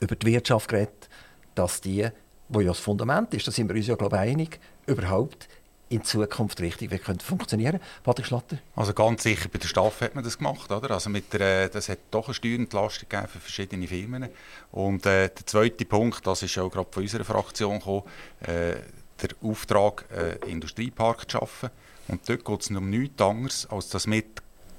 über 0.00 0.14
die 0.14 0.26
Wirtschaft 0.26 0.68
geredet, 0.68 1.08
dass 1.54 1.80
die, 1.80 2.08
wo 2.50 2.60
ja 2.60 2.68
das 2.68 2.78
Fundament 2.78 3.32
ist, 3.32 3.46
da 3.46 3.52
sind 3.52 3.70
wir 3.70 3.76
uns 3.76 3.86
ja 3.86 3.94
glaube 3.94 4.16
ich 4.16 4.20
einig, 4.20 4.60
überhaupt 4.84 5.48
in 5.88 6.02
Zukunft 6.02 6.60
richtig 6.60 6.90
wie 6.90 6.98
könnte 6.98 7.24
funktionieren 7.24 7.80
Patrick 8.02 8.26
Schlatter? 8.26 8.58
Also 8.74 8.92
ganz 8.92 9.22
sicher, 9.22 9.48
bei 9.48 9.58
der 9.58 9.68
Staff 9.68 10.00
hat 10.00 10.14
man 10.14 10.24
das 10.24 10.38
gemacht. 10.38 10.70
Oder? 10.70 10.90
Also 10.90 11.10
mit 11.10 11.32
der, 11.32 11.64
äh, 11.64 11.68
das 11.70 11.88
hat 11.88 11.98
doch 12.10 12.26
eine 12.26 12.34
Steuerentlastung 12.34 13.08
gegeben 13.08 13.28
für 13.28 13.38
verschiedene 13.38 13.86
Firmen. 13.86 14.28
Und 14.72 15.06
äh, 15.06 15.28
der 15.28 15.46
zweite 15.46 15.84
Punkt, 15.84 16.26
das 16.26 16.42
ist 16.42 16.58
auch 16.58 16.70
gerade 16.70 16.88
von 16.90 17.02
unserer 17.02 17.24
Fraktion 17.24 17.78
gekommen, 17.78 18.02
äh, 18.40 18.76
der 19.22 19.30
Auftrag, 19.42 20.04
äh, 20.10 20.50
Industriepark 20.50 21.30
zu 21.30 21.38
schaffen. 21.38 21.70
Und 22.08 22.28
dort 22.28 22.44
geht 22.44 22.60
es 22.60 22.70
um 22.70 22.90
nichts 22.90 23.22
anderes, 23.22 23.66
als 23.70 23.88
dass 23.88 24.06
wir 24.06 24.22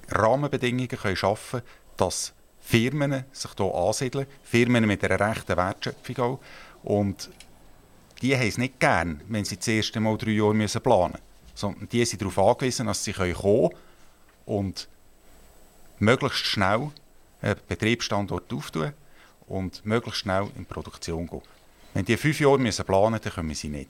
Rahmenbedingungen 0.09 0.87
können 0.87 1.15
schaffen 1.15 1.61
können, 1.61 1.71
dass 1.97 2.33
Firmen 2.59 3.23
sich 3.31 3.51
hier 3.57 3.75
ansiedeln, 3.75 4.27
Firmen 4.43 4.85
mit 4.85 5.03
einer 5.03 5.19
rechten 5.19 5.55
Wertschöpfung 5.55 6.17
auch. 6.17 6.39
Und 6.83 7.29
die 8.21 8.35
haben 8.35 8.47
es 8.47 8.57
nicht 8.57 8.79
gern, 8.79 9.21
wenn 9.27 9.45
sie 9.45 9.57
das 9.57 9.67
erste 9.67 9.99
Mal 9.99 10.17
drei 10.17 10.31
Jahre 10.31 10.53
planen 10.53 11.11
müssen. 11.11 11.21
Sondern 11.55 11.89
die 11.89 12.05
sind 12.05 12.21
darauf 12.21 12.37
angewiesen, 12.37 12.87
dass 12.87 13.03
sie 13.03 13.13
kommen 13.13 13.33
können 13.33 13.69
und 14.45 14.87
möglichst 15.99 16.45
schnell 16.45 16.91
einen 17.41 17.55
Betriebsstandort 17.67 18.51
auftun 18.53 18.93
und 19.47 19.85
möglichst 19.85 20.21
schnell 20.21 20.47
in 20.55 20.65
Produktion 20.65 21.27
gehen. 21.27 21.41
Wenn 21.93 22.05
die 22.05 22.17
fünf 22.17 22.39
Jahre 22.39 22.57
planen 22.57 23.11
müssen, 23.13 23.23
dann 23.23 23.33
können 23.33 23.53
sie 23.53 23.69
nicht. 23.69 23.89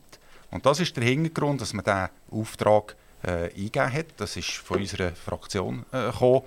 Und 0.51 0.65
das 0.65 0.79
ist 0.79 0.95
der 0.95 1.03
Hintergrund, 1.03 1.61
dass 1.61 1.73
man 1.73 1.83
diesen 1.83 2.09
Auftrag 2.31 2.95
äh, 3.23 3.49
eingegeben 3.49 3.91
hat. 3.91 4.05
Das 4.17 4.37
ist 4.37 4.51
von 4.51 4.79
unserer 4.79 5.11
Fraktion 5.11 5.85
äh, 5.91 6.11
gekommen. 6.11 6.43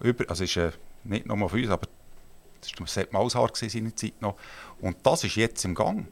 Über, 0.00 0.28
also 0.28 0.42
ist, 0.42 0.56
äh, 0.56 0.72
nicht 1.04 1.26
nur 1.26 1.48
von 1.48 1.60
uns, 1.60 1.70
aber 1.70 1.86
das 2.60 2.72
war 2.80 3.50
seiner 3.54 3.94
Zeit 3.94 4.20
noch. 4.20 4.36
Und 4.80 4.96
das 5.04 5.24
ist 5.24 5.36
jetzt 5.36 5.64
im 5.64 5.74
Gang. 5.74 6.06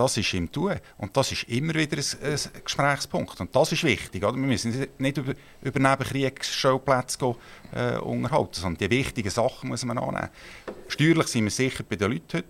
Das 0.00 0.16
ist 0.16 0.32
im 0.32 0.50
Tun. 0.50 0.76
Und 0.96 1.14
das 1.14 1.30
ist 1.30 1.42
immer 1.42 1.74
wieder 1.74 1.98
ein, 1.98 2.32
ein 2.32 2.62
Gesprächspunkt. 2.64 3.38
Und 3.38 3.54
das 3.54 3.70
ist 3.72 3.84
wichtig. 3.84 4.24
Oder? 4.24 4.34
Wir 4.34 4.46
müssen 4.46 4.86
nicht 4.96 5.18
über, 5.18 5.34
über 5.60 5.78
Nebenkriegsschauplätze 5.78 7.36
äh, 7.74 7.98
unterhalten, 7.98 8.54
sondern 8.54 8.78
die 8.78 8.96
wichtigen 8.96 9.28
Sachen 9.28 9.68
muss 9.68 9.84
man 9.84 9.98
annehmen. 9.98 10.30
Steuerlich 10.88 11.26
sind 11.26 11.44
wir 11.44 11.50
sicher 11.50 11.84
bei 11.86 11.96
den 11.96 12.12
Leuten 12.12 12.38
heute. 12.38 12.48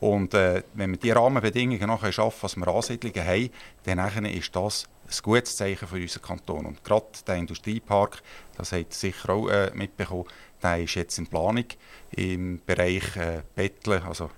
Und 0.00 0.34
äh, 0.34 0.64
wenn 0.74 0.90
wir 0.90 0.98
die 0.98 1.12
Rahmenbedingungen 1.12 1.86
noch 1.86 2.12
schaffen, 2.12 2.42
was 2.42 2.56
wir 2.56 2.68
Ansiedlungen 2.68 3.26
haben, 3.26 3.48
dann 3.84 4.26
ist 4.26 4.54
das 4.54 4.84
ein 5.06 5.16
gutes 5.22 5.56
Zeichen 5.56 5.88
für 5.88 5.96
unseren 5.96 6.22
Kanton. 6.22 6.66
Und 6.66 6.84
gerade 6.84 7.06
der 7.26 7.36
Industriepark, 7.36 8.22
das 8.58 8.72
habt 8.72 8.92
ihr 8.92 8.94
sicher 8.94 9.30
auch 9.30 9.48
äh, 9.48 9.70
mitbekommen, 9.72 10.26
der 10.62 10.82
ist 10.82 10.94
jetzt 10.96 11.16
in 11.16 11.26
Planung 11.26 11.64
im 12.10 12.60
Bereich 12.66 13.16
äh, 13.16 13.40
Betteln, 13.54 14.02
also 14.02 14.28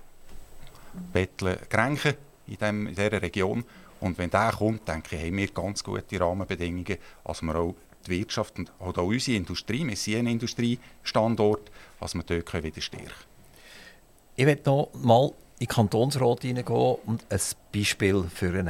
Betteln, 1.11 1.57
Grenchen 1.69 2.15
in, 2.47 2.57
dem, 2.57 2.87
in 2.87 2.95
dieser 2.95 3.21
Region. 3.21 3.63
Und 3.99 4.17
wenn 4.17 4.29
der 4.29 4.51
kommt, 4.51 4.87
denke 4.87 5.15
ich, 5.15 5.23
haben 5.23 5.37
wir 5.37 5.47
ganz 5.47 5.83
gute 5.83 6.19
Rahmenbedingungen, 6.19 6.97
dass 7.23 7.41
wir 7.41 7.55
auch 7.55 7.75
die 8.05 8.11
Wirtschaft 8.11 8.59
und 8.59 8.71
auch 8.79 8.97
unsere 8.97 9.37
Industrie, 9.37 9.87
wir 9.87 9.95
sind 9.95 10.19
ein 10.19 10.27
Industriestandort, 10.27 11.71
dass 11.99 12.13
wir 12.13 12.23
dort 12.23 12.63
wieder 12.63 12.81
stärken 12.81 13.07
können. 13.07 13.35
Ich 14.35 14.45
möchte 14.45 14.69
noch 14.69 14.89
mal 14.93 15.31
in 15.59 15.65
den 15.65 15.67
Kantonsrat 15.67 16.41
hineingehen 16.41 16.97
und 17.05 17.25
ein 17.29 17.39
Beispiel 17.73 18.23
führen. 18.23 18.69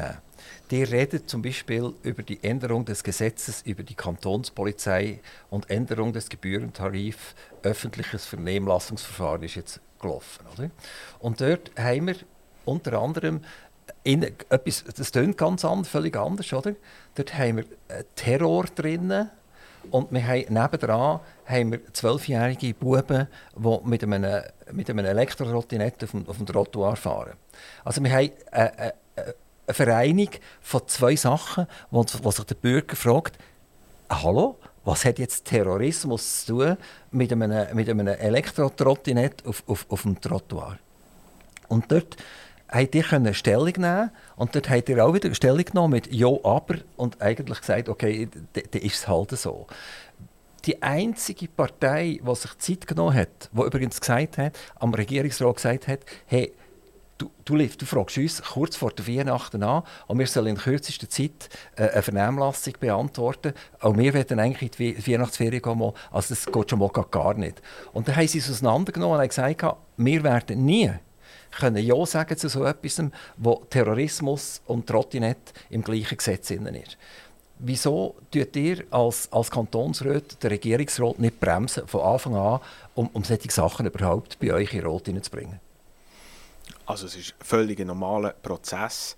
Die 0.71 0.83
redet 0.83 1.29
zum 1.29 1.41
Beispiel 1.41 1.93
über 2.03 2.23
die 2.23 2.43
Änderung 2.43 2.85
des 2.85 3.03
Gesetzes 3.03 3.61
über 3.63 3.83
die 3.83 3.93
Kantonspolizei 3.95 5.19
und 5.49 5.69
Änderung 5.69 6.13
des 6.13 6.29
Gebührentarifs. 6.29 7.35
Öffentliches 7.63 8.25
Vernehmlassungsverfahren 8.25 9.43
ist 9.43 9.55
jetzt 9.55 9.79
gelaufen. 9.99 10.45
Oder? 10.53 10.69
Und 11.19 11.41
dort 11.41 11.71
haben 11.77 12.07
wir 12.07 12.15
unter 12.65 12.99
anderem 12.99 13.41
in 14.05 14.21
etwas, 14.23 14.83
das 14.83 15.11
klingt 15.11 15.37
ganz 15.37 15.65
anders, 15.65 15.87
völlig 15.89 16.15
anders, 16.15 16.53
oder? 16.53 16.75
Dort 17.15 17.33
haben 17.37 17.57
wir 17.57 17.65
Terror 18.15 18.65
drinnen 18.75 19.31
und 19.89 20.11
wir 20.11 20.25
haben 20.25 20.45
nebendran 20.47 21.19
haben 21.45 21.71
wir 21.71 21.93
zwölfjährige 21.93 22.75
Buben, 22.75 23.27
die 23.55 23.79
mit 23.83 24.03
einem, 24.03 24.43
mit 24.71 24.89
einem 24.89 25.05
Elektrorottinett 25.05 26.03
auf 26.03 26.11
dem, 26.11 26.29
auf 26.29 26.37
dem 26.37 26.45
Trottoir 26.45 26.95
fahren. 26.95 27.33
Also 27.83 28.03
wir 28.03 28.11
haben 28.11 28.29
eine, 28.51 28.77
eine, 28.77 28.93
eine 29.15 29.33
Vereinigung 29.73 30.39
von 30.61 30.87
zwei 30.87 31.15
Sachen, 31.15 31.65
wo, 31.89 32.05
wo 32.21 32.31
sich 32.31 32.45
der 32.45 32.55
Bürger 32.55 32.95
fragt, 32.95 33.39
hallo, 34.09 34.59
was 34.83 35.03
hat 35.03 35.17
jetzt 35.17 35.45
Terrorismus 35.45 36.45
zu 36.45 36.59
tun 36.59 36.77
mit 37.09 37.31
einem, 37.31 37.75
mit 37.75 37.89
einem 37.89 38.07
Elektrotrottinett 38.07 39.43
auf, 39.47 39.63
auf, 39.65 39.87
auf 39.89 40.03
dem 40.03 40.21
Trottoir? 40.21 40.77
Und 41.69 41.91
dort 41.91 42.17
habt 42.69 42.95
ihr 42.95 43.33
Stellung 43.33 43.73
nehmen 43.77 44.11
und 44.35 44.55
dort 44.55 44.69
habt 44.69 44.89
ihr 44.89 45.05
auch 45.05 45.13
wieder 45.13 45.33
Stellung 45.33 45.63
genommen 45.63 45.93
mit 45.93 46.11
«Ja, 46.13 46.27
aber» 46.43 46.75
und 46.97 47.21
eigentlich 47.21 47.59
gesagt, 47.59 47.89
okay, 47.89 48.27
dann 48.53 48.81
ist 48.81 48.95
es 48.95 49.07
halt 49.07 49.31
so. 49.31 49.67
Die 50.65 50.81
einzige 50.81 51.47
Partei, 51.47 52.19
die 52.27 52.35
sich 52.35 52.57
Zeit 52.57 52.87
genommen 52.87 53.13
hat, 53.13 53.49
die 53.51 53.61
übrigens 53.61 54.01
gesagt 54.01 54.39
hat, 54.39 54.57
am 54.79 54.93
Regierungsrat 54.93 55.57
gesagt 55.57 55.87
hat, 55.87 55.99
hey, 56.25 56.53
du, 57.17 57.29
du, 57.45 57.55
du 57.55 57.85
fragst 57.85 58.17
uns 58.17 58.41
kurz 58.41 58.75
vor 58.75 58.91
der 58.91 59.07
Weihnachten 59.07 59.61
an 59.63 59.83
und 60.07 60.19
wir 60.19 60.27
sollen 60.27 60.47
in 60.47 60.57
kürzester 60.57 61.09
Zeit 61.09 61.49
äh, 61.75 61.89
eine 61.89 62.01
Vernehmlassung 62.01 62.73
beantworten. 62.79 63.53
Auch 63.79 63.95
wir 63.95 64.13
werden 64.13 64.39
eigentlich 64.39 64.79
in 64.79 64.95
die 64.95 65.07
Weihnachtsferien 65.07 65.61
gehen. 65.61 65.91
Also 66.11 66.33
das 66.33 66.45
geht 66.45 66.69
schon 66.69 66.79
mal 66.79 66.89
gar 66.89 67.35
nicht. 67.35 67.61
Und 67.93 68.07
dann 68.07 68.15
haben 68.15 68.27
sie 68.27 68.39
es 68.39 68.49
auseinandergenommen 68.49 69.19
und 69.19 69.27
gesagt, 69.27 69.63
wir 69.97 70.23
werden 70.23 70.65
nie 70.65 70.91
können 71.59 71.83
Ja 71.83 72.05
sagen 72.05 72.37
zu 72.37 72.49
so 72.49 72.63
etwas, 72.65 73.01
wo 73.37 73.63
Terrorismus 73.69 74.61
und 74.65 74.87
Trottinett 74.87 75.53
im 75.69 75.83
gleichen 75.83 76.17
Gesetz 76.17 76.51
ist. 76.51 76.97
Wieso 77.57 78.15
tut 78.31 78.55
ihr 78.57 78.83
als, 78.91 79.31
als 79.31 79.49
Kantonsrat 79.49 80.43
den 80.43 80.49
Regierungsrat 80.49 81.19
nicht 81.19 81.39
bremsen 81.39 81.87
von 81.87 82.01
Anfang 82.01 82.35
an, 82.35 82.59
um, 82.95 83.07
um 83.13 83.23
solche 83.23 83.49
Sachen 83.49 83.85
überhaupt 83.85 84.39
bei 84.39 84.53
euch 84.53 84.73
in 84.73 84.85
Rot 84.85 85.05
hineinzubringen? 85.05 85.59
Also 86.85 87.05
es 87.05 87.15
ist 87.15 87.33
ein 87.39 87.45
völlig 87.45 87.79
normaler 87.79 88.31
Prozess, 88.31 89.15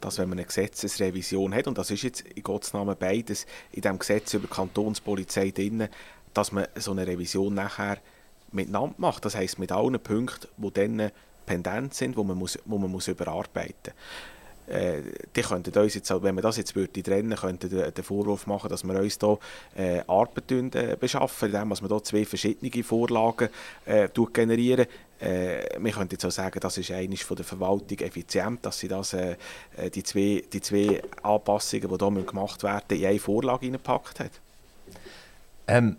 dass 0.00 0.18
wenn 0.18 0.28
man 0.28 0.38
eine 0.38 0.46
Gesetzesrevision 0.46 1.54
hat, 1.54 1.66
und 1.66 1.76
das 1.76 1.90
ist 1.90 2.02
jetzt 2.02 2.20
in 2.22 2.42
Gottes 2.42 2.72
Namen 2.72 2.96
beides 2.98 3.46
in 3.72 3.82
dem 3.82 3.98
Gesetz 3.98 4.32
über 4.34 4.46
die 4.46 4.54
Kantonspolizei 4.54 5.50
drin, 5.50 5.88
dass 6.32 6.52
man 6.52 6.66
so 6.76 6.92
eine 6.92 7.06
Revision 7.06 7.54
nachher 7.54 7.98
miteinander 8.52 8.94
macht. 8.98 9.24
Das 9.24 9.34
heißt 9.34 9.58
mit 9.58 9.72
allen 9.72 10.00
Punkten, 10.00 10.48
die 10.56 10.72
dann 10.72 11.10
pendent 11.50 11.94
sind, 11.94 12.16
wo 12.16 12.22
man, 12.22 12.38
muss, 12.38 12.58
wo 12.64 12.78
man 12.78 12.90
muss 12.90 13.08
überarbeiten 13.08 13.92
muss. 13.92 14.76
Äh, 14.76 15.02
die 15.34 15.42
könnten 15.42 15.76
uns 15.76 15.94
jetzt, 15.94 16.10
wenn 16.22 16.34
man 16.34 16.42
das 16.42 16.56
jetzt 16.56 16.76
würde 16.76 17.02
trennen 17.02 17.36
könnten 17.36 17.68
den 17.68 18.04
Vorwurf 18.04 18.46
machen, 18.46 18.68
dass 18.70 18.84
wir 18.84 18.94
uns 19.00 19.18
hier 19.18 19.38
äh, 19.76 20.00
Arbeit 20.06 20.52
äh, 20.52 20.96
beschaffen, 20.98 21.48
indem 21.48 21.70
wir 21.70 21.88
hier 21.88 22.04
zwei 22.04 22.24
verschiedene 22.24 22.84
Vorlagen 22.84 23.48
äh, 23.84 24.08
generieren. 24.32 24.86
Äh, 25.18 25.76
wir 25.80 25.92
könnten 25.92 26.14
jetzt 26.14 26.24
auch 26.24 26.30
sagen, 26.30 26.60
das 26.60 26.78
ist 26.78 26.92
eines 26.92 27.22
von 27.22 27.36
der 27.36 27.44
Verwaltung 27.44 27.98
effizient, 27.98 28.64
dass 28.64 28.78
sie 28.78 28.86
das, 28.86 29.12
äh, 29.12 29.36
äh, 29.76 29.90
die, 29.90 30.04
zwei, 30.04 30.44
die 30.52 30.60
zwei 30.60 31.02
Anpassungen, 31.22 31.88
die 31.88 32.04
hier 32.04 32.24
gemacht 32.24 32.62
werden, 32.62 32.96
in 32.96 33.06
eine 33.06 33.18
Vorlage 33.18 33.66
hineingepackt 33.66 34.20
hat. 34.20 34.32
Ähm, 35.66 35.96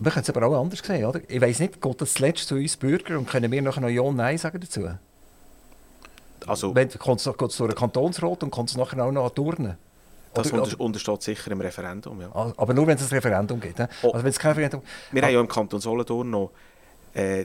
wir 0.00 0.10
können 0.10 0.22
es 0.22 0.30
aber 0.30 0.46
auch 0.46 0.60
anders 0.60 0.80
sehen, 0.80 1.04
oder? 1.04 1.20
Ich 1.28 1.40
weiss 1.40 1.60
nicht, 1.60 1.80
geht 1.80 2.00
das 2.00 2.14
zuletzt 2.14 2.48
zu 2.48 2.54
uns 2.54 2.76
Bürger 2.76 3.18
und 3.18 3.28
können 3.28 3.52
wir 3.52 3.60
noch 3.60 3.76
Ja 3.88 4.00
und 4.00 4.16
Nein 4.16 4.38
sagen 4.38 4.58
dazu? 4.58 4.88
Also, 6.46 6.74
Wenn, 6.74 6.88
kommt 6.98 7.20
es 7.20 7.24
durch 7.24 7.54
den 7.70 7.74
Kantonsrat 7.74 8.42
und 8.42 8.50
kommt 8.50 8.70
es 8.70 8.76
nachher 8.78 9.04
auch 9.04 9.12
noch 9.12 9.26
an 9.26 9.34
Turnen? 9.34 9.76
Das 10.32 10.50
oder, 10.52 10.62
unter, 10.62 10.80
untersteht 10.80 11.22
sicher 11.22 11.50
im 11.50 11.60
Referendum, 11.60 12.20
ja. 12.20 12.30
Ah, 12.32 12.52
aber 12.56 12.72
nur, 12.72 12.86
wenn 12.86 12.96
es 12.96 13.02
ein 13.02 13.08
Referendum 13.08 13.60
gibt. 13.60 13.78
Oh, 14.02 14.10
also, 14.10 14.24
wenn 14.24 14.30
es 14.30 14.38
kein 14.38 14.52
Referendum... 14.52 14.82
Wir 15.10 15.22
ah. 15.22 15.26
haben 15.26 15.34
ja 15.34 15.40
im 15.40 15.48
Kanton 15.48 15.80
Solothurn 15.80 16.30
noch 16.30 16.50
äh, 17.12 17.44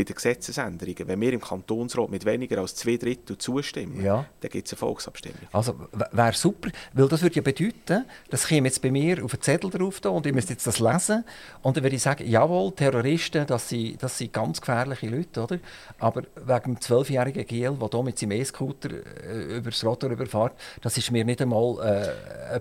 bei 0.00 0.04
den 0.04 0.14
Gesetzesänderungen, 0.14 1.08
wenn 1.08 1.20
wir 1.20 1.32
im 1.34 1.40
Kantonsrat 1.42 2.08
mit 2.08 2.24
weniger 2.24 2.58
als 2.58 2.74
zwei 2.74 2.96
Drittel 2.96 3.36
zustimmen, 3.36 4.02
ja. 4.02 4.24
dann 4.40 4.50
gibt 4.50 4.66
es 4.66 4.72
eine 4.72 4.78
Volksabstimmung. 4.78 5.40
Also 5.52 5.74
wäre 6.12 6.32
super, 6.32 6.70
weil 6.94 7.08
das 7.08 7.20
würde 7.20 7.36
ja 7.36 7.42
bedeuten, 7.42 8.06
das 8.30 8.46
käme 8.46 8.68
jetzt 8.68 8.80
bei 8.80 8.90
mir 8.90 9.22
auf 9.22 9.34
einen 9.34 9.42
Zettel 9.42 9.68
drauf 9.68 10.00
da, 10.00 10.08
und 10.08 10.24
ich 10.26 10.32
müsste 10.32 10.54
jetzt 10.54 10.66
das 10.66 10.78
lesen 10.78 11.24
und 11.62 11.76
dann 11.76 11.84
würde 11.84 11.96
ich 11.96 12.02
sagen, 12.02 12.26
jawohl, 12.26 12.72
Terroristen, 12.72 13.46
das 13.46 13.68
sind, 13.68 14.02
das 14.02 14.16
sind 14.16 14.32
ganz 14.32 14.60
gefährliche 14.60 15.08
Leute, 15.08 15.42
oder? 15.42 15.58
Aber 15.98 16.22
wegen 16.46 16.74
dem 16.74 16.80
zwölfjährigen 16.80 17.46
Giel, 17.46 17.72
der 17.72 17.88
hier 17.92 18.02
mit 18.02 18.18
seinem 18.18 18.32
E-Scooter 18.32 18.90
äh, 18.90 19.58
über 19.58 19.70
das 19.70 19.84
Rotor 19.84 20.10
überfährt, 20.10 20.54
das 20.80 20.96
ist 20.96 21.10
mir 21.10 21.26
nicht 21.26 21.42
einmal 21.42 22.14
äh, 22.54 22.60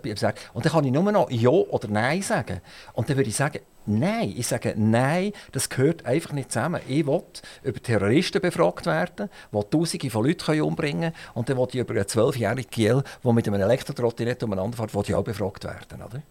Und 0.54 0.66
dann 0.66 0.72
kann 0.74 0.84
ich 0.84 0.92
nur 0.92 1.10
noch 1.10 1.32
Ja 1.32 1.50
oder 1.50 1.88
Nein 1.88 2.22
sagen. 2.22 2.60
Und 2.94 3.10
dann 3.10 3.16
würde 3.16 3.30
ich 3.30 3.36
sagen, 3.36 3.60
Nein, 3.92 4.36
ich 4.38 4.46
sage 4.46 4.76
nein, 4.78 5.34
das 5.52 5.68
gehört 5.68 6.06
einfach 6.06 6.32
nicht 6.32 6.52
zusammen. 6.52 6.80
Ich 6.88 7.08
will 7.08 7.24
über 7.64 7.82
Terroristen 7.82 8.40
befragt 8.40 8.86
werden, 8.86 9.32
die 9.52 9.64
Tausende 9.72 10.10
von 10.12 10.28
Leuten 10.28 10.62
umbringen 10.62 11.12
können. 11.12 11.16
Und 11.34 11.50
dann 11.50 11.58
will 11.58 11.68
ich 11.70 11.80
über 11.80 11.96
einen 11.96 12.08
zwölfjährigen 12.08 12.70
Giel, 12.70 13.04
der 13.24 13.34
mit 13.34 13.48
einem 13.48 13.60
Elektrotrottinett 13.60 14.44
umeinander 14.44 14.78
fährt, 14.78 15.10
ich 15.10 15.16
auch 15.16 15.24
befragt 15.24 15.64
werden. 15.64 16.04
Oder? 16.04 16.22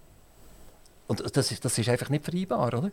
Und 1.08 1.36
das 1.36 1.50
ist, 1.50 1.64
das 1.64 1.76
ist 1.76 1.88
einfach 1.88 2.10
nicht 2.10 2.24
vereinbar, 2.24 2.68
oder? 2.68 2.92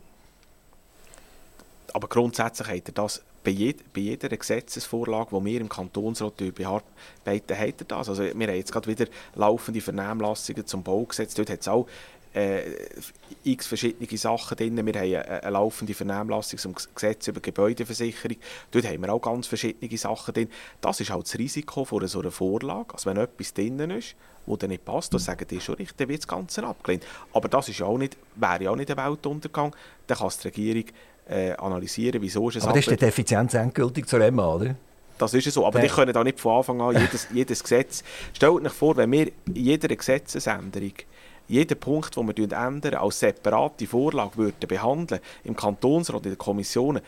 Aber 1.92 2.08
grundsätzlich 2.08 2.66
hat 2.68 2.88
er 2.88 2.92
das 2.92 3.22
bei, 3.44 3.52
jed 3.52 3.92
bei 3.92 4.00
jeder 4.00 4.28
Gesetzesvorlage, 4.28 5.38
die 5.38 5.44
wir 5.44 5.60
im 5.60 5.68
Kantonsrat 5.68 6.36
bearbeiten, 6.36 7.58
hat 7.58 7.80
er 7.80 7.84
das. 7.86 8.08
Also 8.08 8.24
wir 8.24 8.32
haben 8.32 8.56
jetzt 8.56 8.72
gerade 8.72 8.88
wieder 8.88 9.06
laufende 9.36 9.80
Vernehmlassungen 9.80 10.66
zum 10.66 10.82
Baugesetz. 10.82 11.34
Dort 11.34 11.50
hat 11.50 11.60
es 11.60 11.68
äh, 12.36 12.60
x 13.44 13.66
verschiedene 13.66 14.18
Sachen 14.18 14.56
drin. 14.56 14.76
Wir 14.76 14.94
haben 14.94 15.02
eine, 15.02 15.42
eine 15.42 15.50
laufende 15.50 15.94
Vernehmlassung 15.94 16.58
zum 16.58 16.74
Gesetz 16.94 17.28
über 17.28 17.40
Gebäudeversicherung. 17.40 18.36
Dort 18.70 18.86
haben 18.86 19.00
wir 19.00 19.12
auch 19.12 19.20
ganz 19.20 19.46
verschiedene 19.46 19.96
Sachen 19.96 20.34
drin. 20.34 20.48
Das 20.80 21.00
ist 21.00 21.10
halt 21.10 21.24
das 21.24 21.38
Risiko 21.38 21.84
von 21.84 22.06
so 22.06 22.20
einer 22.20 22.30
Vorlage. 22.30 22.92
Also 22.92 23.08
wenn 23.08 23.16
etwas 23.16 23.54
drin 23.54 23.78
ist, 23.90 24.16
wo 24.44 24.56
dann 24.56 24.70
nicht 24.70 24.84
passt, 24.84 25.14
dann 25.14 25.20
sagen 25.20 25.46
die 25.48 25.60
schon 25.60 25.76
richtig, 25.76 25.96
dann 25.96 26.08
wird 26.08 26.20
das 26.20 26.28
Ganze 26.28 26.64
abgelehnt. 26.64 27.04
Aber 27.32 27.48
das 27.48 27.70
ist 27.70 27.80
auch 27.80 27.96
nicht, 27.96 28.16
wäre 28.34 28.64
ja 28.64 28.70
auch 28.70 28.76
nicht 28.76 28.90
ein 28.90 28.96
Weltuntergang. 28.96 29.74
Dann 30.06 30.18
kann 30.18 30.30
die 30.42 30.48
Regierung 30.48 30.84
äh, 31.28 31.52
analysieren, 31.52 32.20
wieso 32.20 32.48
ist 32.50 32.56
es 32.56 32.64
Aber 32.64 32.74
das 32.74 32.86
ist 32.86 33.00
die 33.00 33.04
Effizienz 33.04 33.54
endgültig 33.54 34.06
zur 34.06 34.20
Emma, 34.20 34.54
oder? 34.54 34.76
Das 35.18 35.32
ist 35.32 35.50
so. 35.50 35.66
Aber 35.66 35.78
ja. 35.78 35.86
die 35.86 35.90
können 35.90 36.12
da 36.12 36.22
nicht 36.22 36.38
von 36.38 36.58
Anfang 36.58 36.80
an 36.82 37.00
jedes, 37.00 37.28
jedes 37.32 37.62
Gesetz... 37.62 38.04
Stellt 38.34 38.52
euch 38.52 38.72
vor, 38.72 38.96
wenn 38.98 39.10
wir 39.10 39.32
in 39.46 39.54
jeder 39.54 39.88
Gesetzesänderung 39.88 40.92
jeden 41.48 41.78
Punkt, 41.78 42.16
den 42.16 42.36
wir 42.36 42.52
ändern, 42.52 42.94
als 42.94 43.20
separate 43.20 43.86
Vorlage 43.86 44.36
würden 44.36 44.68
behandeln, 44.68 45.20
im 45.44 45.56
Kantonsrat, 45.56 46.24
in 46.24 46.32
den 46.32 46.38
Kommissionen, 46.38 47.02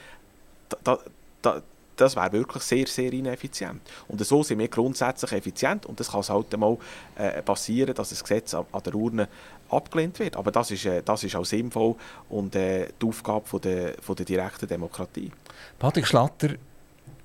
da, 0.85 0.99
da, 1.43 1.63
das 1.99 2.17
wäre 2.17 2.33
wirklich 2.33 2.63
sehr, 2.63 2.87
sehr 2.87 3.13
ineffizient. 3.13 3.81
Und 4.07 4.25
so 4.25 4.43
sind 4.43 4.59
wir 4.59 4.69
grundsätzlich 4.69 5.33
effizient 5.33 5.87
und 5.87 5.99
das 5.99 6.11
kann 6.11 6.21
es 6.21 6.31
halt 6.31 6.57
mal 6.57 6.77
äh, 7.17 7.43
passieren, 7.43 7.95
dass 7.95 8.11
das 8.11 8.23
Gesetz 8.23 8.55
an, 8.55 8.67
an 8.73 8.83
der 8.83 8.95
Urne 8.95 9.29
abgelehnt 9.69 10.19
wird. 10.19 10.37
Aber 10.37 10.51
das 10.51 10.71
ist, 10.71 10.87
äh, 10.87 11.03
das 11.03 11.25
ist 11.25 11.37
auch 11.37 11.45
sinnvoll 11.45 11.97
und 12.29 12.55
äh, 12.55 12.89
die 13.01 13.07
Aufgabe 13.07 13.47
von 13.47 13.61
der, 13.61 13.95
von 14.01 14.17
der 14.17 14.27
direkten 14.27 14.69
Demokratie. 14.69 15.33
Patrick 15.79 16.07
Schlatter, 16.07 16.51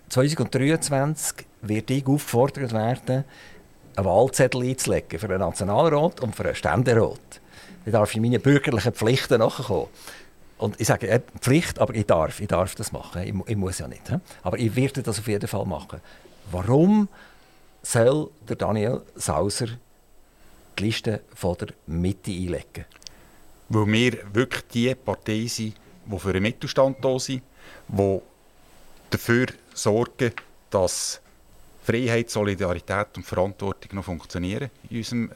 2023 0.09 1.45
wird 1.61 1.89
ich 1.91 2.05
aufgefordert 2.05 2.73
werden, 2.73 3.23
einen 3.95 4.05
Wahlzettel 4.05 4.63
einzulegen 4.63 5.19
für 5.19 5.27
einen 5.27 5.39
Nationalrat 5.39 6.21
und 6.21 6.35
für 6.35 6.45
einen 6.45 6.55
Ständerat. 6.55 7.41
Dann 7.85 7.93
darf 7.93 8.13
ich 8.13 8.21
meine 8.21 8.39
bürgerlichen 8.39 8.93
Pflichten 8.93 9.39
nachkommen. 9.39 9.87
Und 10.57 10.79
ich 10.79 10.87
sage, 10.87 11.21
Pflicht, 11.41 11.79
aber 11.79 11.93
ich 11.93 12.05
darf, 12.05 12.39
ich 12.39 12.47
darf 12.47 12.75
das 12.75 12.91
machen. 12.91 13.23
Ich, 13.23 13.33
ich, 13.49 13.57
muss 13.57 13.79
ja 13.79 13.87
nicht. 13.87 14.03
Aber 14.43 14.57
ich 14.57 14.75
werde 14.75 15.03
das 15.03 15.19
auf 15.19 15.27
jeden 15.27 15.47
Fall 15.47 15.65
machen. 15.65 15.99
Warum 16.51 17.09
soll 17.81 18.29
der 18.47 18.55
Daniel 18.55 19.01
Sauser 19.15 19.67
die 20.79 20.83
Liste 20.83 21.21
von 21.35 21.57
der 21.57 21.69
Mitte 21.87 22.31
einlegen? 22.31 22.85
Weil 23.69 23.87
wir 23.87 24.33
wirklich 24.33 24.63
die 24.73 24.95
Partei 24.95 25.47
sind, 25.47 25.75
die 26.05 26.19
für 26.19 26.33
den 26.33 26.43
Mittelstand 26.43 27.03
da 27.03 27.19
sind, 27.19 27.41
die 27.87 28.19
dafür 29.09 29.47
sorgen, 29.73 30.31
dass 30.69 31.19
Freiheit, 31.83 32.29
Solidarität 32.29 33.07
und 33.17 33.25
Verantwortung 33.25 33.95
noch 33.95 34.05
funktionieren 34.05 34.69
in 34.89 34.97
unserem 34.97 35.31
äh, 35.31 35.33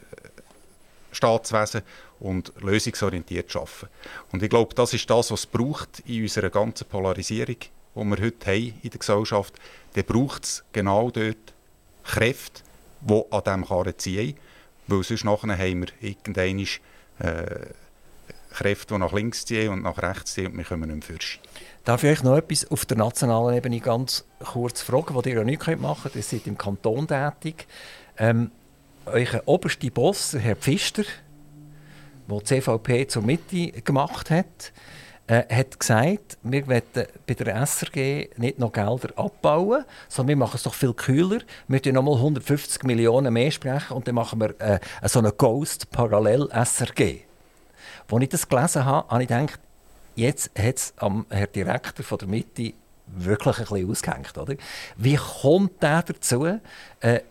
Staatswesen 1.11 1.81
und 2.19 2.53
lösungsorientiert 2.61 3.53
arbeiten. 3.55 3.87
Und 4.31 4.43
ich 4.43 4.49
glaube, 4.49 4.73
das 4.73 4.93
ist 4.93 5.09
das, 5.09 5.31
was 5.31 5.41
es 5.41 5.45
braucht 5.45 6.01
in 6.05 6.23
unserer 6.23 6.49
ganzen 6.49 6.87
Polarisierung, 6.87 7.57
die 7.57 8.03
wir 8.03 8.17
heute 8.23 8.45
haben 8.47 8.73
in 8.81 8.89
der 8.89 8.99
Gesellschaft. 8.99 9.53
Dann 9.93 10.05
braucht 10.05 10.43
es 10.45 10.63
genau 10.71 11.11
dort 11.11 11.53
Kräfte, 12.03 12.61
die 13.01 13.23
an 13.31 13.43
diesem 13.43 13.65
Karren 13.65 13.97
ziehen. 13.97 14.37
Weil 14.87 15.03
sonst 15.03 15.25
nachher 15.25 15.57
haben 15.57 15.81
wir 15.81 15.87
irgendwann 15.99 16.59
äh, 17.19 17.65
Kräfte, 18.51 18.93
die 18.93 18.99
nach 18.99 19.11
links 19.11 19.45
ziehen 19.45 19.69
und 19.69 19.83
nach 19.83 19.97
rechts 19.97 20.33
ziehen 20.33 20.47
und 20.47 20.57
wir 20.57 20.63
kommen 20.63 20.89
nicht 20.89 21.09
mehr 21.09 21.19
für. 21.19 21.39
Darf 21.87 22.03
ich 22.03 22.09
euch 22.09 22.23
noch 22.23 22.35
etwas 22.35 22.69
auf 22.69 22.85
der 22.85 22.97
nationalen 22.97 23.55
Ebene 23.55 23.79
ganz 23.79 24.25
kurz 24.43 24.81
fragen, 24.81 25.15
was 25.15 25.25
ihr 25.25 25.35
ja 25.35 25.43
nicht 25.45 25.65
machen 25.79 26.01
könnt? 26.03 26.15
Ihr 26.17 26.21
seid 26.21 26.45
im 26.45 26.57
Kanton 26.57 27.07
tätig. 27.07 27.65
Ähm, 28.17 28.51
euer 29.05 29.41
oberster 29.45 29.89
Boss, 29.89 30.35
Herr 30.37 30.57
Pfister, 30.57 31.03
der 32.29 32.39
die 32.39 32.43
CVP 32.43 33.07
zur 33.07 33.23
Mitte 33.23 33.71
gemacht 33.83 34.29
hat, 34.31 34.73
äh, 35.27 35.43
hat 35.49 35.79
gesagt, 35.79 36.37
wir 36.43 36.67
wollen 36.67 36.81
bei 37.25 37.33
der 37.33 37.65
SRG 37.65 38.31
nicht 38.35 38.59
noch 38.59 38.73
Gelder 38.73 39.17
abbauen, 39.17 39.85
sondern 40.09 40.27
wir 40.27 40.35
machen 40.45 40.57
es 40.57 40.63
doch 40.63 40.73
viel 40.73 40.93
kühler. 40.93 41.39
Wir 41.69 41.79
noch 41.93 42.03
nochmal 42.03 42.15
150 42.15 42.83
Millionen 42.83 43.33
mehr 43.33 43.51
sprechen 43.51 43.93
und 43.93 44.09
dann 44.09 44.15
machen 44.15 44.41
wir 44.41 44.59
äh, 44.59 44.79
so 45.05 45.19
eine 45.19 45.31
Ghost-Parallel-SRG. 45.31 47.21
Als 48.11 48.23
ich 48.23 48.29
das 48.29 48.49
gelesen 48.49 48.83
habe, 48.83 49.07
habe 49.09 49.23
ich 49.23 49.29
gedacht, 49.29 49.61
jetzt 50.17 50.51
hat 50.57 50.77
es 50.77 50.93
am 50.97 51.25
Herr 51.29 51.47
Direktor 51.47 52.03
von 52.03 52.17
der 52.17 52.27
Mitte 52.27 52.73
wirklich 53.05 53.57
ein 53.57 53.65
bisschen 53.65 53.89
ausgehängt. 53.89 54.37
Oder? 54.37 54.55
Wie 54.97 55.15
kommt 55.15 55.81
der 55.81 56.03
dazu? 56.03 56.59
Äh, 56.99 57.21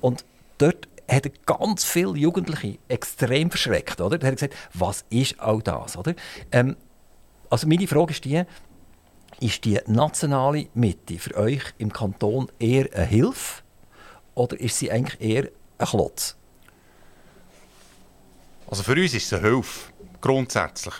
und 0.00 0.24
dort 0.58 0.88
hat 1.08 1.26
er 1.26 1.32
ganz 1.46 1.84
viele 1.84 2.16
Jugendliche 2.16 2.78
extrem 2.88 3.50
verschreckt. 3.50 4.00
Oder? 4.00 4.20
Er 4.20 4.28
hat 4.28 4.36
gesagt, 4.36 4.54
was 4.74 5.04
ist 5.10 5.38
all 5.40 5.60
das? 5.60 5.96
Oder? 5.96 6.14
Ähm, 6.52 6.76
also 7.50 7.66
meine 7.66 7.86
Frage 7.86 8.12
ist 8.12 8.24
die, 8.24 8.42
ist 9.40 9.64
die 9.64 9.80
nationale 9.86 10.68
Mitte 10.74 11.18
für 11.18 11.36
euch 11.36 11.62
im 11.78 11.92
Kanton 11.92 12.48
eher 12.58 12.92
eine 12.94 13.06
Hilfe 13.06 13.62
oder 14.34 14.58
ist 14.60 14.78
sie 14.78 14.90
eigentlich 14.90 15.20
eher 15.20 15.48
ein 15.78 15.86
Klotz? 15.86 16.36
Also 18.70 18.82
für 18.82 18.92
uns 18.92 19.14
ist 19.14 19.24
es 19.24 19.32
eine 19.32 19.48
Hilfe, 19.48 19.92
grundsätzlich. 20.20 20.94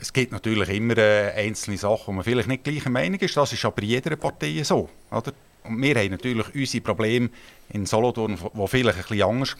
Es 0.00 0.12
gibt 0.12 0.32
natürlich 0.32 0.68
immer 0.70 0.96
äh, 0.96 1.32
einzelne 1.32 1.76
Sachen, 1.76 2.06
wo 2.06 2.12
man 2.12 2.24
vielleicht 2.24 2.48
nicht 2.48 2.64
gleicher 2.64 2.90
Meinung 2.90 3.20
ist. 3.20 3.36
Das 3.36 3.52
ist 3.52 3.64
aber 3.64 3.82
in 3.82 3.88
jeder 3.88 4.16
Partei 4.16 4.62
so. 4.62 4.88
Oder? 5.10 5.32
Und 5.64 5.82
wir 5.82 5.94
haben 5.94 6.10
natürlich 6.10 6.54
unsere 6.54 6.82
Probleme 6.82 7.28
in 7.70 7.84
Solothurn, 7.84 8.36
die 8.36 8.66
vielleicht 8.68 8.98
ein 8.98 9.02
bisschen 9.02 9.22
anders 9.22 9.56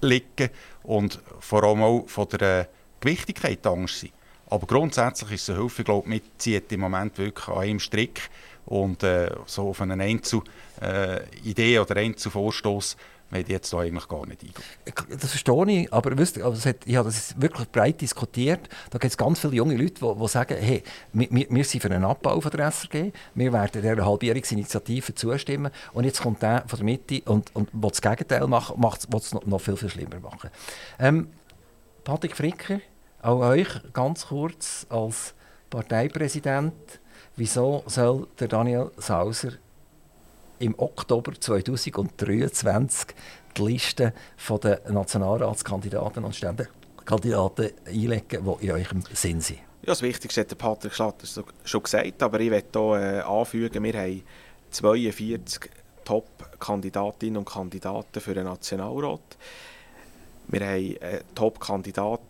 liegen 0.00 0.50
und 0.84 1.20
vor 1.40 1.64
allem 1.64 1.82
auch 1.82 2.04
von 2.08 2.28
der 2.28 2.60
äh, 2.60 2.66
Gewichtigkeit 3.00 3.66
anders 3.66 4.00
sind. 4.00 4.12
Aber 4.50 4.66
grundsätzlich 4.66 5.32
ist 5.32 5.42
es 5.42 5.50
eine 5.50 5.60
Hilfe. 5.60 5.82
Ich 5.82 5.86
glaube, 5.86 6.08
wir 6.10 6.20
ziehen 6.38 6.62
im 6.70 6.80
Moment 6.80 7.18
wirklich 7.18 7.48
an 7.48 7.58
einem 7.58 7.80
Strick 7.80 8.30
und 8.64 9.02
äh, 9.02 9.30
so 9.46 9.68
auf 9.68 9.80
einen 9.82 10.00
Einzelidee 10.00 11.74
äh, 11.74 11.78
oder 11.78 11.96
Einzelvorstoß 11.96 12.96
möchte 13.30 13.48
ich 13.48 13.54
jetzt 13.54 13.72
da 13.72 13.78
eigentlich 13.78 14.08
gar 14.08 14.26
nicht 14.26 14.42
eingehen. 14.42 15.18
Das 15.20 15.30
verstehe 15.30 15.82
ich, 15.82 15.92
aber 15.92 16.16
wisst, 16.16 16.40
also 16.40 16.68
hat, 16.68 16.86
ja, 16.86 17.02
das 17.02 17.16
ist 17.16 17.40
wirklich 17.40 17.70
breit 17.70 18.00
diskutiert. 18.00 18.68
Da 18.90 18.98
gibt 18.98 19.12
es 19.12 19.16
ganz 19.16 19.40
viele 19.40 19.54
junge 19.54 19.76
Leute, 19.76 19.94
die, 20.00 20.20
die 20.20 20.28
sagen, 20.28 20.56
hey, 20.58 20.82
wir, 21.12 21.46
wir, 21.50 21.64
sind 21.64 21.80
für 21.80 21.90
einen 21.90 22.04
Abbau 22.04 22.40
von 22.40 22.50
der 22.50 22.70
SRG, 22.70 23.12
wir 23.34 23.52
werden 23.52 23.82
dieser 23.82 24.04
Halbjährungsinitiative 24.04 25.14
zustimmen 25.14 25.72
und 25.92 26.04
jetzt 26.04 26.22
kommt 26.22 26.42
der 26.42 26.64
von 26.66 26.78
der 26.78 26.84
Mitte 26.84 27.22
und, 27.30 27.54
und 27.54 27.68
will 27.72 27.90
das 27.90 28.00
Gegenteil 28.00 28.46
machen, 28.46 28.80
macht 28.80 29.06
es 29.14 29.32
noch, 29.32 29.44
noch 29.44 29.60
viel, 29.60 29.76
viel 29.76 29.90
schlimmer 29.90 30.20
machen. 30.20 30.50
Ähm, 30.98 31.28
Patrick 32.04 32.36
Fricker, 32.36 32.80
auch 33.20 33.40
euch 33.40 33.68
ganz 33.92 34.26
kurz 34.28 34.86
als 34.88 35.34
Parteipräsident. 35.68 37.00
Wieso 37.36 37.84
soll 37.86 38.26
der 38.40 38.48
Daniel 38.48 38.90
Sauser 38.96 39.52
im 40.58 40.74
Oktober 40.78 41.32
2023 41.38 43.14
die 43.56 43.62
Liste 43.62 44.12
der 44.62 44.80
Nationalratskandidaten 44.90 46.24
und 46.24 46.34
Ständekandidaten 46.34 47.70
einlegen, 47.86 48.44
die 48.44 48.66
in 48.66 48.72
eurem 48.72 49.02
Sinn 49.12 49.40
sind? 49.40 49.58
Ja, 49.82 49.92
das 49.92 50.02
Wichtigste 50.02 50.42
hat 50.42 50.58
Patrick 50.58 50.94
Schlatter 50.94 51.26
schon 51.64 51.82
gesagt, 51.82 52.22
aber 52.22 52.40
ich 52.40 52.50
möchte 52.50 52.78
hier 52.78 53.18
äh, 53.18 53.20
anfügen, 53.20 53.82
wir 53.84 53.94
haben 53.94 54.22
42 54.70 55.70
Top-Kandidatinnen 56.04 57.38
und 57.38 57.48
Kandidaten 57.48 58.20
für 58.20 58.34
den 58.34 58.44
Nationalrat. 58.44 59.36
Wir 60.50 60.60
haben 60.60 60.96
einen 61.02 61.20
Top-Kandidat, 61.34 62.20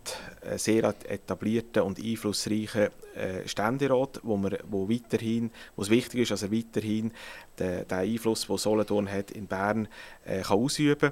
einen 0.41 0.57
sehr 0.57 0.83
etablierten 0.83 1.83
und 1.83 1.99
einflussreichen 1.99 2.89
äh, 3.15 3.47
Ständerat, 3.47 4.19
wo, 4.23 4.35
wir, 4.35 4.59
wo, 4.69 4.89
weiterhin, 4.89 5.51
wo 5.77 5.83
es 5.83 5.89
wichtig 5.89 6.21
ist, 6.21 6.31
dass 6.31 6.43
er 6.43 6.51
weiterhin 6.51 7.11
den, 7.59 7.87
den 7.87 7.97
Einfluss, 7.97 8.45
den 8.45 8.57
Solothurn 8.57 9.09
hat, 9.09 9.31
in 9.31 9.47
Bern 9.47 9.87
äh, 10.25 10.41
kann 10.41 10.57
ausüben 10.57 11.11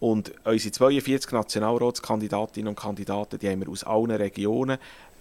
Und 0.00 0.32
unsere 0.44 0.72
42 0.72 1.30
Nationalratskandidatinnen 1.30 2.70
und 2.70 2.76
Kandidaten, 2.76 3.38
die 3.38 3.48
haben 3.48 3.60
wir 3.60 3.68
aus 3.68 3.84
allen 3.84 4.10
Regionen. 4.10 4.78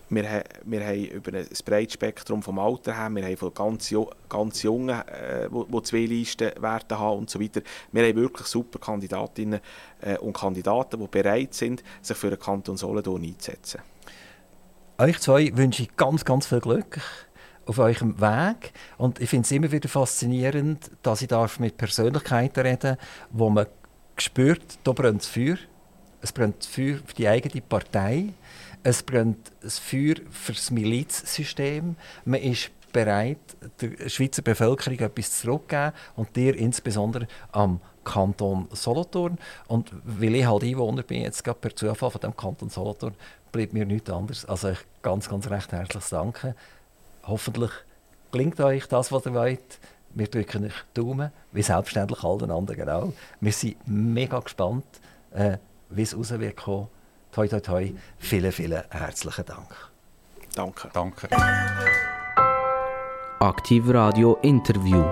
Wir, 0.09 0.43
wir 0.63 0.85
haben 0.85 1.05
über 1.05 1.37
ein 1.37 1.47
breites 1.65 1.93
Spektrum 1.93 2.41
vom 2.41 2.59
Alter 2.59 2.95
her, 2.95 3.09
wir 3.09 3.25
haben 3.25 3.37
von 3.37 3.53
ganz, 3.53 3.93
ganz 4.29 4.63
Jungen, 4.63 4.89
äh, 4.89 5.47
wo, 5.49 5.65
wo 5.69 5.81
zwei 5.81 6.05
Listen 6.05 6.51
werden 6.61 6.97
haben 6.97 7.19
und 7.19 7.29
so 7.29 7.41
weiter. 7.41 7.61
Wir 7.91 8.03
haben 8.07 8.15
wirklich 8.15 8.47
super 8.47 8.79
Kandidatinnen 8.79 9.59
äh, 10.01 10.17
und 10.17 10.33
Kandidaten, 10.33 10.99
die 10.99 11.07
bereit 11.07 11.53
sind, 11.53 11.83
sich 12.01 12.15
für 12.15 12.29
den 12.29 12.39
Kanton 12.39 12.77
Solothurn 12.77 13.23
einzusetzen. 13.23 13.81
Euch 14.97 15.19
zwei 15.19 15.51
wünsche 15.55 15.83
ich 15.83 15.95
ganz, 15.95 16.25
ganz 16.25 16.47
viel 16.47 16.59
Glück 16.59 16.99
auf 17.67 17.79
eurem 17.79 18.19
Weg. 18.19 18.73
Und 18.97 19.19
ich 19.19 19.29
finde 19.29 19.45
es 19.45 19.51
immer 19.51 19.71
wieder 19.71 19.89
faszinierend, 19.89 20.89
dass 21.03 21.21
ich 21.21 21.27
darf 21.27 21.59
mit 21.59 21.77
Persönlichkeiten 21.77 22.61
reden 22.61 22.97
wo 23.29 23.49
man 23.49 23.67
spürt, 24.17 24.79
da 24.83 24.93
brennt 24.93 25.23
Feuer. 25.23 25.57
Es 26.21 26.31
brennt 26.31 26.65
Feuer 26.65 26.97
für 27.05 27.13
die 27.15 27.27
eigene 27.27 27.61
Partei. 27.61 28.29
Es 28.87 29.03
brennt 29.03 29.51
das 29.59 29.79
Feuer 29.79 30.15
für 30.31 30.53
das 30.53 30.71
Milizsystem. 30.71 31.97
Man 32.23 32.39
ist 32.39 32.71
bereit, 32.93 33.37
der 33.81 34.07
Schweizer 34.07 34.41
Bevölkerung 34.41 34.97
etwas 34.97 35.41
zurückzugeben 35.41 35.91
und 36.15 36.33
dir 36.37 36.55
insbesondere 36.55 37.27
am 37.51 37.81
Kanton 38.05 38.69
Solothurn. 38.71 39.39
Und 39.67 39.91
weil 40.05 40.35
ich 40.35 40.45
halt 40.45 40.63
Einwohner 40.63 41.03
bin, 41.03 41.23
jetzt 41.23 41.43
gerade 41.43 41.59
per 41.59 41.75
Zufall 41.75 42.11
von 42.11 42.21
dem 42.21 42.37
Kanton 42.37 42.69
Solothurn, 42.69 43.13
bleibt 43.51 43.73
mir 43.73 43.85
nichts 43.85 44.09
anderes 44.09 44.45
als 44.45 44.63
euch 44.63 44.79
ganz, 45.01 45.27
ganz 45.27 45.49
recht 45.49 45.69
herzliches 45.73 46.11
Danken. 46.11 46.55
Hoffentlich 47.23 47.71
gelingt 48.31 48.57
euch 48.61 48.87
das, 48.87 49.11
was 49.11 49.25
ihr 49.25 49.33
wollt. 49.33 49.79
Wir 50.11 50.27
drücken 50.27 50.63
euch 50.63 50.85
Daumen, 50.93 51.33
wie 51.51 51.61
selbstverständlich 51.61 52.23
allen 52.23 52.51
anderen 52.51 52.79
genau. 52.79 53.13
Wir 53.41 53.51
sind 53.51 53.85
mega 53.85 54.39
gespannt, 54.39 54.85
äh, 55.33 55.57
wie 55.89 56.03
es 56.03 56.15
raus 56.15 56.29
wird. 56.39 56.55
Toi, 57.37 57.47
toi, 57.47 57.61
toi. 57.61 57.93
Vielen, 58.17 58.51
vielen 58.51 58.81
herzlichen 58.89 59.45
Dank. 59.45 59.91
Danke. 60.55 60.89
Danke. 60.91 61.27
Aktiv 63.39 63.87
Radio 63.93 64.39
Interview. 64.41 65.03